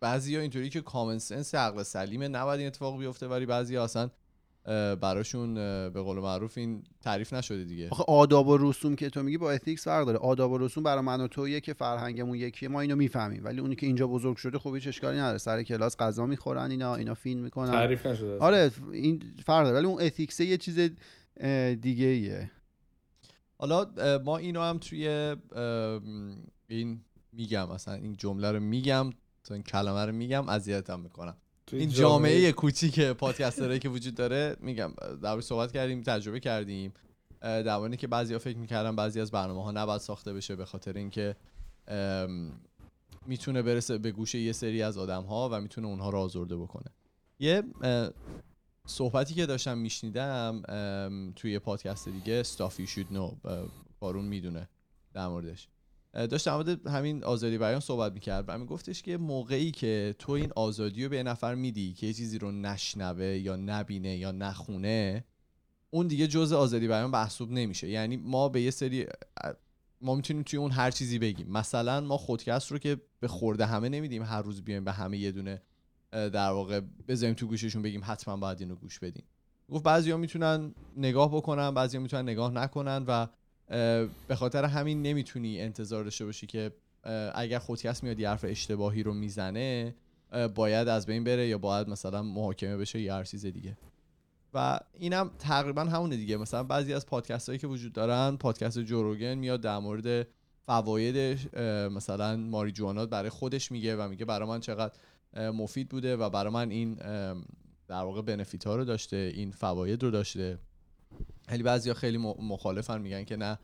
بعضی 0.00 0.36
اینطوری 0.36 0.70
که 0.70 0.80
common 0.80 1.18
sense 1.18 1.54
عقل 1.54 1.82
سلیمه 1.82 2.28
نباید 2.28 2.58
این 2.58 2.66
اتفاق 2.66 2.98
بیفته 2.98 3.28
ولی 3.28 3.46
بعضی 3.46 3.76
ها 3.76 3.84
اصلا 3.84 4.10
براشون 5.00 5.54
به 5.90 6.02
قول 6.02 6.18
معروف 6.18 6.58
این 6.58 6.82
تعریف 7.00 7.32
نشده 7.32 7.64
دیگه. 7.64 7.88
آخه 7.90 8.04
آداب 8.08 8.48
و 8.48 8.56
رسوم 8.56 8.96
که 8.96 9.10
تو 9.10 9.22
میگی 9.22 9.38
با 9.38 9.50
ethics 9.50 9.84
فرق 9.84 10.06
داره. 10.06 10.18
آداب 10.18 10.52
و 10.52 10.58
رسوم 10.58 10.82
برای 10.82 11.02
من 11.02 11.20
و 11.20 11.28
تویه 11.28 11.60
که 11.60 11.72
فرهنگمون 11.72 12.38
یکیه 12.38 12.68
ما 12.68 12.80
اینو 12.80 12.96
می‌فهمیم. 12.96 13.44
ولی 13.44 13.60
اونی 13.60 13.76
که 13.76 13.86
اینجا 13.86 14.06
بزرگ 14.06 14.36
شده 14.36 14.58
خب 14.58 14.74
هیچ 14.74 14.86
اشکالی 14.86 15.18
نداره. 15.18 15.38
سر 15.38 15.62
کلاس 15.62 15.96
غذا 15.96 16.26
می‌خورن 16.26 16.70
اینا 16.70 16.94
اینا 16.94 17.14
فیلم 17.14 17.40
می‌کنن. 17.40 17.70
تعریف 17.70 18.06
نشده 18.06 18.38
آره 18.38 18.70
این 18.92 19.22
فرق 19.44 19.64
داره. 19.64 19.76
ولی 19.76 19.86
اون 19.86 20.02
ethics 20.02 20.40
یه 20.40 20.56
چیز 20.56 20.78
دیگه 21.80 22.06
ایه. 22.06 22.50
حالا 23.58 23.86
ما 24.24 24.36
اینو 24.36 24.60
هم 24.60 24.78
توی 24.78 25.36
این 26.68 27.00
میگم. 27.32 27.68
مثلا 27.68 27.94
این 27.94 28.16
جمله 28.16 28.52
رو 28.52 28.60
میگم 28.60 29.10
تا 29.44 29.54
این 29.54 29.62
کلمه 29.62 30.04
رو 30.04 30.12
میگم 30.12 30.48
اذیتم 30.48 31.00
می‌کنم. 31.00 31.36
این 31.72 31.90
جامعه 31.90 32.52
کوچیک 32.52 33.00
پادکسترایی 33.00 33.78
که 33.78 33.88
وجود 33.88 34.14
داره 34.14 34.56
میگم 34.60 34.92
در 35.22 35.40
صحبت 35.40 35.72
کردیم 35.72 36.02
تجربه 36.02 36.40
کردیم 36.40 36.92
در 37.40 37.96
که 37.96 38.06
بعضیا 38.06 38.38
فکر 38.38 38.58
می‌کردن 38.58 38.96
بعضی 38.96 39.20
از 39.20 39.30
برنامه 39.30 39.64
ها 39.64 39.70
نباید 39.70 40.00
ساخته 40.00 40.32
بشه 40.32 40.56
به 40.56 40.64
خاطر 40.64 40.92
اینکه 40.92 41.36
می‌تونه 43.26 43.62
برسه 43.62 43.98
به 43.98 44.10
گوش 44.10 44.34
یه 44.34 44.52
سری 44.52 44.82
از 44.82 44.98
آدم 44.98 45.22
ها 45.22 45.48
و 45.52 45.60
می‌تونه 45.60 45.86
اونها 45.86 46.10
رو 46.10 46.18
آزرده 46.18 46.56
بکنه. 46.56 46.90
یه 47.38 47.62
صحبتی 48.86 49.34
که 49.34 49.46
داشتم 49.46 49.78
میشنیدم 49.78 50.62
توی 51.36 51.52
یه 51.52 51.58
پادکست 51.58 52.08
دیگه 52.08 52.42
Stuff 52.42 52.72
You 52.78 52.88
Should 52.88 53.14
Know 53.14 53.16
اه، 53.44 53.68
بارون 54.00 54.24
می‌دونه 54.24 54.68
در 55.14 55.28
موردش. 55.28 55.68
داشت 56.16 56.48
در 56.48 56.90
همین 56.90 57.24
آزادی 57.24 57.58
بیان 57.58 57.80
صحبت 57.80 58.12
می‌کرد 58.12 58.44
و 58.48 58.58
میگفتش 58.58 59.02
که 59.02 59.16
موقعی 59.16 59.70
که 59.70 60.14
تو 60.18 60.32
این 60.32 60.52
آزادی 60.56 61.04
رو 61.04 61.10
به 61.10 61.22
نفر 61.22 61.54
میدی 61.54 61.92
که 61.92 62.06
یه 62.06 62.12
چیزی 62.12 62.38
رو 62.38 62.52
نشنوه 62.52 63.24
یا 63.24 63.56
نبینه 63.56 64.16
یا 64.16 64.32
نخونه 64.32 65.24
اون 65.90 66.06
دیگه 66.06 66.26
جز 66.26 66.52
آزادی 66.52 66.88
بیان 66.88 67.10
محسوب 67.10 67.50
نمیشه. 67.50 67.88
یعنی 67.88 68.16
ما 68.16 68.48
به 68.48 68.60
یه 68.60 68.70
سری 68.70 69.06
ما 70.00 70.14
می‌تونیم 70.14 70.42
توی 70.42 70.58
اون 70.58 70.70
هر 70.70 70.90
چیزی 70.90 71.18
بگیم. 71.18 71.50
مثلا 71.50 72.00
ما 72.00 72.16
خودکست 72.16 72.72
رو 72.72 72.78
که 72.78 73.00
به 73.20 73.28
خورده 73.28 73.66
همه 73.66 73.88
نمیدیم 73.88 74.22
هر 74.22 74.42
روز 74.42 74.62
بیایم 74.62 74.84
به 74.84 74.92
همه 74.92 75.18
یه 75.18 75.32
دونه 75.32 75.62
در 76.12 76.50
واقع 76.50 76.80
بذاریم 77.08 77.34
تو 77.34 77.46
گوششون 77.46 77.82
بگیم 77.82 78.00
حتما 78.04 78.36
باید 78.36 78.60
اینو 78.60 78.74
گوش 78.74 78.98
بدین 78.98 79.22
گفت 79.68 79.84
بعضیا 79.84 80.16
می‌تونن 80.16 80.74
نگاه 80.96 81.36
بکنن 81.36 81.70
بعضیا 81.70 82.00
می‌تونن 82.00 82.22
نگاه 82.22 82.52
نکنن 82.52 83.04
و 83.08 83.26
به 83.68 84.34
خاطر 84.36 84.64
همین 84.64 85.02
نمی‌تونی 85.02 85.60
انتظار 85.60 86.04
داشته 86.04 86.24
باشی 86.24 86.46
که 86.46 86.72
اگر 87.34 87.58
خودکست 87.58 88.04
میاد 88.04 88.20
یه 88.20 88.28
حرف 88.28 88.44
اشتباهی 88.48 89.02
رو 89.02 89.14
می‌زنه 89.14 89.94
باید 90.54 90.88
از 90.88 91.06
بین 91.06 91.24
بره 91.24 91.48
یا 91.48 91.58
باید 91.58 91.88
مثلا 91.88 92.22
محاکمه 92.22 92.76
بشه 92.76 93.00
یا 93.00 93.16
هر 93.16 93.24
چیز 93.24 93.46
دیگه. 93.46 93.76
و 94.54 94.80
اینم 94.94 95.30
تقریبا 95.38 95.84
همونه 95.84 96.16
دیگه. 96.16 96.36
مثلا 96.36 96.62
بعضی 96.62 96.94
از 96.94 97.06
پادکست 97.06 97.48
هایی 97.48 97.58
که 97.58 97.66
وجود 97.66 97.92
دارن 97.92 98.36
پادکست 98.36 98.78
جوروگن 98.78 99.34
میاد 99.34 99.60
در 99.60 99.78
مورد 99.78 100.26
فواید 100.66 101.38
مثلا 101.92 102.36
ماریجوانا 102.36 103.06
برای 103.06 103.30
خودش 103.30 103.72
میگه 103.72 103.96
و 103.96 104.08
میگه 104.08 104.24
برای 104.24 104.48
من 104.48 104.60
چقدر 104.60 104.94
مفید 105.34 105.88
بوده 105.88 106.16
و 106.16 106.30
برای 106.30 106.52
من 106.52 106.70
این 106.70 106.94
در 107.88 108.02
واقع 108.02 108.22
بنفیت 108.22 108.66
ها 108.66 108.76
رو 108.76 108.84
داشته 108.84 109.32
این 109.34 109.50
فواید 109.50 110.02
رو 110.02 110.10
داشته. 110.10 110.58
ولی 111.48 111.62
بعضیا 111.62 111.94
خیلی 111.94 112.18
مخالفن 112.18 113.00
میگن 113.00 113.24
که 113.24 113.36
نه. 113.36 113.58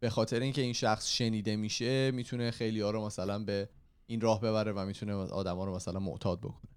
به 0.00 0.10
خاطر 0.10 0.40
اینکه 0.40 0.62
این 0.62 0.72
شخص 0.72 1.08
شنیده 1.08 1.56
میشه 1.56 2.10
می‌تونه 2.10 2.50
خیلی 2.50 2.80
ها 2.80 2.90
رو 2.90 3.06
مثلا 3.06 3.38
به 3.38 3.68
این 4.06 4.20
راه 4.20 4.40
ببره 4.40 4.72
و 4.72 4.86
می‌تونه 4.86 5.14
آدما 5.14 5.64
رو 5.64 5.74
مثلا 5.74 6.00
معتاد 6.00 6.40
بکنه. 6.40 6.70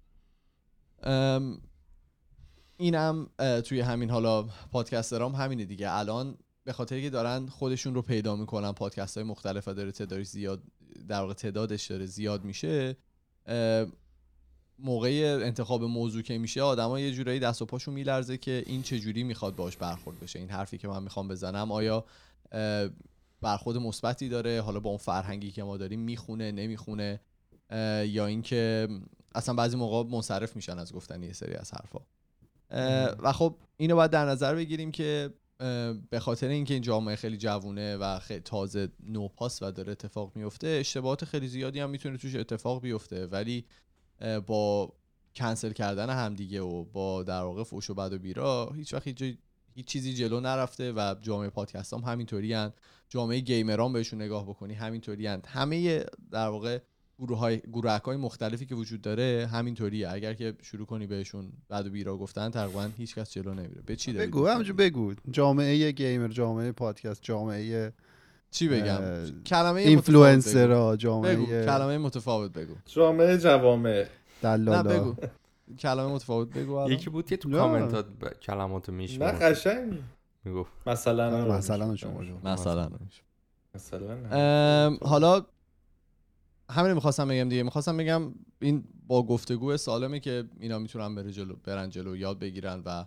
اینم 2.76 3.30
توی 3.64 3.80
همین 3.80 4.10
حالا 4.10 4.42
پادکسترام 4.42 5.34
همینه 5.34 5.64
دیگه. 5.64 5.90
الان 5.90 6.38
به 6.64 6.72
خاطر 6.72 7.00
که 7.00 7.10
دارن 7.10 7.46
خودشون 7.46 7.94
رو 7.94 8.02
پیدا 8.02 8.36
می‌کنن 8.36 8.72
پادکست 8.72 9.16
های 9.16 9.26
مختلف 9.26 9.68
داره 9.68 9.92
تعدادش 9.92 10.26
زیاد 10.26 10.62
در 11.08 11.20
واقع 11.20 11.32
تعدادش 11.34 11.86
داره 11.86 12.06
زیاد 12.06 12.44
میشه 12.44 12.96
موقع 14.82 15.38
انتخاب 15.42 15.84
موضوع 15.84 16.22
که 16.22 16.38
میشه 16.38 16.62
آدما 16.62 17.00
یه 17.00 17.12
جورایی 17.12 17.40
دست 17.40 17.62
و 17.62 17.66
پاشون 17.66 17.94
میلرزه 17.94 18.38
که 18.38 18.62
این 18.66 18.82
چه 18.82 18.98
جوری 18.98 19.22
می‌خواد 19.22 19.56
باش 19.56 19.76
برخورد 19.76 20.20
بشه. 20.20 20.38
این 20.38 20.50
حرفی 20.50 20.78
که 20.78 20.88
من 20.88 21.02
می‌خوام 21.02 21.28
بزنم 21.28 21.72
آیا 21.72 22.04
برخورد 23.40 23.76
مثبتی 23.76 24.28
داره؟ 24.28 24.60
حالا 24.60 24.80
با 24.80 24.90
اون 24.90 24.98
فرهنگی 24.98 25.50
که 25.50 25.62
ما 25.62 25.76
داریم 25.76 26.00
می‌خونه 26.00 26.52
نمی‌خونه؟ 26.52 27.20
یا 28.06 28.26
اینکه 28.26 28.88
اصلا 29.34 29.54
بعضی 29.54 29.76
موقع 29.76 30.10
منصرف 30.10 30.56
میشن 30.56 30.78
از 30.78 30.92
گفتن 30.92 31.22
یه 31.22 31.32
سری 31.32 31.54
از 31.54 31.72
حرفا. 31.74 31.98
و 33.22 33.32
خب 33.32 33.56
اینو 33.76 33.96
باید 33.96 34.10
در 34.10 34.24
نظر 34.24 34.54
بگیریم 34.54 34.92
که 34.92 35.30
به 36.10 36.20
خاطر 36.20 36.48
اینکه 36.48 36.74
این 36.74 36.82
جامعه 36.82 37.16
خیلی 37.16 37.36
جوونه 37.36 37.96
و 37.96 38.18
خیلی 38.18 38.40
تازه 38.40 38.88
نوپاس 39.06 39.62
و 39.62 39.70
داره 39.70 39.92
اتفاق 39.92 40.36
میفته 40.36 40.66
اشتباهات 40.66 41.24
خیلی 41.24 41.48
زیادی 41.48 41.80
هم 41.80 41.90
می‌تونه 41.90 42.16
توش 42.16 42.34
اتفاق 42.34 42.82
بیفته. 42.82 43.26
ولی 43.26 43.64
با 44.46 44.92
کنسل 45.34 45.72
کردن 45.72 46.10
همدیگه 46.10 46.60
و 46.60 46.84
با 46.84 47.22
در 47.22 47.42
واقع 47.42 47.62
فوش 47.62 47.90
و 47.90 47.94
بد 47.94 48.12
و 48.12 48.18
بیرا 48.18 48.72
هیچ 48.76 48.94
وقت 48.94 49.06
هیچ, 49.06 49.36
هیچ 49.74 49.86
چیزی 49.86 50.14
جلو 50.14 50.40
نرفته 50.40 50.92
و 50.92 51.14
جامعه 51.20 51.50
پادکست 51.50 51.92
هم 51.92 52.00
همینطوری 52.00 52.52
هن. 52.52 52.72
جامعه 53.08 53.40
گیمران 53.40 53.92
بهشون 53.92 54.22
نگاه 54.22 54.44
بکنی 54.48 54.74
همینطوری 54.74 55.26
هن. 55.26 55.42
همه 55.46 56.04
در 56.30 56.48
واقع 56.48 56.78
گروه 57.20 57.38
های 57.38 57.58
گروه 57.58 58.00
های 58.04 58.16
مختلفی 58.16 58.66
که 58.66 58.74
وجود 58.74 59.02
داره 59.02 59.48
همینطوریه 59.52 60.10
اگر 60.10 60.34
که 60.34 60.54
شروع 60.62 60.86
کنی 60.86 61.06
بهشون 61.06 61.52
بد 61.70 61.86
و 61.86 61.90
بیرا 61.90 62.16
گفتن 62.16 62.50
تقریبا 62.50 62.88
هیچ 62.96 63.14
کس 63.14 63.32
جلو 63.32 63.54
نمیره 63.54 63.82
به 63.86 63.96
چی 63.96 64.12
بگو 64.12 64.58
میدی؟ 64.58 64.72
بگو 64.72 65.14
جامعه 65.30 65.92
گیمر 65.92 66.28
جامعه 66.28 66.72
پادکست 66.72 67.22
جامعه 67.22 67.92
چی 68.50 68.68
بگم؟ 68.68 69.00
کلمه 69.46 69.80
اینفلوئنسرها 69.80 70.92
متفاوت 70.92 71.22
بگو. 71.30 71.46
جامعه 71.46 71.64
کلمه 71.66 71.98
متفاوت 71.98 72.52
بگو. 72.52 72.74
جامعه 72.86 73.38
جوامع. 73.38 73.90
نه 74.42 74.56
دلالا 74.56 74.82
بگو. 74.82 75.14
کلمه 75.78 76.12
متفاوت 76.12 76.48
بگو. 76.48 76.90
یکی 76.90 77.10
بود 77.10 77.26
که 77.26 77.36
تو 77.36 77.48
نه. 77.48 77.56
کامنتات 77.56 78.06
ب... 78.06 78.28
کلمات 78.40 78.90
نه 78.90 79.08
قشنگ. 79.18 79.98
می‌گفت. 80.44 80.72
مثلا 80.86 81.46
مثلا 81.46 81.96
شما 81.96 82.24
جو. 82.24 82.34
مثلا. 82.44 82.90
مثلا 83.74 84.98
حالا 85.02 85.46
همین 86.70 86.92
می‌خواستم 86.92 87.28
بگم 87.28 87.48
دیگه. 87.48 87.62
می‌خواستم 87.62 87.96
بگم 87.96 88.34
این 88.60 88.84
با 89.06 89.22
گفتگو 89.22 89.76
سالمه 89.76 90.20
که 90.20 90.44
اینا 90.60 90.78
می‌تونن 90.78 91.14
بره 91.14 91.32
جلو 91.32 91.54
برن 91.64 91.90
جلو 91.90 92.16
یاد 92.16 92.38
بگیرن 92.38 92.82
و 92.84 93.04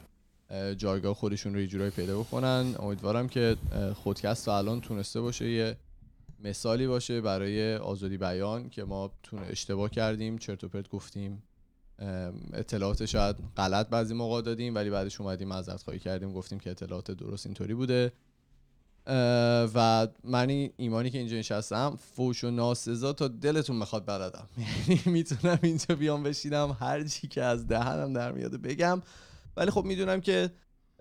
جایگاه 0.77 1.13
خودشون 1.13 1.53
رو 1.53 1.61
یه 1.61 1.67
جورایی 1.67 1.91
پیدا 1.91 2.19
بکنن. 2.19 2.75
امیدوارم 2.79 3.29
که 3.29 3.55
خودکست 3.95 4.45
تا 4.45 4.57
الان 4.57 4.81
تونسته 4.81 5.21
باشه 5.21 5.49
یه 5.49 5.77
مثالی 6.43 6.87
باشه 6.87 7.21
برای 7.21 7.75
آزادی 7.75 8.17
بیان 8.17 8.69
که 8.69 8.83
ما 8.83 9.11
تون 9.23 9.39
اشتباه 9.39 9.89
کردیم 9.89 10.37
چرت 10.37 10.63
و 10.63 10.67
پرت 10.67 10.89
گفتیم. 10.89 11.43
اطلاعات 12.53 13.05
شاید 13.05 13.35
غلط 13.57 13.89
بعضی 13.89 14.13
موقع 14.13 14.41
دادیم 14.41 14.75
ولی 14.75 14.89
بعدش 14.89 15.21
اومدیم 15.21 15.47
معذرت 15.47 15.83
خواهی 15.83 15.99
کردیم 15.99 16.33
گفتیم 16.33 16.59
که 16.59 16.71
اطلاعات 16.71 17.11
درست 17.11 17.45
اینطوری 17.45 17.73
بوده. 17.73 18.11
و 19.75 20.07
من 20.23 20.69
ایمانی 20.77 21.09
که 21.09 21.17
اینجا 21.17 21.37
نشستم 21.37 21.97
فوش 22.15 22.43
و 22.43 22.51
ناسزا 22.51 23.13
تا 23.13 23.27
دلتون 23.27 23.79
بخواد 23.79 24.05
بلدم. 24.05 24.49
یعنی 24.87 25.01
می‌تونم 25.05 25.59
اینجا 25.61 25.95
بیام 25.95 26.23
بشینم 26.23 26.77
هر 26.79 27.03
چی 27.03 27.27
که 27.27 27.43
از 27.43 27.67
دهنم 27.67 28.13
در 28.13 28.31
میاد 28.31 28.61
بگم. 28.61 29.01
ولی 29.57 29.71
خب 29.71 29.85
می‌دونم 29.85 30.21
که 30.21 30.51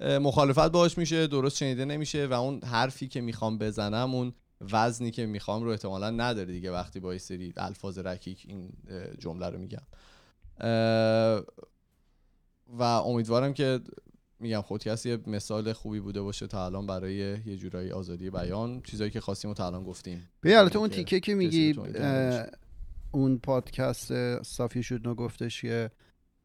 مخالفت 0.01 0.73
باش 0.73 0.99
میشه 0.99 1.27
درست 1.27 1.57
شنیده 1.57 1.85
نمیشه 1.85 2.27
و 2.27 2.33
اون 2.33 2.63
حرفی 2.65 3.09
که 3.09 3.21
می‌خوام 3.21 3.59
بزنم 3.59 4.15
اون 4.15 4.33
وزنی 4.73 5.11
که 5.11 5.27
می‌خوام 5.27 5.63
رو 5.63 5.71
احتمالا 5.71 6.11
نداره 6.11 6.53
دیگه 6.53 6.73
وقتی 6.73 7.01
با 7.01 7.19
سری 7.19 7.53
الفاظ 7.57 7.99
رکیک 7.99 8.45
این 8.49 8.73
جمله 9.19 9.51
رو 9.51 9.59
میگم. 9.59 9.83
و 12.69 12.83
امیدوارم 12.83 13.53
که 13.53 13.81
میگم 14.39 14.61
خودکست 14.61 15.07
یه 15.07 15.19
مثال 15.27 15.73
خوبی 15.73 16.01
بوده 16.01 16.23
باشه 16.23 16.47
تا 16.47 16.67
الان 16.67 16.87
برای 16.87 17.15
یه 17.47 17.57
جورایی 17.57 17.91
آزادی 17.91 18.31
بیان. 18.31 18.81
چیزایی 18.83 19.11
که 19.11 19.21
خواستیم 19.21 19.51
و 19.51 19.55
تا 19.55 19.67
الان 19.67 19.85
گفتیم. 19.85 20.31
بیا 20.41 20.59
البته 20.59 20.79
اون 20.79 20.89
که 20.89 20.97
تیکه 20.97 21.21
که 21.21 21.35
میگی 21.35 21.75
اون 23.13 23.39
پادکست 23.39 24.43
صافی 24.43 24.83
شد 24.83 25.03
گفتش 25.03 25.61
که 25.61 25.91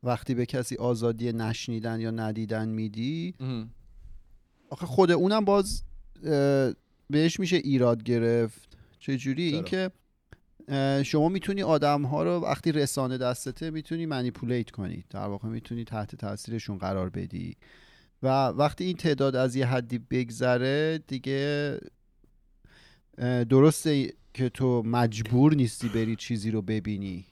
وقتی 0.08 0.36
به 0.36 0.46
کسی 0.46 0.76
آزادی 0.76 1.32
نشنیدن 1.32 2.00
یا 2.00 2.12
ندیدن 2.12 2.70
میدی. 2.70 3.34
آخه 4.70 4.86
خود 4.86 5.12
اونم 5.12 5.46
باز 5.46 5.84
بهش 7.10 7.40
میشه 7.40 7.56
ایراد 7.56 8.04
گرفت. 8.04 8.78
چجوری؟ 9.00 9.50
چرا؟ 9.50 9.58
اینکه 9.58 9.92
شما 11.04 11.30
می‌تونی 11.30 11.64
آدم 11.64 12.04
ها 12.04 12.24
رو 12.24 12.32
وقتی 12.32 12.72
رسانه 12.72 13.18
دستته 13.18 13.70
می‌تونی 13.70 14.06
منیپولیت 14.06 14.72
کنی. 14.72 15.04
در 15.10 15.28
واقع 15.28 15.48
می‌تونی 15.48 15.84
تحت 15.84 16.16
تاثیرشون 16.16 16.78
قرار 16.78 17.10
بدی. 17.10 17.56
و 18.24 18.48
وقتی 18.48 18.84
این 18.84 18.98
تعداد 18.98 19.36
از 19.36 19.56
یه 19.56 19.66
حدی 19.66 19.98
بگذره 19.98 21.00
دیگه 21.08 21.78
درسته 23.50 24.14
که 24.34 24.50
تو 24.50 24.84
مجبور 24.86 25.56
نیستی 25.56 25.90
بری 25.90 26.16
چیزی 26.16 26.52
رو 26.52 26.62
ببینی. 26.62 27.26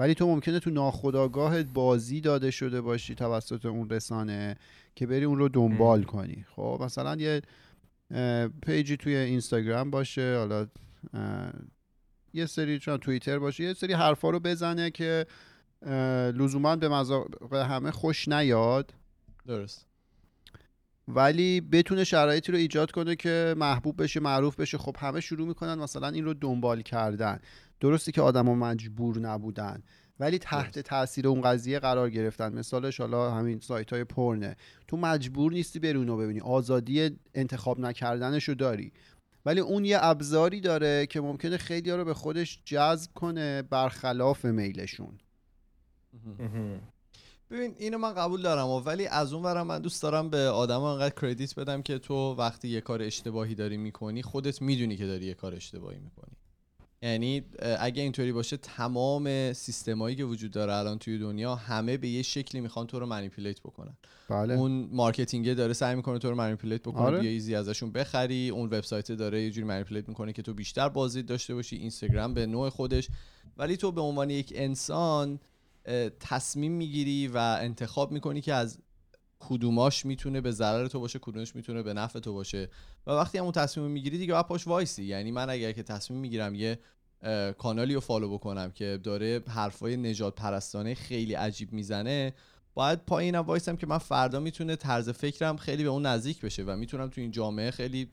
ولی 0.00 0.14
تو 0.14 0.26
ممکنه 0.26 0.60
تو 0.60 0.70
ناخودآگاهت 0.70 1.66
بازی 1.66 2.20
داده 2.20 2.50
شده 2.50 2.80
باشی 2.80 3.14
توسط 3.14 3.66
اون 3.66 3.90
رسانه 3.90 4.56
که 4.94 5.06
بری 5.06 5.24
اون 5.24 5.38
رو 5.38 5.48
دنبال 5.48 6.02
کنی. 6.02 6.44
خب 6.56 6.78
مثلا 6.80 7.16
یه 7.16 7.42
پیجی 8.62 8.96
توی 8.96 9.16
اینستاگرام 9.16 9.90
باشه 9.90 10.36
حالا 10.38 10.66
یه 12.34 12.46
سری 12.46 12.78
چون 12.78 12.96
توییتر 12.96 13.38
باشه 13.38 13.64
یه 13.64 13.74
سری 13.74 13.92
حرفا 13.92 14.30
رو 14.30 14.40
بزنه 14.40 14.90
که 14.90 15.26
لزوما 16.34 16.76
به 16.76 16.88
مذاق 16.88 17.52
همه 17.54 17.90
خوش 17.90 18.28
نیاد. 18.28 18.94
درست. 19.46 19.86
ولی 21.08 21.60
بتونه 21.60 22.04
شرایطی 22.04 22.52
رو 22.52 22.58
ایجاد 22.58 22.90
کنه 22.90 23.16
که 23.16 23.54
محبوب 23.58 24.02
بشه 24.02 24.20
معروف 24.20 24.60
بشه. 24.60 24.78
خب 24.78 24.96
همه 24.98 25.20
شروع 25.20 25.48
می‌کنن 25.48 25.74
مثلا 25.74 26.08
این 26.08 26.24
رو 26.24 26.34
دنبال 26.34 26.82
کردن. 26.82 27.40
درسته 27.80 28.12
که 28.12 28.22
آدما 28.22 28.54
مجبور 28.54 29.18
نبودن 29.18 29.82
ولی 30.20 30.38
تحت 30.38 30.78
تاثیر 30.78 31.28
اون 31.28 31.40
قضیه 31.40 31.78
قرار 31.78 32.10
گرفتن. 32.10 32.52
مثالش 32.52 33.00
حالا 33.00 33.30
همین 33.30 33.60
سایت 33.60 33.92
های 33.92 34.04
پرنه. 34.04 34.56
تو 34.88 34.96
مجبور 34.96 35.52
نیستی 35.52 35.78
بری 35.78 35.98
اونو 35.98 36.16
ببینی. 36.16 36.40
آزادی 36.40 37.10
انتخاب 37.34 37.80
نکردنش 37.80 38.48
رو 38.48 38.54
داری. 38.54 38.92
ولی 39.46 39.60
اون 39.60 39.84
یه 39.84 39.98
ابزاری 40.00 40.60
داره 40.60 41.06
که 41.06 41.20
ممکنه 41.20 41.56
خیلی 41.56 41.90
رو 41.90 42.04
به 42.04 42.14
خودش 42.14 42.62
جذب 42.64 43.10
کنه 43.14 43.62
برخلاف 43.62 44.44
میلشون. 44.44 45.18
ببین 47.50 47.74
اینو 47.78 47.98
من 47.98 48.14
قبول 48.14 48.42
دارم 48.42 48.66
و 48.66 48.80
ولی 48.80 49.06
از 49.06 49.32
اون 49.32 49.42
ورم 49.42 49.66
من 49.66 49.78
دوست 49.78 50.02
دارم 50.02 50.30
به 50.30 50.38
آدم 50.38 50.80
انقدر 50.80 51.14
کردیت 51.20 51.54
بدم 51.54 51.82
که 51.82 51.98
تو 51.98 52.34
وقتی 52.34 52.68
یه 52.68 52.80
کار 52.80 53.02
اشتباهی 53.02 53.54
داری 53.54 53.76
می‌کنی 53.76 54.22
خودت 54.22 54.62
می‌دونی 54.62 54.96
که 54.96 55.06
داری 55.06 55.26
یه 55.26 55.34
کار 55.34 55.54
اشتباهی 55.54 55.98
می‌کنی. 55.98 56.36
یعنی 57.02 57.42
اگه 57.78 58.02
اینطوری 58.02 58.32
باشه 58.32 58.56
تمام 58.56 59.52
سیستمایی 59.52 60.16
که 60.16 60.24
وجود 60.24 60.50
داره 60.50 60.74
الان 60.74 60.98
توی 60.98 61.18
دنیا 61.18 61.54
همه 61.54 61.96
به 61.96 62.08
یه 62.08 62.22
شکلی 62.22 62.60
می‌خوان 62.60 62.86
تو 62.86 63.00
رو 63.00 63.06
manipulate 63.06 63.60
بکنن. 63.60 63.96
بله. 64.28 64.54
اون 64.54 64.88
marketing 64.92 65.48
ه 65.48 65.54
داره 65.54 65.72
سعی 65.72 65.96
می‌کنه 65.96 66.18
تو 66.18 66.30
رو 66.30 66.36
manipulate 66.36 66.82
بکنه 66.82 67.02
آره. 67.02 67.20
بیا 67.20 67.30
یه 67.30 67.37
چیزی 67.37 67.54
ازشون 67.54 67.92
بخری. 67.92 68.48
اون 68.48 68.66
وبسایت 68.66 69.12
داره 69.12 69.42
یه 69.42 69.50
جوری 69.50 69.66
manipulate 69.66 70.08
می‌کنه 70.08 70.32
که 70.32 70.42
تو 70.42 70.54
بیشتر 70.54 70.88
بازدید 70.88 71.26
داشته 71.26 71.54
باشی. 71.54 71.76
اینستاگرام 71.76 72.34
به 72.34 72.46
نوع 72.46 72.68
خودش. 72.68 73.08
ولی 73.56 73.76
تو 73.76 73.92
به 73.92 74.00
عنوان 74.00 74.30
یک 74.30 74.52
انسان 74.56 75.40
تصمیم 76.20 76.72
می‌گیری 76.72 77.28
و 77.28 77.36
انتخاب 77.60 78.12
می‌کنی 78.12 78.40
که 78.40 78.54
از 78.54 78.78
کدوماش 79.40 80.06
می‌تونه 80.06 80.40
به 80.40 80.50
ضرر 80.50 80.88
تو 80.88 81.00
باشه 81.00 81.18
کدومش 81.18 81.56
می‌تونه 81.56 81.82
به 81.82 81.94
نفع 81.94 82.20
تو 82.20 82.32
باشه. 82.32 82.68
و 83.06 83.10
وقتی 83.10 83.38
همون 83.38 83.52
تصمیم 83.52 83.86
می‌گیری 83.86 84.18
دیگه 84.18 84.32
باید 84.32 84.46
پاش 84.46 84.66
وایسی. 84.66 85.04
یعنی 85.04 85.30
من 85.30 85.50
اگر 85.50 85.72
که 85.72 85.82
تصمیم 85.82 86.20
می‌گیرم 86.20 86.54
یه 86.54 86.78
کانالی 87.58 87.94
رو 87.94 88.00
follow 88.00 88.34
بکنم 88.34 88.70
که 88.70 89.00
داره 89.02 89.42
حرفای 89.48 89.96
نژادپرستانه 89.96 90.94
خیلی 90.94 91.34
عجیب 91.34 91.72
می‌زنه 91.72 92.34
باید 92.74 92.98
پای 92.98 93.15
اینم 93.15 93.40
وایسم 93.40 93.76
که 93.76 93.86
من 93.86 93.98
فردا 93.98 94.40
می‌تونه 94.40 94.76
طرز 94.76 95.08
فکرم 95.08 95.56
خیلی 95.56 95.82
به 95.82 95.88
اون 95.88 96.06
نزدیک 96.06 96.40
بشه 96.40 96.62
و 96.62 96.76
می‌تونم 96.76 97.08
تو 97.08 97.20
این 97.20 97.30
جامعه 97.30 97.70
خیلی 97.70 98.10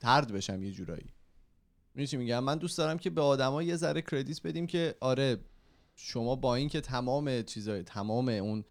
طرد 0.00 0.32
بشم 0.32 0.62
یه 0.62 0.70
جورایی. 0.70 1.10
چی 2.06 2.16
میگم؟ 2.16 2.44
من 2.44 2.58
دوست 2.58 2.78
دارم 2.78 2.98
که 2.98 3.10
به 3.10 3.20
آدما 3.20 3.62
یه 3.62 3.76
ذره 3.76 4.02
credit 4.02 4.42
بدیم 4.42 4.66
که 4.66 4.94
آره 5.00 5.36
شما 5.96 6.36
با 6.36 6.54
اینکه 6.54 6.80
تمام 6.80 7.42
چیزای 7.42 7.82
تمام 7.82 8.28
اون 8.28 8.64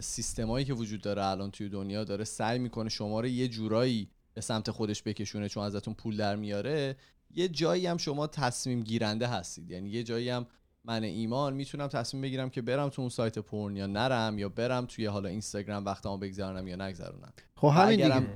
سیستمایی 0.00 0.64
که 0.64 0.74
وجود 0.74 1.00
داره 1.00 1.24
الان 1.24 1.50
توی 1.50 1.68
دنیا 1.68 2.04
داره 2.04 2.24
سعی 2.24 2.58
می‌کنه 2.58 2.88
شما 2.88 3.20
رو 3.20 3.26
یه 3.26 3.48
جورایی 3.48 4.08
به 4.34 4.40
سمت 4.40 4.70
خودش 4.70 5.02
بکشونه 5.02 5.48
چون 5.48 5.64
ازتون 5.64 5.94
پول 5.94 6.16
در 6.16 6.36
میاره 6.36 6.96
یه 7.34 7.48
جایی 7.48 7.86
هم 7.86 7.96
شما 7.96 8.26
تصمیم 8.26 8.82
گیرنده 8.82 9.26
هستید. 9.26 9.70
یعنی 9.70 9.88
یه 9.90 10.02
جایی 10.02 10.28
هم 10.28 10.46
من 10.84 11.04
ایمان 11.04 11.54
می‌تونم 11.54 11.86
تصمیم 11.86 12.22
بگیرم 12.22 12.50
که 12.50 12.62
برم 12.62 12.88
تو 12.88 13.02
اون 13.02 13.08
سایت 13.08 13.38
پورن 13.38 13.76
یا 13.76 13.86
نرم 13.86 14.38
یا 14.38 14.48
برم 14.48 14.86
توی 14.86 15.06
حالا 15.06 15.28
اینستاگرام 15.28 15.84
وقتمو 15.84 16.18
بگذرونم 16.18 16.68
یا 16.68 16.76
نگذرونم. 16.76 17.32
خب 17.56 17.68
همین 17.68 17.96
دیگه. 17.96 18.26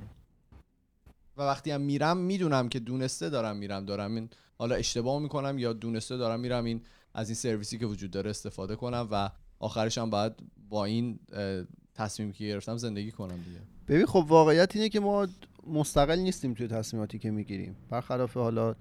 و 1.37 1.43
وقتی 1.43 1.71
هم 1.71 1.81
میرم 1.81 2.17
می‌دونم 2.17 2.69
که 2.69 2.81
دونسته 2.81 3.31
دارم 3.31 3.57
میرم 3.57 3.85
دارم 3.85 4.15
این 4.15 4.31
حالا 4.59 4.75
اشتباه 4.75 5.19
می‌کنم 5.23 5.59
یا 5.59 5.73
دونسته 5.73 6.17
دارم 6.17 6.41
میرم 6.41 6.65
این 6.65 6.83
از 7.15 7.29
این 7.29 7.35
سرویسی 7.35 7.79
که 7.79 7.87
وجود 7.87 8.11
داره 8.11 8.31
استفاده 8.31 8.77
کنم 8.77 9.09
و 9.11 9.31
آخرش 9.59 9.99
هم 9.99 10.11
باید 10.11 10.33
با 10.75 10.85
این 10.85 11.19
اه، 11.33 11.65
تصمیمی 11.95 12.33
که 12.33 12.45
گرفتم 12.45 12.77
زندگی 12.77 13.11
کنم 13.11 13.37
دیگه. 13.37 13.61
ببین 13.89 14.07
خب 14.07 14.25
واقعیت 14.29 14.77
اینه 14.77 14.89
که 14.89 15.01
ما 15.01 15.27
مستقل 15.67 16.19
نیستیم 16.19 16.55
توی 16.55 16.69
تصمیماتی 16.69 17.19
که 17.19 17.31
می‌گیریم. 17.31 17.77
برخلاف 17.91 18.35
حالا 18.37 18.75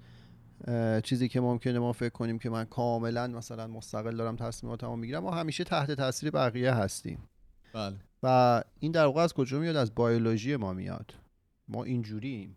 چیزی 1.02 1.28
که 1.28 1.40
ممکنه 1.40 1.78
ما 1.78 1.92
فکر 1.92 2.08
کنیم 2.08 2.38
که 2.38 2.50
من 2.50 2.64
کاملا 2.64 3.26
مثلا 3.26 3.66
مستقل 3.66 4.16
دارم 4.16 4.36
تصمیماتمو 4.36 4.96
می‌گیرم 4.96 5.22
ما 5.22 5.30
همیشه 5.30 5.64
تحت 5.64 5.90
تاثیر 5.90 6.30
بقیه 6.30 6.74
هستیم. 6.74 7.18
بله. 7.72 7.96
و 8.22 8.62
این 8.78 8.92
در 8.92 9.06
واقع 9.06 9.22
از 9.22 9.32
کجا 9.32 9.58
میاد؟ 9.58 9.76
از 9.76 9.94
بیولوژی 9.94 10.56
ما 10.56 10.72
میاد. 10.72 11.14
ما 11.68 11.84
اینجوریم. 11.84 12.56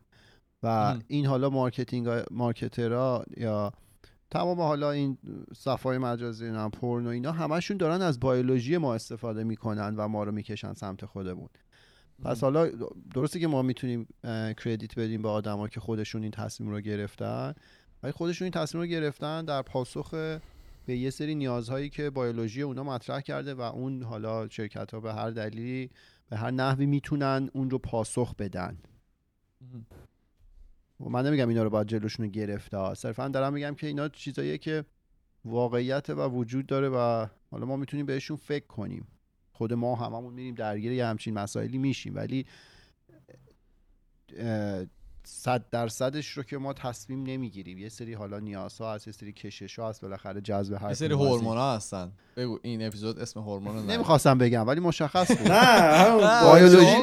و. 0.63 0.95
این 1.07 1.25
حالا 1.25 1.49
marketing 1.49 2.23
marketer 2.31 3.15
ها 3.15 3.25
یا 3.37 3.71
تمام 4.31 4.61
حالا 4.61 4.91
این 4.91 5.17
صفای 5.55 5.97
مجازی 5.97 6.51
نه 6.51 6.69
پورن 6.69 7.05
و 7.05 7.09
اینا 7.09 7.31
همشون 7.31 7.77
دارن 7.77 8.01
از 8.01 8.19
بیولوژی 8.19 8.77
ما 8.77 8.95
استفاده 8.95 9.43
می‌کنن 9.43 9.95
و 9.95 10.07
ما 10.07 10.23
رو 10.23 10.31
می‌کشن 10.31 10.73
سمت 10.73 11.05
خودمون. 11.05 11.49
پس 12.23 12.41
حالا 12.41 12.69
درسته 13.13 13.39
که 13.39 13.47
ما 13.47 13.61
می‌تونیم 13.61 14.07
کردیت 14.63 14.99
بدیم 14.99 15.21
به 15.21 15.29
آدما 15.29 15.67
که 15.67 15.79
خودشون 15.79 16.21
این 16.21 16.31
تصمیم 16.31 16.69
رو 16.69 16.81
گرفتن 16.81 17.53
ولی 18.03 18.11
خودشون 18.11 18.45
این 18.45 18.51
تصمیم 18.51 18.81
رو 18.81 18.87
گرفتن 18.87 19.45
در 19.45 19.61
پاسخ 19.61 20.09
به 20.85 20.97
یه 20.97 21.09
سری 21.09 21.35
نیازهایی 21.35 21.89
که 21.89 22.09
بیولوژی 22.09 22.61
اونا 22.61 22.83
مطرح 22.83 23.21
کرده 23.21 23.53
و 23.53 23.61
اون 23.61 24.03
حالا 24.03 24.47
شرکت 24.47 24.93
ها 24.93 24.99
به 24.99 25.13
هر 25.13 25.29
دلیلی 25.29 25.89
به 26.29 26.37
هر 26.37 26.51
نحوی 26.51 26.85
می‌تونن 26.85 27.49
اون 27.53 27.69
رو 27.69 27.77
پاسخ 27.77 28.35
بدن. 28.35 28.77
من 30.99 31.25
نمیگم 31.25 31.49
اینا 31.49 31.63
رو 31.63 31.69
باید 31.69 31.87
جلوشون 31.87 32.31
رو 32.31 32.77
ها. 32.77 32.93
صرفا 32.93 33.27
دارم 33.27 33.53
میگم 33.53 33.75
که 33.75 33.87
اینا 33.87 34.09
چیزاییه 34.09 34.57
که 34.57 34.85
واقعیت 35.45 36.09
و 36.09 36.29
وجود 36.29 36.65
داره 36.65 36.89
و 36.89 37.27
حالا 37.51 37.65
ما 37.65 37.75
می‌تونیم 37.75 38.05
بهشون 38.05 38.37
فکر 38.37 38.67
کنیم 38.67 39.07
خود 39.51 39.73
ما 39.73 39.95
هممون 39.95 40.33
میریم 40.33 40.55
درگیر 40.55 40.91
یه 40.91 41.05
همچین 41.05 41.33
مسائلی 41.33 41.77
میشیم 41.77 42.15
ولی 42.15 42.45
صد 45.29 45.65
درصدش 45.71 46.29
رو 46.29 46.43
که 46.43 46.57
ما 46.57 46.73
تصمیم 46.73 47.23
نمی‌گیریم. 47.23 47.77
یه 47.77 47.89
سری 47.89 48.13
حالا 48.13 48.39
نیازها 48.39 48.93
هست 48.93 49.07
یه 49.07 49.13
سری 49.13 49.31
کشش 49.33 49.79
ها 49.79 49.89
هست 49.89 50.01
بالاخره 50.01 50.41
جذب 50.41 50.73
هر 50.73 50.87
یه 50.87 50.93
سری 50.93 51.13
این- 51.13 51.27
هورمونا 51.27 51.73
هستن. 51.75 52.11
بگو 52.37 52.59
این 52.61 52.85
اپیزود 52.87 53.19
اسم 53.19 53.39
هورمون 53.39 53.75
رو 53.75 53.81
نمی‌خواستم 53.83 54.37
بگم 54.37 54.67
ولی 54.67 54.79
مشخص 54.79 55.31
بود. 55.31 55.47
نه 55.51 56.53
بیولوژی 56.53 56.95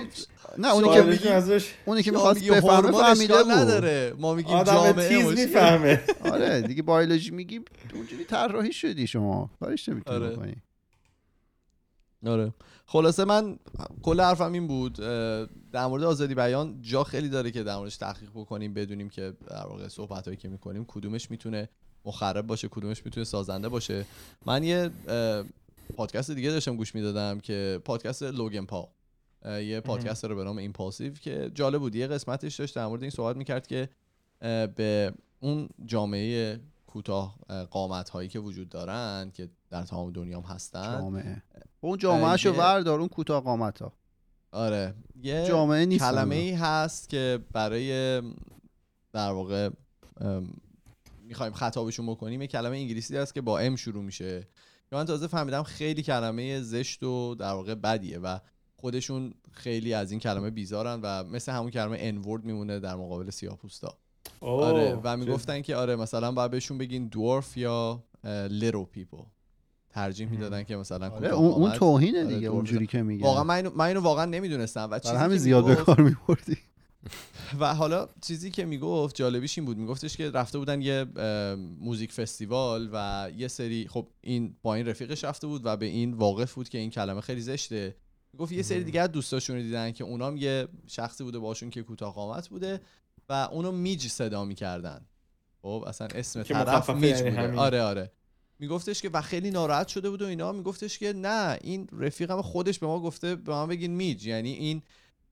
نه 0.59 0.73
اونی 0.75 1.19
که 1.19 1.31
ازش 1.33 1.71
اونی 1.85 2.03
که 2.03 2.11
می‌خواست 2.11 2.41
میگیم 2.41 2.55
بفهمه 2.55 2.73
هورمون 2.75 3.03
فهمیده 3.03 3.43
بود. 3.43 3.53
نداره. 3.53 4.13
ما 4.19 4.35
میگیم 4.35 4.63
جامعه 4.63 5.09
تیز. 5.09 5.27
می‌فهمه. 5.39 6.01
آره 6.33 6.61
دیگه 6.61 6.83
بیولوژی 6.83 7.31
میگی 7.31 7.61
اونجوری 7.95 8.25
طراحی 8.25 8.73
شدی 8.73 9.07
شما. 9.07 9.51
کارش 9.61 9.89
نمی‌تونی 9.89 10.57
آره. 12.27 12.55
خلاصه 12.87 13.25
من 13.25 13.59
کل 14.03 14.21
حرفم 14.21 14.53
این 14.53 14.67
بود 14.67 14.93
در 15.73 15.87
مورد 15.87 16.03
آزادی 16.03 16.35
بیان 16.35 16.83
جا 16.83 17.05
خیلی 17.05 17.29
داره 17.29 17.51
که 17.51 17.63
در 17.63 17.77
موردش 17.77 17.97
تحقیق 17.97 18.31
بکنیم 18.31 18.75
بدونیم 18.75 19.09
که 19.09 19.33
در 19.49 19.67
واقع 19.67 19.89
صحبت 19.89 20.25
هایی 20.25 20.37
که 20.37 20.49
می‌کنیم 20.49 20.85
کدومش 20.89 21.31
می‌تونه 21.31 21.69
مخرب 22.05 22.47
باشه 22.47 22.69
کدومش 22.69 23.05
می‌تونه 23.05 23.25
سازنده 23.25 23.69
باشه. 23.69 24.05
من 24.47 24.65
یه 24.65 24.91
پادکست 25.97 26.31
دیگه 26.31 26.51
داشتم 26.51 26.77
گوش 26.77 26.95
می‌دادم 26.95 27.41
که 27.41 27.81
پادکست 27.85 28.23
لوگن 28.23 28.65
پا 28.65 28.89
یه 29.45 29.81
پادکست 29.81 30.25
رو 30.25 30.37
به 30.37 30.45
نام 30.45 30.59
ایمپالسیو 30.59 31.15
که 31.15 31.51
جالب 31.55 31.81
بود. 31.81 31.95
یه 31.95 32.07
قسمتش 32.07 32.61
داشت 32.61 32.75
در 32.75 32.87
مورد 32.87 33.03
این 33.03 33.11
صحبت 33.11 33.37
می‌کرد 33.37 33.67
که 33.67 33.89
به 34.77 35.13
اون 35.41 35.69
جامعه 35.87 36.61
کوتاه 36.87 37.39
قامت 37.71 38.09
هایی 38.09 38.29
که 38.29 38.39
وجود 38.39 38.69
دارن 38.69 39.31
که 39.35 39.49
در 39.75 39.83
تمام 39.83 40.13
دنیا 40.13 40.41
هم 40.41 40.55
هستن. 40.55 40.99
جامعه. 41.01 41.43
اون 41.81 41.99
جامعه 41.99 42.37
شو 42.37 42.53
وردار 42.53 42.99
اون 43.01 43.09
کوتاه 43.09 43.43
قامت 43.43 43.83
ها. 43.83 43.93
آره. 44.53 44.95
یه 45.23 45.45
جامعه 45.49 45.87
نیست 45.87 46.05
کلمه 46.05 46.35
ای 46.35 46.53
هست 46.53 47.09
که 47.09 47.39
برای 47.53 48.21
در 49.13 49.31
واقع 49.31 49.71
می‌خوایم 51.23 51.53
خطابشون 51.53 52.07
بکنیم 52.07 52.43
یه 52.43 52.47
کلمه 52.47 52.77
انگلیسی 52.77 53.17
هست 53.17 53.35
که 53.35 53.41
با 53.41 53.59
M 53.59 53.77
شروع 53.77 54.05
میشه. 54.05 54.41
که 54.91 54.97
من 54.97 55.05
تازه 55.05 55.27
فهمیدم 55.27 55.63
خیلی 55.63 56.03
کلمه 56.03 56.61
زشت 56.61 57.03
و 57.03 57.35
در 57.35 57.53
واقع 57.53 57.75
بدیه 57.75 58.19
و 58.19 58.39
خودشون 58.77 59.35
خیلی 59.53 59.95
از 59.95 60.11
این 60.11 60.21
کلمه 60.21 60.51
بیزارن 60.51 61.01
و 61.03 61.25
مثل 61.25 61.53
همون 61.53 61.71
کلمه 61.71 61.97
N-word 62.01 62.45
میمونه 62.45 62.81
در 62.81 62.95
مقابل 62.95 63.31
سیاه‌پوستا 63.31 63.99
آره 64.41 65.01
و 65.05 65.17
می‌گفتن 65.17 65.63
که 65.63 65.77
آره 65.77 65.97
مثلا 65.97 66.33
باید 66.33 66.51
بهشون 66.51 66.79
بگین 66.79 67.09
dwarf 67.09 67.57
یا 67.57 68.05
little 68.51 68.85
people 68.85 69.23
ترجیح 69.95 70.29
می‌دادن 70.29 70.65
که 70.65 70.77
مثلا 70.77 71.11
آره 71.11 71.29
اون. 71.29 71.73
توهینه 71.73 72.25
آره، 72.25 72.35
دیگه 72.35 72.49
اونجوری 72.49 72.87
که 72.87 73.03
میگه 73.03 73.25
واقعا 73.25 73.45
من 73.45 73.55
اینو, 73.55 73.71
من 73.75 73.85
اینو 73.85 74.01
واقعا 74.01 74.25
نمی‌دونستم. 74.25 74.89
و 74.91 74.99
چیزی 74.99 75.15
همین 75.15 75.39
زیاد 75.39 75.67
به 75.67 75.75
کار 75.75 76.01
میبردی. 76.01 76.59
و 77.61 77.75
حالا 77.75 78.09
چیزی 78.21 78.51
که 78.51 78.65
می‌گفت 78.65 79.17
جالبیش 79.17 79.59
این 79.59 79.65
بود. 79.65 79.79
میگفتش 79.79 80.17
که 80.17 80.31
رفته 80.31 80.59
بودن 80.59 80.83
یه 80.83 81.05
موزیک 81.81 82.13
فستیوال 82.13 82.91
و 82.93 83.29
یه 83.37 83.49
سری 83.49 83.89
خب 83.89 84.09
این 84.21 84.57
با 84.63 84.75
این 84.75 84.87
رفیقش 84.87 85.25
رفته 85.25 85.47
بود 85.47 85.63
و 85.65 85.77
به 85.77 85.87
این 85.87 86.15
واقف 86.15 86.55
بود 86.55 86.69
که 86.69 86.79
این 86.79 86.91
کلمه 86.91 87.21
خیلی 87.21 87.41
زشته. 87.41 87.97
گفت 88.39 88.53
یه 88.53 88.63
سری 88.63 88.85
دیگه 88.85 89.01
از 89.01 89.13
دوستاشون 89.13 89.57
رو 89.57 89.63
دیدن 89.63 89.93
که 89.93 90.05
اونام 90.05 90.37
یه 90.37 90.69
شخصی 90.87 91.25
بوده 91.25 91.39
باشون 91.39 91.71
که 91.71 91.83
کوتاه 91.83 92.15
قامت 92.15 92.49
بوده 92.49 92.81
و 93.29 93.49
اونو 93.53 93.73
میج 93.73 94.07
صدا 94.07 94.45
می‌کردن. 94.45 95.01
خب 95.63 95.85
اصلا 95.87 96.07
اسم 96.15 96.43
که 96.43 96.55
طرف 96.55 96.91
میج 96.91 97.21
یعنی 97.21 97.31
بوده. 97.31 97.61
آره 97.61 97.83
آره. 97.83 98.13
میگفتش 98.59 99.03
که 99.03 99.11
و 99.13 99.21
خیلی 99.21 99.51
ناراحت 99.51 99.89
شده 99.89 100.11
بود 100.11 100.23
و 100.23 100.27
اینا. 100.27 100.53
میگفتش 100.53 100.99
که 100.99 101.13
نه 101.13 101.59
این 101.63 101.89
رفیقم 101.93 102.43
خودش 102.43 102.79
به 102.79 102.87
ما 102.87 103.01
گفته 103.01 103.37
به 103.37 103.53
ما 103.53 103.67
بگین 103.67 103.91
میج. 103.91 104.27
یعنی 104.27 104.53
این 104.53 104.83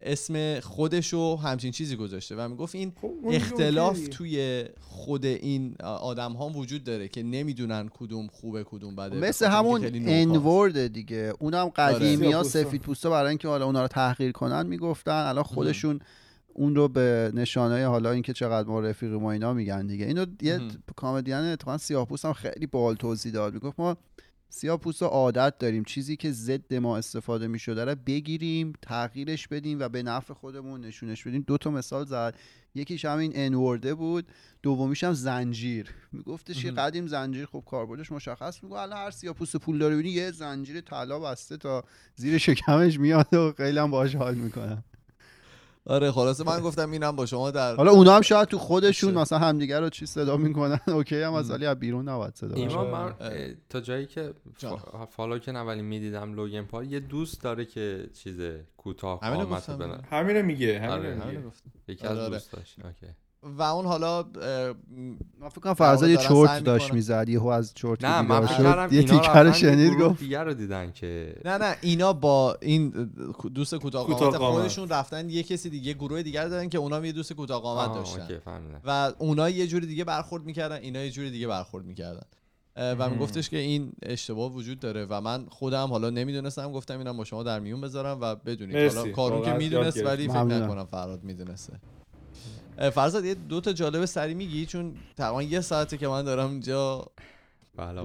اسم 0.00 0.60
خودش 0.60 1.12
رو 1.12 1.36
همچین 1.36 1.72
چیزی 1.72 1.96
گذاشته. 1.96 2.36
و 2.36 2.48
می‌گفت 2.48 2.74
این 2.74 2.92
خب، 3.02 3.12
اختلاف. 3.30 4.08
توی 4.08 4.64
خود 4.80 5.24
این 5.24 5.76
آدم 5.82 6.32
ها 6.32 6.48
وجود 6.48 6.84
داره 6.84 7.08
که 7.08 7.22
نمی‌دونن 7.22 7.90
کدوم 7.94 8.26
خوبه 8.26 8.64
کدوم 8.64 8.96
بده. 8.96 9.16
مثل 9.16 9.46
همون. 9.46 9.90
انورد 9.94 10.86
دیگه. 10.86 11.32
اونم 11.38 11.68
قدیمی 11.68 12.32
ها. 12.32 12.42
سفید 12.42 12.80
پوستا 12.80 13.10
برای 13.10 13.28
اینکه 13.28 13.48
حالا 13.48 13.66
اونا 13.66 13.82
رو 13.82 13.88
تحقیر 13.88 14.32
کنن 14.32 14.66
می‌گفتن. 14.66 15.24
الان 15.26 15.44
خودشون 15.44 16.00
اون 16.54 16.74
رو 16.74 16.88
به 16.88 17.30
نشانه 17.34 17.86
حالا 17.86 18.10
اینکه 18.10 18.32
چقدر 18.32 18.68
ما 18.68 18.80
رفیق 18.80 19.12
ما 19.12 19.32
اینا 19.32 19.52
میگن 19.52 19.86
دیگه. 19.86 20.06
اینو 20.06 20.26
یه. 20.42 20.60
کامدین 20.96 21.34
اتفاقا 21.34 21.78
سیاه 21.78 22.08
هم 22.24 22.32
خیلی 22.32 22.66
بال 22.66 22.94
توضیح 22.94 23.32
داد. 23.32 23.54
می‌گفت 23.54 23.80
ما 23.80 23.96
سیاه 24.48 24.76
پوستا 24.76 25.06
عادت 25.06 25.58
داریم. 25.58 25.84
چیزی 25.84 26.16
که 26.16 26.32
ضد 26.32 26.74
ما 26.74 26.96
استفاده 26.96 27.46
می‌شده 27.46 27.84
رو 27.84 27.94
بگیریم 28.06 28.72
تغییرش 28.82 29.48
بدیم 29.48 29.80
و 29.80 29.88
به 29.88 30.02
نفع 30.02 30.34
خودمون 30.34 30.80
نشونش 30.80 31.26
بدیم. 31.26 31.44
دو 31.46 31.58
تا 31.58 31.70
مثال 31.70 32.04
زد. 32.04 32.34
یکیش 32.74 33.04
همین 33.04 33.32
N-word 33.34 33.86
ه 33.86 33.94
بود. 33.94 34.26
دومیش 34.62 35.04
هم 35.04 35.12
زنجیر. 35.12 35.88
میگفتش. 36.12 36.66
قدیم 36.66 37.06
زنجیر 37.06 37.46
خب 37.46 37.64
کاربردش 37.66 38.12
مشخص 38.12 38.64
میگه 38.64 38.76
الان 38.76 38.98
هر 38.98 39.10
سیاه 39.10 39.34
پوست 39.34 39.56
پول 39.56 39.78
داره 39.78 39.94
ببینی 39.94 40.10
یه 40.10 40.30
زنجیر 40.30 40.80
طلا 40.80 41.20
بسته 41.20 41.56
تا 41.56 41.84
زیر 42.14 42.38
شکمش 42.38 43.00
میاد 43.00 43.34
و 43.34 43.52
خیلی 43.56 43.78
هم 43.78 43.90
باهاش 43.90 44.14
حال 44.14 44.34
می‌کنن 44.34 44.84
آره 45.86 46.10
خلاصه 46.10 46.44
من 46.44 46.60
گفتم 46.60 46.90
اینم 46.90 47.16
با 47.16 47.26
شما 47.26 47.50
در 47.50 47.76
حالا 47.76 47.90
اونا 47.90 48.16
هم 48.16 48.22
شاید 48.22 48.48
تو 48.48 48.58
خودشون. 48.58 49.14
مثلا 49.14 49.38
همدیگه 49.38 49.80
رو 49.80 49.90
چی 49.90 50.06
صدا 50.06 50.36
می‌کنن 50.36 50.80
okay 50.94 51.22
هم 51.22 51.34
از. 51.34 51.50
ولی 51.50 51.66
از 51.66 51.78
بیرون 51.78 52.08
نباید 52.08 52.34
صدا. 52.34 52.54
ایمان 52.54 52.90
من. 52.90 53.14
اه، 53.20 53.54
تا 53.68 53.80
جایی 53.80 54.06
که 54.06 54.34
follow 55.10 55.38
که 55.38 55.50
اولی 55.50 55.82
می‌دیدم 55.82 56.34
لوگن 56.34 56.62
پال 56.62 56.92
یه 56.92 57.00
دوست 57.00 57.42
داره 57.42 57.64
که 57.64 58.08
چیز 58.14 58.40
کوتاه 58.76 59.20
قامت 59.20 59.70
دیگه. 59.70 59.98
همینو 60.10 60.42
میگه 60.42 60.80
همینو 60.80 60.92
آره، 60.92 61.14
میگه. 61.14 61.42
یکی 61.88 62.06
آره، 62.06 62.18
از 62.18 62.24
آره. 62.24 62.34
دوستاش 62.34 62.76
اوکی 62.84 63.12
و 63.42 63.62
اون 63.62 63.86
حالا 63.86 64.24
من 65.40 65.48
فکر 65.48 65.60
کنم 65.60 65.74
فرزاد 65.74 66.10
یه 66.10 66.16
چرت 66.16 66.64
داشت. 66.64 66.92
می‌زد 66.92 67.28
یهو 67.28 67.46
از 67.46 67.74
چرت 67.74 68.04
نه 68.04 68.22
من 68.22 68.46
شد. 68.46 68.52
فکر 68.52 68.62
کردم 68.62 68.94
یه 68.94 69.00
اینا 69.00 69.18
تیکر 69.18 69.52
شنید 69.52 70.00
گفت 70.00 70.18
دیگر 70.18 70.44
رو 70.44 70.54
دیدن 70.54 70.92
که 70.92 71.36
نه 71.44 71.58
نه 71.58 71.76
اینا 71.80 72.12
با 72.12 72.56
این 72.60 73.10
دوست 73.54 73.74
کوتاه 73.74 74.06
قامت. 74.06 74.36
خودشون 74.36 74.88
رفتن 74.88 75.30
یه 75.30 75.42
کسی 75.42 75.70
دیگه 75.70 75.92
گروه 75.92 76.22
دیگر 76.22 76.48
دادن 76.48 76.68
که 76.68 76.78
اونا 76.78 76.96
هم 76.96 77.04
یه 77.04 77.12
دوست 77.12 77.32
کوتاه 77.32 77.62
قامت 77.62 77.94
داشتن 77.94 78.40
و 78.84 79.12
اونا 79.18 79.48
یه 79.48 79.66
جوری 79.66 79.86
دیگه 79.86 80.04
برخورد 80.04 80.44
می‌کردن 80.44 80.76
اینا 80.76 81.04
یه 81.04 81.10
جوری 81.10 81.30
دیگه 81.30 81.46
برخورد 81.46 81.84
می‌کردن 81.84 82.26
و. 82.76 83.10
میگفتش 83.10 83.50
که 83.50 83.56
این 83.56 83.92
اشتباه 84.02 84.52
وجود 84.52 84.80
داره 84.80 85.06
و 85.10 85.20
من 85.20 85.46
خودم 85.50 85.88
حالا 85.88 86.10
نمی‌دونستم 86.10 86.72
گفتم 86.72 86.98
اینم 86.98 87.16
با 87.16 87.24
شما 87.24 87.42
در 87.42 87.60
میون 87.60 87.80
بذارم 87.80 88.18
و 88.20 88.34
بدونید. 88.34 88.92
حالا 88.92 89.12
کارون 89.12 89.42
که 89.42 89.52
می‌دونست 89.52 90.06
ولی 90.06 90.28
فکر. 90.28 90.42
نکنم 90.42 90.84
فراد 90.84 91.24
می‌دونسته 91.24 91.72
فرزاد 92.90 93.24
یه 93.24 93.34
دو 93.34 93.60
تا 93.60 93.72
جالب 93.72 94.04
سری 94.04 94.34
میگی؟ 94.34 94.66
چون 94.66 94.96
تقریبا 95.16 95.42
یه 95.42 95.60
ساعته 95.60 95.98
که 95.98 96.08
من 96.08 96.22
دارم 96.22 96.50
اینجا 96.50 97.06
بله. 97.76 98.00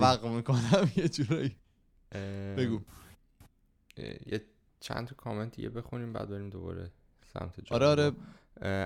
وق 0.00 0.26
می‌کنم 0.26 0.90
یه 0.96 1.08
جورایی. 1.08 1.56
بگو. 2.56 2.80
یه 4.26 4.44
چند 4.80 5.06
تا 5.06 5.14
کامنت 5.14 5.56
دیگه 5.56 5.68
بخونیم 5.68 6.12
بعد 6.12 6.30
بریم 6.30 6.50
دوباره 6.50 6.90
سمت 7.34 7.72
آره 7.72 7.86
آره. 7.86 8.12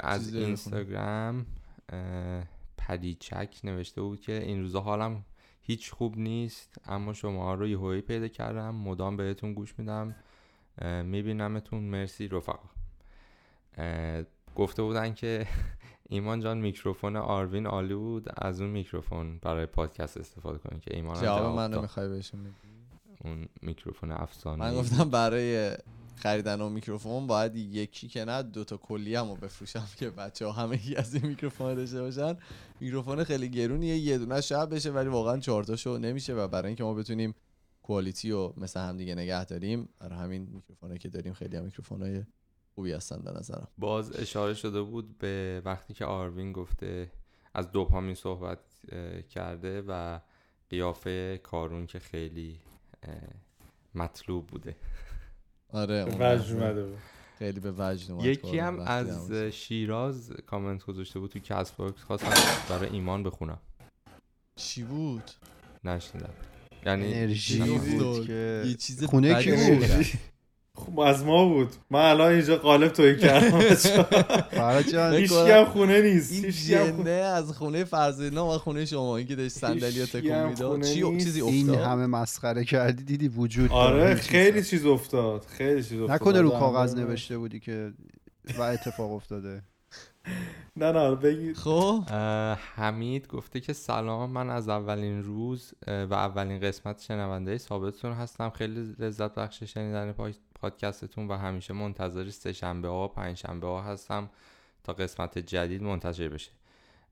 از؟ 0.04 0.34
اینستاگرام 0.34 1.46
پدیچک 2.78 3.60
نوشته 3.64 4.00
بود 4.00 4.20
که 4.20 4.42
این 4.42 4.60
روزا 4.60 4.80
حالم 4.80 5.24
هیچ 5.60 5.90
خوب 5.90 6.18
نیست 6.18 6.78
اما 6.84 7.12
شما 7.12 7.54
رو 7.54 7.68
یه 7.68 8.00
پیدا 8.00 8.28
کردم. 8.28 8.74
مدام 8.74 9.16
بهتون 9.16 9.54
گوش 9.54 9.78
میدم. 9.78 10.16
میبینمتون. 11.04 11.82
مرسی 11.82 12.28
رفقا. 12.28 12.68
گفته 14.56 14.82
بودن 14.82 15.14
که 15.14 15.46
ایمان 16.08 16.40
جان 16.40 16.58
میکروفون 16.58 17.16
آروین 17.16 17.66
عالی 17.66 17.94
بود 17.94 18.26
از 18.36 18.60
اون 18.60 18.70
میکروفون 18.70 19.38
برای 19.38 19.66
پادکست 19.66 20.16
استفاده 20.16 20.58
کنید 20.58 20.80
که 20.82 20.96
ایمان 20.96 21.22
جواب 21.22 21.38
جواب 21.38 21.56
منو. 21.56 21.80
می‌خوای 21.80 22.08
بهشون 22.08 22.40
اون 23.24 23.48
میکروفون 23.62 24.10
افسانه 24.10 24.64
من 24.64 24.74
گفتم 24.74 25.10
برای 25.10 25.76
خریدن 26.16 26.60
اون 26.60 26.72
میکروفون 26.72 27.26
باید 27.26 27.56
یکی 27.56 28.08
که 28.08 28.24
نه 28.24 28.42
دوتا 28.42 28.76
کلیه‌م 28.76 29.28
رو 29.28 29.36
بفروشم 29.36 29.88
که 29.98 30.10
بچه 30.10 30.46
ها 30.46 30.52
همه 30.52 30.80
از 30.96 31.14
این 31.14 31.26
میکروفون 31.26 31.74
داشته 31.74 32.00
باشن. 32.00 32.36
میکروفون 32.80 33.24
خیلی 33.24 33.48
گرونیه 33.48 33.96
یه 33.96 34.18
دونه 34.18 34.40
شاید 34.40 34.68
بشه 34.68 34.90
ولی 34.90 35.08
واقعا 35.08 35.38
چهارتاشو 35.38 35.98
نمیشه 35.98 36.34
و 36.34 36.48
برای 36.48 36.66
اینکه 36.66 36.84
ما 36.84 36.94
بتونیم 36.94 37.34
quality 37.82 38.30
رو 38.30 38.54
مثل 38.56 38.80
هم 38.80 38.96
دیگه 38.96 39.14
نگه 39.14 39.44
داریم 39.44 39.88
برای 39.98 40.18
همین 40.18 40.48
میکروفونایی 40.52 40.98
که 40.98 41.08
داریم 41.08 41.32
خیلی 41.32 41.56
هم 41.56 41.64
میکروفونای 41.64 42.22
خوبی 42.76 42.92
هستن 42.92 43.18
به 43.24 43.30
نظرم. 43.30 43.68
باز 43.78 44.16
اشاره 44.16 44.54
شده 44.54 44.82
بود 44.82 45.18
به 45.18 45.62
وقتی 45.64 45.94
که 45.94 46.04
آروین 46.04 46.52
گفته 46.52 47.10
از 47.54 47.72
دوپامین 47.72 48.14
صحبت 48.14 48.58
کرده 49.30 49.82
و 49.88 50.20
قیافه 50.70 51.40
کارون 51.42 51.86
که 51.86 51.98
خیلی 51.98 52.60
مطلوب 53.94 54.46
بوده. 54.46 54.76
آره 55.72 56.04
وجد 56.04 56.52
اومده 56.52 56.84
بود. 56.86 56.98
خیلی 57.38 57.60
به 57.60 57.72
وجد 57.78 58.10
اومد 58.10 58.24
یکی 58.24 58.58
هم 58.58 58.80
از 58.80 59.30
هم- 59.30 59.50
شیراز 59.50 60.32
کامنت 60.46 60.84
گذاشته 60.84 61.18
بود 61.18 61.30
تو 61.30 61.38
CastBox 61.38 62.02
خواستم 62.02 62.30
برای 62.68 62.88
ایمان 62.90 63.22
بخونم. 63.22 63.58
چی 64.56 64.82
بود؟ 64.82 65.30
نشنیدم. 65.84 66.34
یعنی 66.86 67.14
انرژی 67.14 67.78
بود. 67.78 68.26
که 68.26 68.62
یه 68.66 68.74
چیز 68.74 69.04
خونه 69.04 69.42
کی 69.42 69.50
بود. 69.52 69.84
خب 70.76 71.00
از 71.00 71.24
ما 71.24 71.48
بود. 71.48 71.68
من 71.90 72.00
الان 72.00 72.32
اینجا 72.32 72.56
قالب 72.56 72.92
توی 72.92 73.18
کردم 73.18 73.60
هیچکی 75.16 75.50
هم 75.50 75.64
خونه 75.64 76.00
نیست. 76.02 76.32
این 76.32 76.92
خونه 76.92 77.10
از 77.10 77.52
خونه 77.52 77.84
فرزینا 77.84 78.54
و 78.54 78.58
خونه 78.58 78.84
شما 78.84 79.16
این 79.16 79.26
که 79.26 79.36
داشت 79.36 79.56
صندلی 79.56 80.06
تکون 80.06 80.46
می‌داد. 80.46 80.82
چی. 80.82 81.18
چیزی 81.18 81.42
این 81.42 81.70
افتاد؟ 81.70 81.84
همه 81.86 82.06
مسخره 82.06 82.64
کردی 82.64 83.04
دیدی 83.04 83.28
وجود 83.28 83.72
آره. 83.72 84.14
خیلی 84.14 84.64
چیز 84.64 84.86
افتاد. 84.86 85.46
خیلی 85.48 85.82
چیز 85.82 86.00
افتاد. 86.00 86.10
نکنه 86.10 86.40
رو 86.40 86.50
کاغذ. 86.50 86.94
نوشته 86.94 87.38
بودی 87.38 87.60
که 87.60 87.92
و 88.58 88.62
اتفاق 88.62 89.12
افتاده. 89.12 89.62
نه 90.76 90.92
نه 90.92 91.14
بگی. 91.14 91.54
خب. 91.54 92.02
حمید 92.74 93.26
گفته 93.28 93.60
که 93.60 93.72
سلام 93.72 94.30
من 94.30 94.50
از 94.50 94.68
اولین 94.68 95.22
روز 95.22 95.74
و 95.86 96.14
اولین 96.14 96.60
قسمت 96.60 97.00
شنونده 97.00 97.58
ثابتتون 97.58 98.12
هستم. 98.12 98.50
خیلی 98.50 98.94
لذت 98.98 99.34
بخش 99.34 99.62
شنیدن 99.62 100.12
پا- 100.12 100.36
پادکستتون 100.60 101.28
و 101.28 101.36
همیشه 101.36 101.74
منتظر 101.74 102.30
سه 102.30 102.52
شنبه 102.52 102.88
ها 102.88 103.04
و 103.04 103.08
پنج 103.08 103.36
شنبه 103.36 103.66
ها 103.66 103.82
هستم 103.82 104.30
تا 104.84 104.92
قسمت 104.92 105.38
جدید 105.38 105.82
منتشر 105.82 106.28
بشه. 106.28 106.50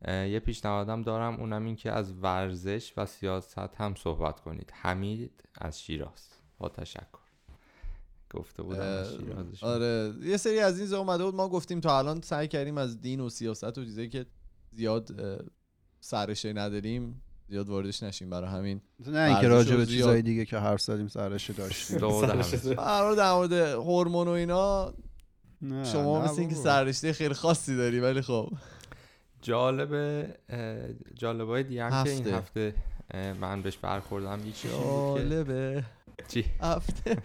یه 0.08 0.40
پیشنهادم 0.44 1.02
دارم 1.02 1.34
اونم 1.36 1.64
این 1.64 1.76
که 1.76 1.92
از 1.92 2.12
ورزش 2.22 2.92
و 2.96 3.06
سیاست 3.06 3.58
هم 3.76 3.94
صحبت 3.94 4.40
کنید. 4.40 4.72
حمید 4.74 5.44
از 5.54 5.82
شیراز. 5.82 6.28
با 6.58 6.68
تشکر. 6.68 7.23
گفته 8.34 8.62
بودم. 8.62 9.04
آره 9.62 10.12
یه 10.22 10.36
سری 10.36 10.58
از 10.58 10.80
این 10.80 10.94
اومده 10.94 11.24
بود 11.24 11.34
ما 11.34 11.48
گفتیم 11.48 11.80
تا 11.80 11.98
الان 11.98 12.20
سعی 12.20 12.48
کردیم 12.48 12.78
از 12.78 13.00
دین 13.00 13.20
و 13.20 13.28
سیاست 13.28 13.78
و 13.78 13.84
چیزایی 13.84 14.08
که 14.08 14.26
زیاد 14.72 15.20
اه، 15.20 15.38
سررشته 16.00 16.52
نداریم 16.52 17.22
زیاد 17.48 17.68
واردش 17.68 18.02
نشیم 18.02 18.30
برای 18.30 18.50
همین 18.50 18.80
نه 19.06 19.18
اینکه 19.18 19.48
راجع 19.48 19.74
و 19.74 19.76
به 19.76 19.84
زیاد. 19.84 19.98
چیزای 19.98 20.22
دیگه 20.22 20.44
که 20.44 20.58
حرف 20.58 20.80
زدیم 20.80 21.08
سرش 21.08 21.50
داشتیم. 21.50 21.98
قرار 22.74 23.16
در 23.16 23.32
مورد 23.32 23.52
هورمون 23.52 24.28
و 24.28 24.30
اینا 24.30 24.94
نه، 25.62 25.84
شما 25.84 26.24
مثل 26.24 26.40
اینکه 26.40 26.54
بابا. 26.54 26.64
سررشته 26.64 27.12
خیلی 27.12 27.34
خاصی 27.34 27.76
داری 27.76 28.00
ولی 28.00 28.20
خب 28.20 28.52
جالب 29.42 30.24
جالبای 31.14 31.62
دیگه 31.62 31.84
هم 31.84 32.04
که 32.04 32.10
این 32.10 32.26
هفته. 32.26 32.74
من 33.40 33.62
بهش 33.62 33.76
برخوردم 33.76 34.40
یکی 34.46 34.68
جالبه 34.68 35.84
چی 36.28 36.44
هفته 36.60 37.16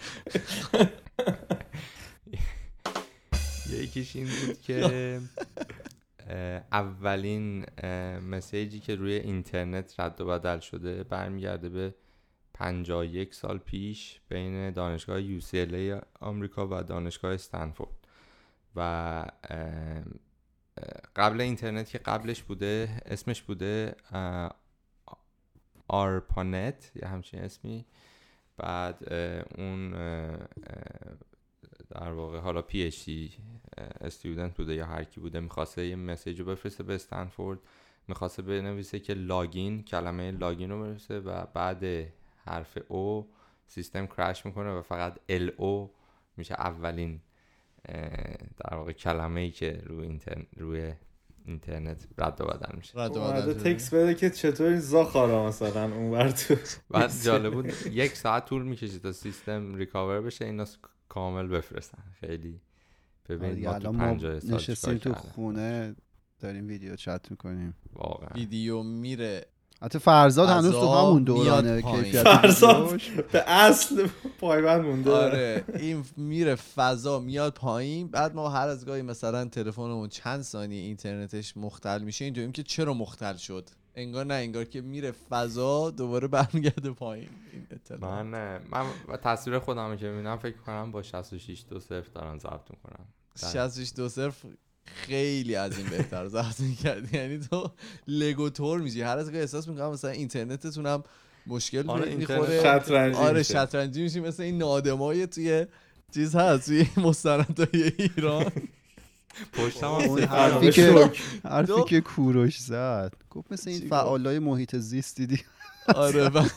یکیش 3.81 4.15
این 4.15 4.25
بود 4.25 4.61
که 4.61 5.19
اولین 6.71 7.65
مسیجی 8.19 8.79
که 8.79 8.95
روی 8.95 9.13
اینترنت 9.13 9.99
رد 9.99 10.21
و 10.21 10.25
بدل 10.25 10.59
شده 10.59 11.03
برمیگرده 11.03 11.69
به 11.69 11.95
51 12.53 13.33
سال 13.33 13.57
پیش 13.57 14.19
بین 14.29 14.71
دانشگاه 14.71 15.39
UCLA 15.39 16.05
آمریکا 16.19 16.67
و 16.67 16.83
دانشگاه 16.83 17.33
استنفورد. 17.33 17.99
و 18.75 19.25
قبل 21.15 21.41
اینترنت 21.41 21.89
که 21.89 21.97
قبلش 21.97 22.43
بوده 22.43 23.01
اسمش 23.05 23.41
بوده 23.41 23.95
ARPANET 25.87 26.91
یا 26.95 27.07
همچین 27.07 27.39
اسمی. 27.39 27.85
بعد 28.59 29.13
اون 29.57 29.91
در 31.89 32.11
واقع 32.11 32.39
حالا 32.39 32.61
PhD 32.61 33.31
student 34.01 34.57
بوده 34.57 34.73
یا 34.73 34.85
هر 34.85 35.03
کی 35.03 35.19
بوده 35.19 35.39
می‌خواسته 35.39 35.87
یه 35.87 35.95
message 35.95 36.39
رو 36.39 36.45
بفرسته 36.45 36.83
به 36.83 36.95
استنفورد. 36.95 37.59
می‌خواسته 38.07 38.41
بنویسه 38.41 38.99
که 38.99 39.13
login 39.13 39.83
کلمه 39.83 40.31
login 40.31 40.69
رو 40.71 40.81
بنویسه 40.81 41.19
و 41.19 41.45
بعد 41.53 41.83
حرف 42.45 42.77
O 42.87 43.29
سیستم 43.67 44.07
crash 44.07 44.45
می‌کنه 44.45 44.69
و 44.71 44.81
فقط 44.81 45.19
L 45.29 45.51
O 45.57 45.91
میشه 46.37 46.53
اولین 46.53 47.21
در 48.57 48.75
واقع 48.75 48.91
کلمه 48.91 49.41
ای 49.41 49.51
که 49.51 49.83
روی 49.85 50.19
روی 50.57 50.93
اینترنت 51.49 52.07
رد 52.17 52.41
و 52.41 52.45
بدل 52.45 52.75
میشه. 52.77 52.99
رد 52.99 53.17
و 53.17 53.19
بدل. 53.19 53.53
تکس 53.53 53.93
بده 53.93 54.15
که 54.15 54.29
چطور 54.29 54.67
این 54.67 54.79
زاخارا 54.79 55.47
مثلا 55.47 55.95
اونور 55.95 56.31
تو. 56.31 56.55
بعد 56.89 57.11
جالب 57.25 57.53
بود. 57.53 57.65
یک 57.91 58.15
ساعت 58.17 58.45
طول 58.45 58.63
می‌کشید 58.63 59.01
تا 59.01 59.11
سیستم 59.11 59.75
ریکاور 59.75 60.21
بشه 60.21 60.45
اینا 60.45 60.65
کامل 61.09 61.47
بفرستن. 61.47 62.03
خیلی. 62.19 62.61
ببینید 63.29 63.55
دیگه 63.55 63.67
ما 63.69 63.79
تو 63.79 63.89
الان 63.89 63.95
ما 63.95 64.13
50 64.13 64.39
سال 64.39 64.55
نشستیم 64.55 64.97
تو. 64.97 65.13
خونه 65.13 65.95
داریم 66.39 66.67
ویدیو 66.67 66.95
چت 66.95 67.31
می‌کنیم. 67.31 67.73
واقعا. 67.93 68.29
ویدیو 68.35 68.83
میره. 68.83 69.45
حتی 69.81 69.99
فرزاد 69.99 70.49
هنوز 70.49 70.71
تو 70.71 70.93
همون 70.93 71.21
میاد 71.21 71.25
دورانه. 71.25 71.81
کیفیت 71.81 72.23
فرزاد. 72.23 73.01
به 73.31 73.43
اصل 73.49 74.07
پایبند 74.39 74.81
مونده. 74.81 75.11
آره 75.11 75.63
این 75.75 76.05
میره 76.17 76.55
فضا 76.55 77.19
میاد 77.19 77.53
پایین. 77.53 78.07
بعد 78.07 78.35
ما 78.35 78.49
هر 78.49 78.67
از 78.67 78.85
گاهی 78.85 79.01
مثلا 79.01 79.45
تلفنمون 79.45 80.09
چند 80.09 80.41
ثانیه 80.41 80.81
اینترنتش 80.81 81.57
مختل 81.57 82.01
میشه 82.01 82.25
اینطوریم 82.25 82.51
که 82.51 82.63
چرا 82.63 82.93
مختل 82.93 83.35
شد؟ 83.35 83.69
انگار 83.95 84.25
نه 84.25 84.33
انگار 84.33 84.65
که 84.65 84.81
میره 84.81 85.11
فضا 85.29 85.89
دوباره 85.89 86.27
برمیگرده 86.27 86.91
پایین. 86.91 87.29
این 87.53 87.67
اطلاع. 87.71 88.21
من 88.21 88.59
من 88.71 88.85
و 89.07 89.17
تصویر 89.17 89.59
خودم 89.59 89.97
که 89.97 90.07
می‌بینم 90.07 90.37
فکر 90.37 90.57
کنم 90.57 90.91
با 90.91 91.01
66 91.01 91.63
دو 91.69 91.79
صفر 91.79 92.09
دارن 92.15 92.39
ضبط 92.39 92.71
می‌کنم 92.71 93.05
66 93.35 93.91
دو 93.95 94.09
صرف 94.09 94.45
خیلی 94.85 95.55
از 95.55 95.77
این 95.77 95.89
بهتر 95.89 96.27
ضبط 96.27 96.59
می‌کردی. 96.59 97.17
یعنی 97.17 97.39
تو 97.39 97.71
لگو 98.07 98.49
تور 98.49 98.79
میشی. 98.79 99.01
هر 99.01 99.17
از 99.17 99.25
گاهی 99.25 99.39
احساس 99.39 99.67
می‌کنم 99.67 99.91
مثلا 99.91 100.11
اینترنتتون 100.11 100.85
هم 100.85 101.03
مشکل 101.47 101.89
آره، 101.89 102.15
می‌خوره 102.15 102.59
شطرنجی 102.63 103.17
آره 103.17 103.37
میشه. 103.37 103.53
شطرنجی 103.53 104.01
میشی. 104.01 104.19
مثل 104.19 104.43
این 104.43 104.57
نادمای 104.57 105.27
توی 105.27 105.65
چیز 106.13 106.35
هست 106.35 106.65
توی 106.65 106.87
مستندهای 106.97 107.91
ایران. 107.99 108.51
پشتم 109.53 109.87
اون 109.87 110.23
حرفی 110.23 110.71
که. 110.71 111.11
حرفی. 111.43 111.83
که 111.87 112.01
کوروش 112.01 112.59
زد. 112.59 113.13
گفت 113.29 113.51
مثل 113.51 113.69
این؟ 113.69 113.89
فعالای 113.89 114.39
محیط 114.39 114.75
زیست 114.75 115.17
دیدی؟ 115.17 115.41
آره 115.95 116.29
و 116.29 116.43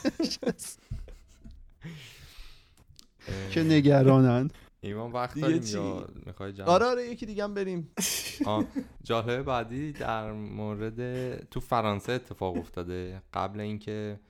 که 3.52 3.62
نگرانن 3.62 4.50
ایمان 4.84 5.12
وقت 5.12 5.40
داریم 5.40 5.60
چی؟ 5.60 5.72
یا 5.72 6.08
می‌خوای 6.26 6.52
جمع 6.52 6.68
آره 6.68 6.86
آره 6.86 7.06
یکی 7.06 7.26
دیگه 7.26 7.44
هم 7.44 7.54
بریم. 7.54 7.90
آه، 8.46 8.64
جالبه 9.02 9.42
بعدی 9.42 9.92
در 9.92 10.32
مورد 10.32 11.44
تو 11.50 11.60
فرانسه 11.60 12.12
اتفاق 12.12 12.56
افتاده. 12.56 13.22
قبل 13.34 13.60
اینکه 13.60 14.20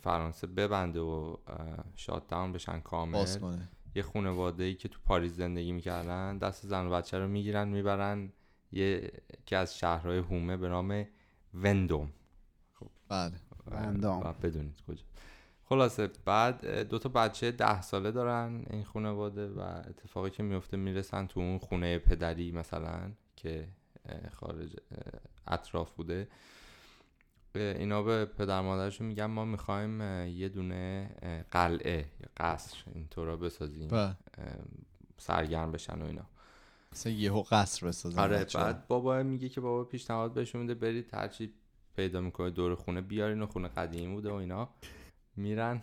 فرانسه 0.00 0.46
ببنده 0.46 1.00
و 1.00 1.36
شات 1.96 2.26
داون 2.28 2.52
بشن 2.52 2.80
کامل 2.80 3.12
باز 3.12 3.38
کنه. 3.38 3.68
یه 3.94 4.02
خانواده 4.02 4.64
ای 4.64 4.74
که 4.74 4.88
تو 4.88 5.00
پاریس 5.04 5.32
زندگی 5.32 5.72
می‌کردن 5.72 6.38
دست 6.38 6.66
زن 6.66 6.86
و 6.86 6.90
بچه 6.90 7.18
رو 7.18 7.28
می‌گیرن 7.28 7.68
می‌برن 7.68 8.32
یه 8.72 9.12
که 9.46 9.56
از 9.56 9.78
شهرهای 9.78 10.18
هومه 10.18 10.56
به 10.56 10.68
نام 10.68 11.06
وندوم. 11.54 12.12
بله. 13.08 13.32
وندام. 13.66 14.20
و 14.20 14.32
بدونید 14.32 14.82
کجا. 14.88 15.04
خلاصه 15.68 16.10
بعد 16.24 16.66
دو 16.88 16.98
تا 16.98 17.08
بچه 17.08 17.50
ده 17.50 17.82
ساله 17.82 18.10
دارن 18.10 18.64
این 18.70 18.84
خانواده 18.84 19.48
و 19.48 19.60
اتفاقی 19.60 20.30
که 20.30 20.42
میفته 20.42 20.76
می‌رسن 20.76 21.26
تو 21.26 21.40
اون 21.40 21.58
خونه 21.58 21.98
پدری 21.98 22.52
مثلا 22.52 23.12
که 23.36 23.68
خارج 24.32 24.76
اطراف 25.46 25.90
بوده. 25.90 26.28
اینا 27.54 28.02
به 28.02 28.24
پدر 28.24 28.60
مادرشون 28.60 29.06
میگن 29.06 29.24
ما 29.24 29.44
می‌خوایم 29.44 30.00
یه 30.26 30.48
دونه 30.48 31.10
قلعه 31.50 31.98
یا 31.98 32.28
قصر 32.36 32.76
اینطورا 32.94 33.36
بسازیم 33.36 33.94
اه، 33.94 34.16
سرگرم 35.18 35.72
بشن 35.72 36.02
و 36.02 36.06
اینا. 36.06 36.26
مثلا 36.92 37.12
یهو 37.12 37.42
قصر 37.42 37.86
بسازن 37.86 38.18
آره. 38.20 38.46
بعد 38.54 38.86
بابا 38.86 39.22
میگه 39.22 39.48
که 39.48 39.60
بابا 39.60 39.84
پیشنهاد 39.84 40.32
بهشون 40.32 40.60
میده 40.60 40.74
برید 40.74 41.14
هرچی 41.14 41.52
پیدا 41.96 42.20
می‌کنه 42.20 42.50
دور 42.50 42.74
خونه 42.74 43.00
بیارین 43.00 43.42
و 43.42 43.46
خونه 43.46 43.68
قدیمی 43.68 44.14
بوده 44.14 44.30
و 44.30 44.34
اینا. 44.34 44.68
میرن 45.38 45.82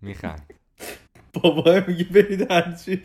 میخند. 0.00 0.54
بابا 1.34 1.82
میگه 1.88 2.04
برید 2.04 2.50
هرچی 2.50 3.02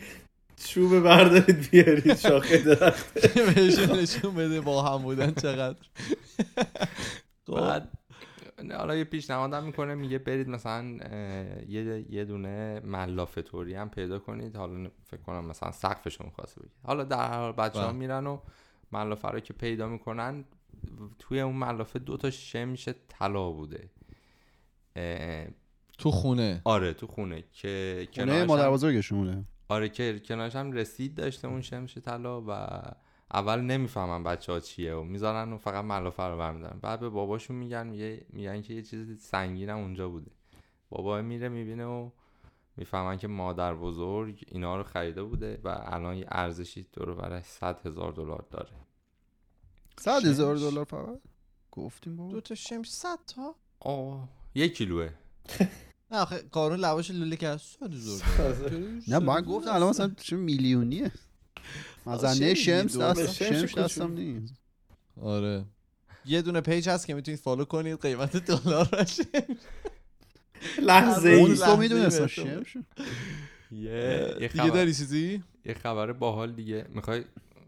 چوب 0.56 1.00
بردارید 1.00 1.70
بیارید 1.70 2.16
شاخه 2.16 2.58
درخت. 2.58 3.36
بهشون 3.36 3.98
نشون 3.98 4.34
بده 4.34 4.60
با 4.60 4.82
هم 4.82 5.02
بودن 5.02 5.30
چقدر. 5.30 5.86
خب. 7.46 7.60
بعد 7.60 7.90
حالا 8.72 8.96
یه 8.96 9.04
پیشنهادم 9.04 9.64
می‌کنه 9.64 9.94
میگه 9.94 10.18
برید 10.18 10.48
مثلا 10.48 10.84
یه 11.68 12.06
یه 12.10 12.24
دونه 12.24 12.80
ملافه 12.80 13.42
توری 13.42 13.74
هم 13.74 13.90
پیدا 13.90 14.18
کنید. 14.18 14.56
حالا 14.56 14.90
فکر 15.04 15.20
کنم 15.20 15.44
مثلا 15.44 15.72
سقفشو 15.72 16.24
می‌خواسته 16.24 16.60
بگید 16.60 16.72
حالا 16.82 17.04
در 17.04 17.28
هر 17.28 17.38
حال 17.38 17.52
بچه 17.52 17.80
ها 17.80 17.86
بله. 17.86 17.96
میرن 17.96 18.26
و 18.26 18.38
ملافه 18.92 19.28
رو 19.28 19.40
که 19.40 19.52
پیدا 19.52 19.88
می‌کنن 19.88 20.44
توی 21.18 21.40
اون 21.40 21.56
ملافه 21.56 21.98
دو 21.98 22.16
تا 22.16 22.30
شمش 22.30 22.88
طلا 23.08 23.50
بوده. 23.50 23.90
تو 25.98 26.10
خونه. 26.10 26.60
آره 26.64 26.92
تو 26.92 27.06
خونه. 27.06 27.44
که 27.52 28.08
خونه 28.14 28.44
مادر 28.44 28.70
بزرگشونه 28.70 29.44
آره 29.68 29.88
که 29.88 30.20
کنارش 30.24 30.56
هم 30.56 30.72
رسید 30.72 31.14
داشته 31.14 31.48
اون 31.48 31.60
شمش 31.60 31.98
طلا 31.98 32.42
و 32.46 32.50
اول 33.32 33.60
نمی‌فهمن 33.60 34.22
بچه 34.22 34.52
ها 34.52 34.60
چیه 34.60 34.94
و 34.94 35.02
می‌ذارن 35.04 35.52
و 35.52 35.58
فقط 35.58 35.84
ملافه 35.84 36.22
رو 36.22 36.38
برمیدارن. 36.38 36.78
بعد 36.78 37.00
به 37.00 37.08
باباشون 37.08 37.56
میگن 37.56 37.86
میگه 37.86 38.26
میگن 38.30 38.62
که 38.62 38.74
یه 38.74 38.82
چیز 38.82 39.20
سنگین 39.20 39.70
هم 39.70 39.78
اونجا 39.78 40.08
بوده. 40.08 40.30
بابا 40.90 41.22
میره 41.22 41.48
می‌بینه 41.48 41.84
و 41.84 42.10
می‌فهمن 42.76 43.18
که 43.18 43.28
مادر 43.28 43.74
بزرگ 43.74 44.44
اینا 44.48 44.76
رو 44.76 44.82
خریده 44.82 45.22
بوده 45.22 45.60
و 45.64 45.80
الان 45.84 46.16
یه 46.16 46.26
ارزشی 46.28 46.86
دور 46.92 47.14
برای 47.14 47.42
100 47.42 47.86
هزار 47.86 48.12
دلار 48.12 48.44
داره. 48.50 48.70
صد 49.98 50.26
هزار 50.26 50.56
شمش. 50.56 50.70
دلار 50.70 50.84
فقط؟ 50.84 51.20
گفتیم 51.72 52.16
دو 52.16 52.22
بابا 52.22 52.40
تا 52.40 52.54
شمش 52.54 52.90
صد 52.90 53.18
تا؟ 53.26 53.54
آه. 53.80 54.28
یک 54.58 54.76
کیلوه 54.76 55.10
نه 56.10 56.18
آخه 56.18 56.42
قارون 56.52 56.80
لواش 56.80 57.10
لوله 57.10 57.36
کرد 57.36 57.58
صد 57.58 57.94
هزار 57.94 58.18
دلار. 58.18 58.80
نه 59.08 59.18
من 59.18 59.40
گفتم 59.40 59.70
الان 59.70 59.88
مثلا 59.88 60.10
چه 60.16 60.36
میلیونیه. 60.36 61.10
مزنه 62.06 62.54
شمش 62.54 62.64
شمس. 62.64 62.96
دستم 62.96 63.44
کوچولو. 63.44 63.84
دستم 63.84 64.12
نیست. 64.12 64.54
آره. 65.22 65.64
یه 66.24 66.42
دونه 66.42 66.60
پیج 66.60 66.88
هست 66.88 67.06
که 67.06 67.14
می‌تونید 67.14 67.40
فالو 67.40 67.64
کنید 67.64 68.00
قیمت 68.00 68.36
دلار 68.36 69.04
شمش 69.06 69.26
لحظه 70.82 71.28
اون 71.28 71.80
ای 71.80 71.88
بهتون. 71.88 72.26
شمش 72.26 72.76
یه 73.70 73.80
یه 73.80 74.36
دیگه 74.38 74.48
خبر, 74.48 74.68
داری 74.68 74.94
چیزی؟ 74.94 75.42
یه 75.64 75.74
خبر 75.74 76.12
باحال 76.12 76.52
دیگه. 76.52 76.86
می‌خوای 76.94 77.24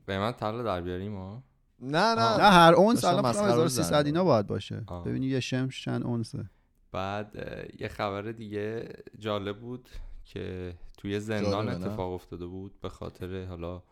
قیمت 0.07 0.37
طلا 0.37 0.63
در 0.63 0.81
بیاریم 0.81 1.17
ها؟ 1.17 1.43
نه 1.81 2.15
نه. 2.15 2.37
نه 2.37 2.51
هر 2.51 2.75
اونس 2.75 3.05
الان 3.05 3.23
فکر 3.23 3.33
کنم 3.33 3.43
مسخره 3.43 3.63
1300 3.65 3.81
می‌زدم. 3.81 4.07
اینا 4.07 4.25
باید 4.25 4.47
باشه. 4.47 4.85
ببینی 5.07 5.27
یه 5.27 5.41
شمش 5.41 5.85
چند 5.85 6.05
اونسه. 6.05 6.51
بعد 6.93 7.35
یه 7.79 7.89
خبر 7.89 8.23
دیگه 8.23 8.89
جالب 9.19 9.61
بود 9.61 9.89
که 10.25 10.75
توی 10.97 11.21
زندان؟ 11.21 11.69
اتفاق 11.69 12.13
افتاده 12.13 12.47
بود 12.47 12.81
به 12.81 12.89
خاطر 12.89 13.45
حالا 13.45 13.83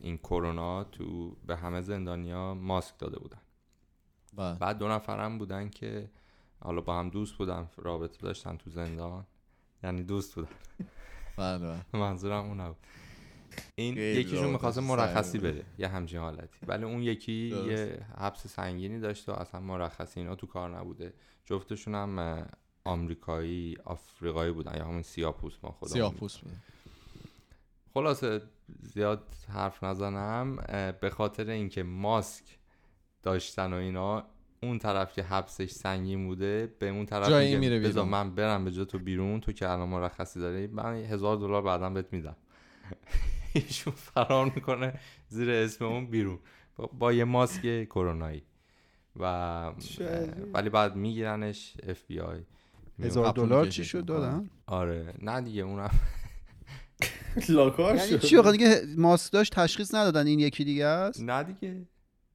این 0.00 0.18
کرونا 0.18 0.84
تو 0.84 1.36
به 1.46 1.56
همه 1.56 1.80
زندانیا 1.80 2.54
ماسک 2.54 2.98
داده 2.98 3.18
بودن 3.18 3.40
بله. 4.36 4.58
بعد 4.58 4.78
دو 4.78 4.88
نفرم 4.88 5.38
بودن 5.38 5.68
که 5.68 6.10
حالا 6.60 6.80
با 6.80 6.98
هم 6.98 7.10
دوست 7.10 7.34
بودن 7.34 7.68
رابطه 7.76 8.18
داشتن 8.22 8.56
تو 8.56 8.70
زندان 8.70 9.26
یعنی 9.82 10.02
دوست 10.02 10.34
بودن 10.34 10.48
بله 11.38 11.58
بله. 11.58 11.84
منظورم 11.92 12.44
اون 12.44 12.60
نبود 12.60 12.86
این 13.74 13.96
یکیشون 13.96 14.50
می‌خواسته 14.50 14.80
سنگین 14.80 14.96
مرخصی. 14.96 15.38
بده 15.38 15.64
یه 15.78 15.88
همچین 15.88 16.20
حالتی 16.20 16.66
ولی 16.66 16.84
اون 16.84 17.02
یکی 17.02 17.50
درست. 17.50 17.68
یه 17.68 18.06
حبس 18.18 18.46
سنگینی 18.46 19.00
داشته 19.00 19.32
و 19.32 19.34
اصلا 19.34 19.60
مرخصی 19.60 20.20
اینا 20.20 20.34
تو 20.34 20.46
کار 20.46 20.78
نبوده 20.78 21.14
جفتشون 21.44 21.94
هم 21.94 22.46
آمریکایی 22.84 23.76
آفریقایی 23.84 24.52
بودن 24.52 24.76
یا 24.76 24.84
همون 24.84 25.02
سیاپوس 25.02 25.54
ما 25.62 25.70
خدا 25.70 25.88
سیاه 25.88 26.14
پوست 26.14 26.40
بوده 26.40 26.56
خلاصه 27.94 28.42
زیاد 28.82 29.34
حرف 29.48 29.84
نزنم 29.84 30.56
به 31.00 31.10
خاطر 31.10 31.50
اینکه 31.50 31.82
ماسک 31.82 32.44
داشتن 33.22 33.72
و 33.72 33.76
اینا 33.76 34.24
اون 34.62 34.78
طرف 34.78 35.12
که 35.12 35.22
حبسش 35.22 35.70
سنگین 35.70 36.26
بوده 36.26 36.74
به 36.78 36.88
اون 36.88 37.06
طرف 37.06 37.28
جایی 37.28 37.56
میره 37.56 37.78
بذار 37.78 37.92
بیرون. 37.92 38.08
من 38.08 38.34
برم 38.34 38.64
به 38.64 38.70
جا 38.70 38.84
تو 38.84 38.98
بیرون 38.98 39.40
تو 39.40 39.52
که 39.52 39.68
الان 39.68 39.88
مرخصی 39.88 40.40
داری 40.40 40.66
من 40.66 40.94
هزار 40.94 41.36
دلار 41.36 41.62
بعدا 41.62 41.90
بهت 41.90 42.12
میدم. 42.12 42.36
ایشون 43.54 43.92
فرار 43.92 44.52
می‌کنه 44.54 45.00
زیر 45.28 45.50
اسم 45.50 45.84
اون 45.84 46.06
بیرون. 46.06 46.38
با, 46.76 46.86
با 46.86 47.12
یه 47.12 47.24
ماسک 47.24 47.84
کرونایی. 47.84 48.42
و. 49.16 49.72
ولی 50.54 50.68
بعد 50.70 50.96
میگیرنش 50.96 51.74
اف 51.88 52.02
بی 52.06 52.20
آی 52.20 52.38
هزار 53.00 53.32
دلار 53.32 53.68
چی 53.68 53.84
شد. 53.84 54.04
دادن؟ 54.04 54.50
آره. 54.66 55.14
نه 55.22 55.40
دیگه 55.40 55.62
اونم 55.62 55.90
لاکار 57.48 57.96
یعنی 57.96 58.08
شد. 58.08 58.20
چی؟ 58.20 58.42
دیگه 58.52 58.80
ماسک 58.96 59.32
داشت 59.32 59.54
تشخیص 59.54 59.94
ندادن 59.94 60.26
این 60.26 60.38
یکی 60.38 60.64
دیگه 60.64 60.86
است؟ 60.86 61.20
نه 61.22 61.42
دیگه. 61.42 61.86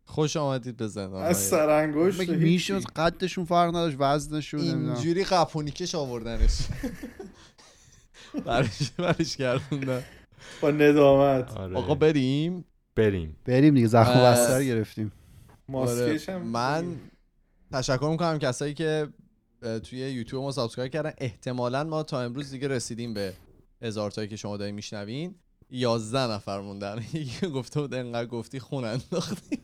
خوش 0.06 0.38
آمدید 0.38 0.78
به 0.78 0.88
زندان 0.88 1.24
از 1.24 1.38
سرانگشت 1.38 2.20
میشه 2.30 2.76
هیچی. 2.76 2.88
قدشون 2.96 3.46
فرق 3.46 3.70
نداشت 3.70 3.96
وزنشون 4.00 4.60
نمی‌دونم. 4.62 4.94
اینجوری 4.94 5.24
قپونیکش 5.24 5.96
آوردنش. 5.96 6.58
برش 8.46 8.92
برش 8.92 9.38
گردوندن 9.38 10.04
با 10.62 10.72
ندامت. 10.72 11.52
آره. 11.58 11.76
آقا 11.78 11.96
بریم؟ 11.96 12.66
بریم. 12.96 13.36
بریم 13.46 13.74
دیگه 13.76 13.88
زخم 13.88 14.20
بستر 14.20 14.64
گرفتیم. 14.64 15.12
ماسکش 15.70 16.30
آره، 16.30 16.40
هم 16.40 16.48
من 16.48 16.96
تشکر 17.72 18.10
می‌کنم 18.12 18.40
کسایی 18.40 18.74
که 18.74 19.08
توی 19.84 20.00
یوتیوب 20.00 20.44
ما 20.44 20.52
سابسکرایب 20.52 20.92
کردن. 20.92 21.14
احتمالا 21.18 21.84
ما 21.84 22.04
تا 22.04 22.22
امروز 22.22 22.52
دیگه 22.52 22.68
رسیدیم 22.68 23.14
به 23.14 23.34
هزار 23.82 24.12
تایی 24.12 24.28
که 24.28 24.36
شما 24.36 24.58
دارین 24.58 24.76
میشنوین. 24.76 25.36
یازده 25.70 26.32
نفر 26.32 26.62
موندن. 26.62 27.04
یکی 27.14 27.48
گفته 27.56 27.82
بود 27.82 27.94
انقدر 27.94 28.26
گفتی 28.26 28.60
خون 28.60 28.84
انداختی. 28.84 29.60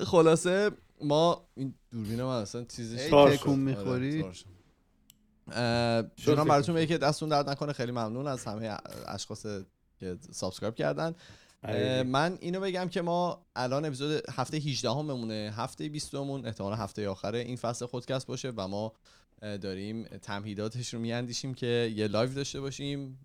خلاصه 0.05 0.71
ما 1.01 1.47
این 1.55 1.73
دوربین 1.91 2.23
من 2.23 2.41
اصلا 2.41 2.63
چیزش 2.63 3.09
تکون. 3.09 3.59
می‌خوری؟ 3.59 4.23
آره، 4.23 4.33
شد. 4.33 4.45
جونم 6.15 6.45
براتون 6.45 6.75
بگه 6.75 6.85
که 6.85 6.97
دستون 6.97 7.29
درد 7.29 7.49
نکنه. 7.49 7.73
خیلی 7.73 7.91
ممنون 7.91 8.27
از 8.27 8.45
همه 8.45 8.77
اشخاص 9.07 9.45
که 9.99 10.17
subscribe 10.31 10.75
کردن. 10.75 11.15
من 12.03 12.37
اینو 12.41 12.59
بگم 12.59 12.89
که 12.89 13.01
ما 13.01 13.45
الان 13.55 13.85
اپیزود 13.85 14.23
هفته 14.29 14.57
18 14.57 14.89
هم 14.89 15.31
هفته 15.31 15.89
20 15.89 16.15
مون 16.15 16.45
احتمالا 16.45 16.75
هفته 16.75 17.09
آخر 17.09 17.35
این 17.35 17.55
فصل 17.55 17.85
خودکست 17.85 18.27
باشه 18.27 18.53
و 18.55 18.67
ما 18.67 18.93
داریم 19.41 20.03
تمهیداتش 20.03 20.93
رو 20.93 20.99
میاندیشیم 20.99 21.53
که 21.53 21.93
یه 21.95 22.07
live 22.07 22.33
داشته 22.33 22.61
باشیم. 22.61 23.19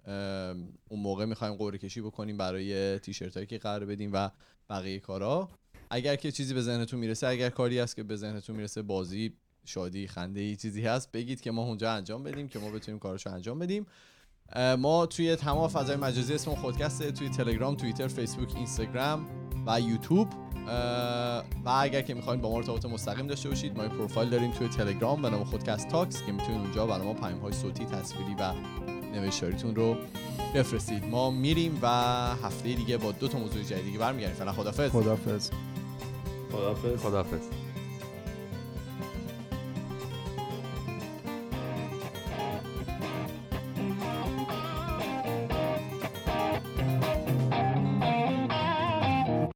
اون 0.88 1.00
موقع 1.00 1.24
می‌خوایم 1.24 1.54
قرعه 1.54 1.78
کشی 1.78 2.00
بکنیم 2.00 2.36
برای 2.36 2.98
تیشرت 2.98 3.34
هایی 3.34 3.46
که 3.46 3.58
قرار 3.58 3.84
بدیم 3.84 4.10
و 4.12 4.30
بقیه 4.70 4.98
کارا. 4.98 5.48
اگر 5.90 6.16
که 6.16 6.32
چیزی 6.32 6.54
به 6.54 6.62
ذهنتون 6.62 7.00
می‌رسه 7.00 7.26
اگر 7.26 7.50
کاری 7.50 7.78
هست 7.78 7.96
که 7.96 8.02
به 8.02 8.16
ذهنتون 8.16 8.56
می‌رسه 8.56 8.82
بازی 8.82 9.36
شادی 9.64 10.06
خنده 10.06 10.40
ای 10.40 10.56
چیزی 10.56 10.86
هست 10.86 11.12
بگید 11.12 11.40
که 11.40 11.50
ما 11.50 11.62
اونجا 11.62 11.92
انجام 11.92 12.22
بدیم 12.22 12.48
که 12.48 12.58
ما 12.58 12.70
بتونیم 12.70 12.98
کارشو 12.98 13.30
انجام 13.30 13.58
بدیم. 13.58 13.86
ما 14.78 15.06
توی 15.06 15.36
تمام 15.36 15.68
فضای 15.68 15.96
مجازی 15.96 16.34
اسم 16.34 16.54
خودکسته 16.54 17.12
توی 17.12 17.28
تلگرام 17.28 17.74
توییتر 17.74 18.08
فیسبوک 18.08 18.56
اینستاگرام 18.56 19.26
و 19.66 19.80
یوتیوب. 19.80 20.28
و 21.64 21.68
اگر 21.68 22.02
که 22.02 22.14
می‌خواین 22.14 22.40
با 22.40 22.50
ما 22.50 22.56
ارتباط 22.56 22.84
مستقیم 22.84 23.26
داشته 23.26 23.48
باشید 23.48 23.76
ما 23.76 23.82
یه 23.82 23.88
پروفایل 23.88 24.30
داریم 24.30 24.50
توی 24.50 24.68
تلگرام 24.68 25.22
به 25.22 25.30
نام 25.30 25.44
خودکست 25.44 25.88
تاکس 25.88 26.22
که 26.22 26.32
می‌تونید 26.32 26.60
اونجا 26.60 26.86
برای 26.86 27.06
ما 27.06 27.14
پیام 27.14 27.38
های 27.38 27.52
صوتی 27.52 27.84
تصویری 27.84 28.34
و 28.34 28.52
نوشتاریتون 29.14 29.74
رو 29.74 29.96
بفرستید. 30.54 31.04
ما 31.04 31.30
میریم 31.30 31.78
و 31.82 31.86
هفته 32.42 32.74
دیگه 32.74 32.96
با 32.96 33.12
دو 33.12 33.28
تا 33.28 33.38
موضوع 33.38 33.62
جدید 33.62 33.84
دیگه 33.84 33.98
برمیگردیم. 33.98 34.36
فعلا 34.36 34.52
خدافظ 34.52 34.90
خدافظ 34.90 35.50
خداحافظ. 36.52 37.00
خداحافظ. 37.02 37.61